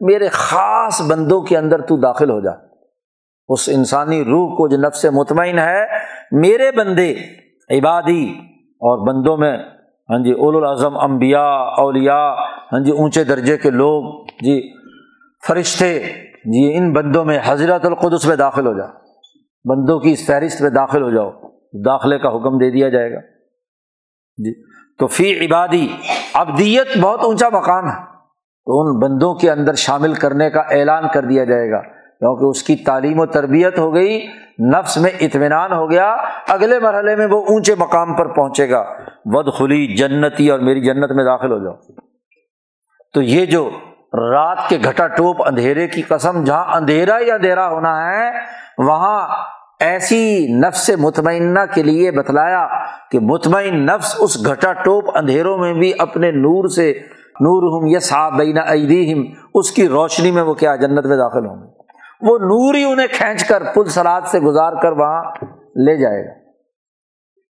میرے 0.00 0.28
خاص 0.28 1.02
بندوں 1.10 1.42
کے 1.42 1.58
اندر 1.58 1.80
تو 1.80 1.96
داخل 1.96 2.30
ہو 2.30 2.40
جا۔ 2.40 2.50
اس 3.48 3.68
انسانی 3.72 4.24
روح 4.24 4.48
کو 4.56 4.68
جو 4.68 4.76
نفس 4.76 5.04
مطمئن 5.04 5.58
ہے، 5.58 5.84
میرے 6.32 6.72
بندے 6.72 7.14
عبادی 7.70 8.30
اور 8.58 8.98
بندوں 9.08 9.36
میں 9.36 9.58
ہاں 10.10 10.18
جی 10.18 10.32
اول 10.32 10.56
الاظم 10.56 10.98
امبیا 10.98 11.44
اولیا 11.52 12.32
ہاں 12.72 12.80
جی 12.84 12.90
اونچے 12.90 13.24
درجے 13.24 13.56
کے 13.56 13.70
لوگ 13.70 14.24
جی 14.26 14.72
فرشتے 15.48 15.98
جی 16.44 16.76
ان 16.76 16.92
بندوں 16.92 17.24
میں 17.24 17.38
حضرت 17.44 17.84
القدس 17.84 18.26
میں 18.26 18.36
داخل 18.36 18.66
ہو 18.66 18.78
جا۔ 18.78 18.86
بندوں 19.64 20.00
کی 20.00 20.12
اس 20.12 20.26
فہرست 20.26 20.62
میں 20.62 20.70
داخل 20.70 21.02
ہو 21.02 21.10
جاؤ۔ 21.10 21.30
داخلے 21.84 22.18
کا 22.18 22.28
حکم 22.28 22.58
دے 22.58 22.70
دیا 22.70 22.88
جائے 22.88 23.12
گا۔ 23.12 23.33
جی۔ 24.36 24.62
تو 24.98 25.06
فی 25.06 25.46
عبادی 25.46 25.88
ابدیت 26.34 26.98
بہت 27.00 27.20
اونچا 27.24 27.48
مقام 27.48 27.88
ہے۔ 27.88 27.96
تو 28.64 28.80
ان 28.80 28.98
بندوں 28.98 29.34
کے 29.34 29.50
اندر 29.50 29.74
شامل 29.74 30.14
کرنے 30.14 30.50
کا 30.50 30.60
اعلان 30.60 31.04
کر 31.14 31.22
دیا 31.22 31.44
جائے 31.44 31.70
گا۔ 31.70 31.80
کیونکہ 32.18 32.44
اس 32.44 32.62
کی 32.62 32.76
تعلیم 32.76 33.20
و 33.20 33.26
تربیت 33.26 33.78
ہو 33.78 33.94
گئی، 33.94 34.26
نفس 34.74 34.96
میں 34.96 35.10
اطمینان 35.20 35.72
ہو 35.72 35.90
گیا، 35.90 36.16
اگلے 36.48 36.78
مرحلے 36.78 37.16
میں 37.16 37.26
وہ 37.26 37.44
اونچے 37.44 37.74
مقام 37.78 38.14
پر 38.14 38.26
پہنچے 38.26 38.70
گا۔ 38.70 38.84
ود 39.24 39.54
خلی 39.54 39.96
جنتی، 39.96 40.50
اور 40.50 40.58
میری 40.58 40.80
جنت 40.80 41.12
میں 41.12 41.24
داخل 41.24 41.52
ہو 41.52 41.58
جاؤ۔ 41.64 41.74
تو 43.14 43.22
یہ 43.22 43.46
جو 43.46 43.70
رات 44.14 44.58
کے 44.68 44.78
گھٹا 44.84 45.06
ٹوپ 45.06 45.48
اندھیرے 45.48 45.88
کی 45.88 46.02
قسم، 46.02 46.44
جہاں 46.44 46.64
اندھیرا 46.76 47.18
ہی 47.18 47.30
اندھیرا 47.30 47.68
ہونا 47.68 48.06
ہے، 48.06 48.30
وہاں 48.78 49.28
ایسی 49.84 50.46
نفس 50.58 50.90
مطمئنہ 50.98 51.58
کے 51.74 51.82
لیے 51.82 52.10
بتلایا 52.10 52.68
کہ 53.10 53.18
مطمئن 53.20 53.86
نفس 53.86 54.16
اس 54.20 54.46
گھٹا 54.46 54.72
ٹوپ 54.72 55.16
اندھیروں 55.16 55.58
میں 55.58 55.72
بھی 55.72 55.92
اپنے 55.98 56.30
نور 56.30 56.68
سے 56.68 56.92
نور 57.40 57.82
ہم 57.82 57.86
یا 57.86 58.00
صاحب 58.00 58.40
ایدیہم، 58.66 59.22
اس 59.54 59.70
کی 59.70 59.88
روشنی 59.88 60.30
میں 60.30 60.42
وہ 60.42 60.54
کیا 60.54 60.76
جنت 60.76 61.06
میں 61.06 61.16
داخل 61.16 61.46
ہوں 61.46 61.56
گے۔ 61.56 61.66
وہ 62.22 62.38
نور 62.38 62.74
ہی 62.74 62.84
انہیں 62.84 63.06
کھینچ 63.06 63.44
کر 63.44 63.62
پل 63.74 63.84
سلاد 63.84 64.22
سے 64.24 64.40
گزار 64.40 64.72
کر 64.82 64.92
وہاں 64.92 65.22
لے 65.58 65.96
جائے 65.96 66.24
گا۔ 66.24 66.50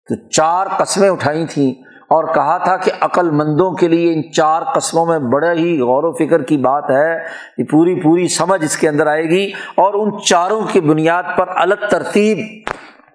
تو 0.09 0.29
چار 0.29 0.67
قسمیں 0.77 1.09
اٹھائی 1.09 1.45
تھیں۔ 1.45 1.88
اور 2.09 2.33
کہا 2.33 2.57
تھا 2.57 2.77
کہ 2.77 2.91
عقل 3.01 3.29
مندوں 3.29 3.71
کے 3.71 3.87
لیے 3.87 4.13
ان 4.13 4.31
چار 4.31 4.61
قسموں 4.61 5.05
میں 5.05 5.19
بڑے 5.19 5.51
ہی 5.51 5.79
غور 5.79 6.03
و 6.03 6.11
فکر 6.11 6.43
کی 6.43 6.57
بات 6.57 6.89
ہے 6.89 7.17
کہ 7.57 7.63
پوری 7.63 8.01
پوری 8.01 8.27
سمجھ 8.27 8.63
اس 8.63 8.77
کے 8.77 8.89
اندر 8.89 9.07
آئے 9.07 9.23
گی۔ 9.23 9.51
اور 9.75 9.93
ان 9.93 10.21
چاروں 10.25 10.61
کی 10.61 10.81
بنیاد 10.81 11.23
پر 11.37 11.45
الگ 11.55 11.85
ترتیب۔ 11.89 12.37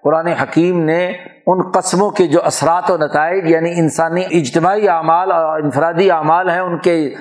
قرآن 0.02 0.26
حکیم 0.26 0.80
نے 0.84 1.12
ان 1.46 1.70
قسموں 1.70 2.10
کے 2.10 2.26
جو 2.26 2.42
اثرات 2.44 2.90
و 2.90 2.96
نتائج 2.96 3.50
یعنی 3.50 3.70
انسانی 3.76 4.24
اجتماعی 4.30 4.88
اعمال 4.88 5.32
اور 5.32 5.60
انفرادی 5.60 6.10
اعمال 6.10 6.50
ہیں، 6.50 6.60
ان 6.60 6.78
کے 6.78 7.14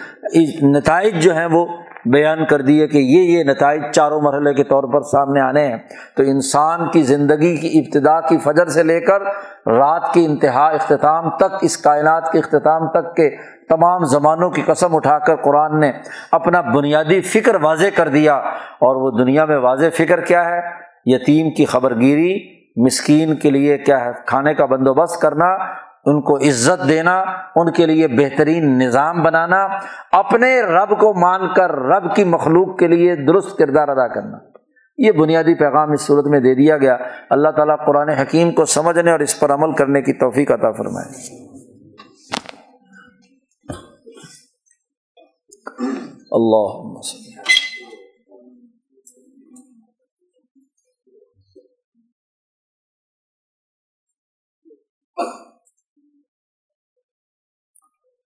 نتائج 0.62 1.24
جو 1.24 1.36
ہیں 1.36 1.46
وہ 1.46 1.66
بیان 2.06 2.46
کر 2.46 2.62
دیے 2.62 2.88
کہ 2.88 2.98
یہ 2.98 3.38
یہ 3.38 3.44
نتائج 3.44 3.82
چاروں 3.92 4.22
مرحلے 4.22 4.54
کے 4.54 4.64
طور 4.64 4.84
پر 4.84 5.02
سامنے 5.02 5.42
آنے 5.42 5.68
ہیں۔ 5.68 5.78
تو 6.18 6.24
انسان 6.24 6.90
کی 6.90 7.04
زندگی 7.04 7.58
کی 7.58 7.80
ابتدا 7.80 8.22
کی 8.22 8.38
فجر 8.38 8.66
سے 8.66 8.84
لے 8.84 9.00
کر 9.00 9.22
رات 9.68 10.14
کی 10.14 10.26
انتہا 10.26 10.68
اختتام 10.68 11.30
تک، 11.30 11.56
اس 11.62 11.78
کائنات 11.78 12.32
کے 12.32 12.40
اختتام 12.40 12.88
تک 12.88 13.16
کے 13.16 13.36
تمام 13.70 14.04
زمانوں 14.04 14.50
کی 14.50 14.62
قسم 14.62 14.96
اٹھا 14.96 15.20
کر 15.20 15.36
قرآن 15.36 15.80
نے 15.80 15.92
اپنا 16.32 16.62
بنیادی 16.62 17.22
فکر 17.22 17.56
واضح 17.56 17.88
کر 17.96 18.08
دیا۔ 18.08 18.36
اور 18.80 18.96
وہ 18.96 19.18
دنیا 19.18 19.46
میں 19.46 19.58
واضح 19.58 19.86
فکر 19.94 20.20
کیا 20.20 20.46
ہے؟ 20.46 20.60
یتیم 21.06 21.52
کی 21.52 21.66
خبر 21.66 22.00
گیری 22.00 22.64
مسکین 22.76 23.36
کے 23.36 23.50
لیے 23.50 23.78
کیا 23.78 24.06
ہے؟ 24.06 24.12
کھانے 24.26 24.54
کا 24.54 24.66
بندوبست 24.66 25.22
کرنا 25.22 25.58
ان 26.06 26.22
کو 26.22 26.38
عزت 26.38 26.90
دینا، 26.90 27.24
ان 27.56 27.72
کے 27.72 27.86
لیے 27.86 28.08
بہترین 28.08 28.78
نظام 28.78 29.24
بنانا، 29.24 29.68
اپنے 30.12 30.62
رب 30.62 30.90
کو 31.00 31.14
مان 31.14 31.42
کر 31.56 31.72
رب 31.72 32.16
کی 32.16 32.24
مخلوق 32.24 32.78
کے 32.78 32.88
لیے 32.88 33.16
درست 33.16 33.58
کردار 33.58 33.88
ادا 33.88 34.08
کرنا۔ 34.08 34.38
یہ 34.98 35.12
بنیادی 35.12 35.54
پیغام 35.56 35.92
اس 35.92 36.02
صورت 36.02 36.26
میں 36.26 36.40
دے 36.40 36.56
دیا 36.56 36.78
گیا۔ 36.78 36.98
اللہ 37.30 37.50
تعالیٰ 37.50 37.86
قرآن 37.86 38.10
حکیم 38.10 38.52
کو 38.52 38.66
سمجھنے 38.66 39.12
اور 39.12 39.20
اس 39.20 39.40
پر 39.40 39.54
عمل 39.54 39.74
کرنے 39.74 40.02
کی 40.02 40.14
توفیق 40.14 40.52
عطا 40.52 40.72
فرمائے۔ 40.72 41.44
اللہ 46.32 47.00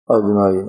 اجمائی 0.09 0.59